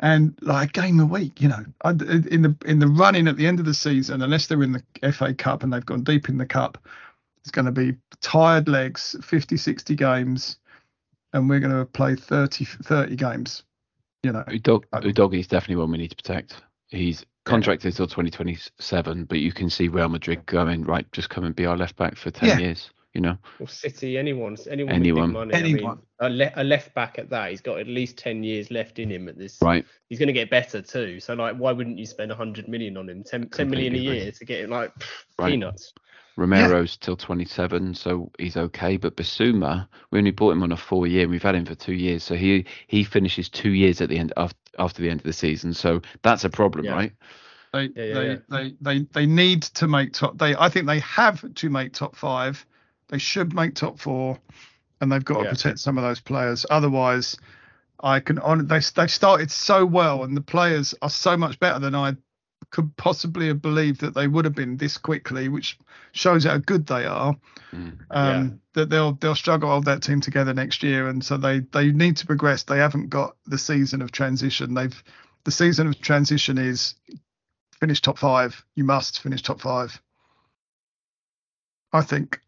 And 0.00 0.36
like 0.42 0.76
a 0.76 0.80
game 0.80 0.98
a 0.98 1.06
week, 1.06 1.40
you 1.40 1.48
know, 1.48 1.64
in 1.84 2.42
the 2.42 2.56
in 2.64 2.80
the 2.80 2.88
running 2.88 3.28
at 3.28 3.36
the 3.36 3.46
end 3.46 3.60
of 3.60 3.66
the 3.66 3.74
season, 3.74 4.20
unless 4.22 4.46
they're 4.46 4.62
in 4.62 4.72
the 4.72 5.12
FA 5.12 5.32
Cup 5.32 5.62
and 5.62 5.72
they've 5.72 5.86
gone 5.86 6.02
deep 6.02 6.28
in 6.28 6.38
the 6.38 6.46
cup, 6.46 6.78
it's 7.40 7.52
going 7.52 7.66
to 7.66 7.72
be 7.72 7.96
tired 8.20 8.68
legs, 8.68 9.14
50, 9.22 9.56
60 9.56 9.94
games, 9.94 10.56
and 11.32 11.48
we're 11.48 11.60
going 11.60 11.76
to 11.76 11.84
play 11.84 12.16
30, 12.16 12.64
30 12.64 13.14
games 13.14 13.62
you 14.22 14.32
know, 14.32 14.44
Udog, 14.48 14.84
uh, 14.92 15.00
Udogie 15.00 15.40
is 15.40 15.46
definitely 15.46 15.76
one 15.76 15.90
we 15.90 15.98
need 15.98 16.10
to 16.10 16.16
protect. 16.16 16.54
He's 16.88 17.24
contracted 17.44 17.92
yeah. 17.92 17.96
till 17.96 18.06
2027, 18.06 19.24
but 19.24 19.38
you 19.38 19.52
can 19.52 19.68
see 19.68 19.88
Real 19.88 20.08
Madrid 20.08 20.46
going 20.46 20.84
right, 20.84 21.10
just 21.12 21.30
come 21.30 21.44
and 21.44 21.56
be 21.56 21.66
our 21.66 21.76
left 21.76 21.96
back 21.96 22.16
for 22.16 22.30
10 22.30 22.48
yeah. 22.48 22.58
years. 22.58 22.90
You 23.14 23.20
know, 23.20 23.36
or 23.60 23.68
City, 23.68 24.16
anyone, 24.16 24.56
anyone, 24.70 24.94
anyone, 24.94 25.32
money. 25.32 25.54
anyone. 25.54 25.98
I 26.18 26.28
mean, 26.28 26.40
a, 26.40 26.44
le- 26.44 26.62
a, 26.62 26.64
left 26.64 26.94
back 26.94 27.18
at 27.18 27.28
that, 27.28 27.50
he's 27.50 27.60
got 27.60 27.78
at 27.78 27.86
least 27.86 28.16
10 28.16 28.42
years 28.42 28.70
left 28.70 28.98
in 28.98 29.10
him 29.10 29.28
at 29.28 29.36
this. 29.36 29.58
Right. 29.60 29.84
He's 30.08 30.18
going 30.18 30.28
to 30.28 30.32
get 30.32 30.48
better 30.48 30.80
too. 30.80 31.20
So 31.20 31.34
like, 31.34 31.56
why 31.56 31.72
wouldn't 31.72 31.98
you 31.98 32.06
spend 32.06 32.30
100 32.30 32.68
million 32.68 32.96
on 32.96 33.10
him? 33.10 33.22
10, 33.22 33.50
10 33.50 33.68
million 33.68 33.94
a 33.94 33.98
year 33.98 34.32
to 34.32 34.44
get 34.46 34.60
him 34.60 34.70
like 34.70 34.94
pff, 34.94 35.24
right. 35.38 35.50
peanuts. 35.50 35.92
Romero's 36.36 36.96
yeah. 37.00 37.04
till 37.04 37.16
27, 37.16 37.94
so 37.94 38.30
he's 38.38 38.56
okay. 38.56 38.96
But 38.96 39.16
Bissouma, 39.16 39.86
we 40.10 40.18
only 40.18 40.30
bought 40.30 40.52
him 40.52 40.62
on 40.62 40.72
a 40.72 40.76
four 40.76 41.06
year. 41.06 41.28
We've 41.28 41.42
had 41.42 41.54
him 41.54 41.66
for 41.66 41.74
two 41.74 41.92
years, 41.92 42.24
so 42.24 42.34
he 42.34 42.64
he 42.86 43.04
finishes 43.04 43.48
two 43.48 43.70
years 43.70 44.00
at 44.00 44.08
the 44.08 44.18
end 44.18 44.32
after 44.36 44.56
after 44.78 45.02
the 45.02 45.10
end 45.10 45.20
of 45.20 45.24
the 45.24 45.32
season. 45.32 45.74
So 45.74 46.00
that's 46.22 46.44
a 46.44 46.50
problem, 46.50 46.86
yeah. 46.86 46.92
right? 46.92 47.12
They, 47.72 47.90
yeah, 47.94 48.14
they, 48.14 48.40
they 48.48 48.74
they 48.80 48.98
they 49.12 49.26
need 49.26 49.62
to 49.62 49.86
make 49.86 50.12
top. 50.12 50.38
They 50.38 50.54
I 50.54 50.68
think 50.68 50.86
they 50.86 51.00
have 51.00 51.54
to 51.54 51.70
make 51.70 51.92
top 51.92 52.16
five. 52.16 52.64
They 53.12 53.18
should 53.18 53.54
make 53.54 53.74
top 53.74 54.00
four, 54.00 54.38
and 55.00 55.12
they've 55.12 55.22
got 55.22 55.42
to 55.42 55.50
protect 55.50 55.78
some 55.80 55.98
of 55.98 56.02
those 56.02 56.18
players. 56.18 56.64
Otherwise, 56.70 57.36
I 58.00 58.20
can 58.20 58.38
on 58.38 58.66
they 58.66 58.80
they 58.96 59.06
started 59.06 59.50
so 59.50 59.84
well, 59.84 60.24
and 60.24 60.34
the 60.34 60.40
players 60.40 60.94
are 61.02 61.10
so 61.10 61.36
much 61.36 61.60
better 61.60 61.78
than 61.78 61.94
I 61.94 62.16
could 62.70 62.96
possibly 62.96 63.48
have 63.48 63.60
believed 63.60 64.00
that 64.00 64.14
they 64.14 64.26
would 64.26 64.46
have 64.46 64.54
been 64.54 64.78
this 64.78 64.96
quickly, 64.96 65.50
which 65.50 65.78
shows 66.12 66.44
how 66.44 66.56
good 66.56 66.86
they 66.86 67.04
are. 67.04 67.36
Mm, 67.74 67.98
um, 68.10 68.44
yeah. 68.44 68.48
That 68.72 68.88
they'll 68.88 69.12
they'll 69.12 69.34
struggle 69.34 69.68
hold 69.68 69.84
that 69.84 70.02
team 70.02 70.22
together 70.22 70.54
next 70.54 70.82
year, 70.82 71.06
and 71.08 71.22
so 71.22 71.36
they 71.36 71.58
they 71.58 71.92
need 71.92 72.16
to 72.16 72.26
progress. 72.26 72.62
They 72.62 72.78
haven't 72.78 73.10
got 73.10 73.36
the 73.44 73.58
season 73.58 74.00
of 74.00 74.10
transition. 74.10 74.72
They've 74.72 75.04
the 75.44 75.50
season 75.50 75.86
of 75.86 76.00
transition 76.00 76.56
is 76.56 76.94
finish 77.78 78.00
top 78.00 78.16
five. 78.16 78.64
You 78.74 78.84
must 78.84 79.20
finish 79.20 79.42
top 79.42 79.60
five. 79.60 80.00
I 81.92 82.00
think 82.00 82.40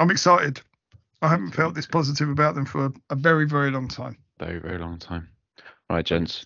I'm 0.00 0.10
excited. 0.10 0.60
I 1.22 1.28
haven't 1.28 1.52
felt 1.52 1.74
this 1.74 1.86
positive 1.86 2.28
about 2.28 2.56
them 2.56 2.64
for 2.64 2.86
a, 2.86 2.92
a 3.10 3.14
very 3.14 3.46
very 3.46 3.70
long 3.70 3.86
time. 3.86 4.16
Very 4.40 4.58
very 4.58 4.78
long 4.78 4.98
time. 4.98 5.28
All 5.88 5.96
right, 5.96 6.04
gents. 6.04 6.44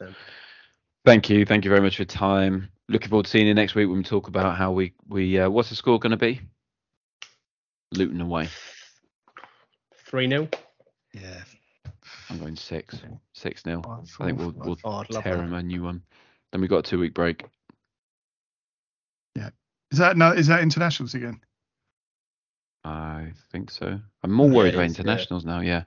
Thank 1.07 1.31
you. 1.31 1.47
Thank 1.47 1.65
you 1.65 1.71
very 1.71 1.81
much 1.81 1.97
for 1.97 2.03
your 2.03 2.07
time 2.07 2.69
looking 2.89 3.09
forward 3.09 3.25
to 3.25 3.31
seeing 3.31 3.47
you 3.47 3.55
next 3.55 3.75
week 3.75 3.89
when 3.89 3.99
we 3.99 4.05
talk 4.05 4.29
about 4.29 4.57
how 4.57 4.73
we 4.73 4.93
we 5.09 5.39
uh, 5.39 5.49
what's 5.49 5.71
the 5.71 5.77
score 5.77 5.99
going 5.99 6.11
to 6.11 6.17
be? 6.17 6.41
Luton 7.93 8.21
away. 8.21 8.49
Three 10.07 10.29
0 10.29 10.49
Yeah. 11.13 11.43
I'm 12.31 12.39
going 12.39 12.57
six. 12.57 13.01
Six 13.33 13.67
nil. 13.67 13.83
I 13.87 14.25
think 14.27 14.39
we'll 14.39 14.55
we'll 14.57 14.79
oh, 14.85 15.05
tear 15.05 15.37
them 15.37 15.55
a 15.55 15.63
new 15.63 15.83
one. 15.83 16.03
Then 16.53 16.61
we 16.61 16.69
got 16.69 16.79
a 16.79 16.83
two 16.83 16.99
week 16.99 17.15
break. 17.15 17.45
Yeah. 19.37 19.51
Is 19.91 19.99
that 19.99 20.17
no? 20.17 20.33
Is 20.33 20.47
that 20.49 20.63
internationals 20.63 21.15
again? 21.15 21.41
I 22.85 23.33
think 23.51 23.71
so. 23.71 23.99
I'm 24.23 24.31
more 24.31 24.49
worried 24.49 24.75
about 24.75 24.87
internationals 24.87 25.45
yeah. 25.45 25.51
now. 25.51 25.61
Yeah. 25.61 25.83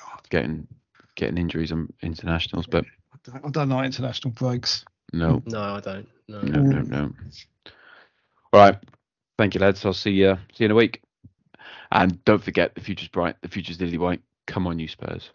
God. 0.00 0.20
Getting 0.30 0.68
getting 1.14 1.36
injuries 1.36 1.72
on 1.72 1.92
internationals, 2.02 2.66
but 2.66 2.84
I 3.12 3.18
don't, 3.24 3.46
I 3.46 3.50
don't 3.50 3.68
like 3.68 3.86
international 3.86 4.32
breaks. 4.32 4.84
No. 5.12 5.42
No, 5.46 5.60
I 5.60 5.80
don't. 5.80 6.08
No. 6.28 6.40
No, 6.40 6.60
no, 6.60 6.80
no. 6.80 7.12
All 8.52 8.60
right. 8.60 8.78
Thank 9.38 9.54
you, 9.54 9.60
lads. 9.60 9.84
I'll 9.84 9.92
see 9.92 10.12
you 10.12 10.36
see 10.54 10.64
you 10.64 10.66
in 10.66 10.70
a 10.70 10.76
week. 10.76 11.02
And 11.90 12.24
don't 12.24 12.42
forget, 12.42 12.74
the 12.74 12.80
future's 12.80 13.08
bright. 13.08 13.36
The 13.42 13.48
future's 13.48 13.80
lily 13.80 13.98
white. 13.98 14.20
Come 14.46 14.66
on, 14.66 14.78
you 14.78 14.88
Spurs. 14.88 15.30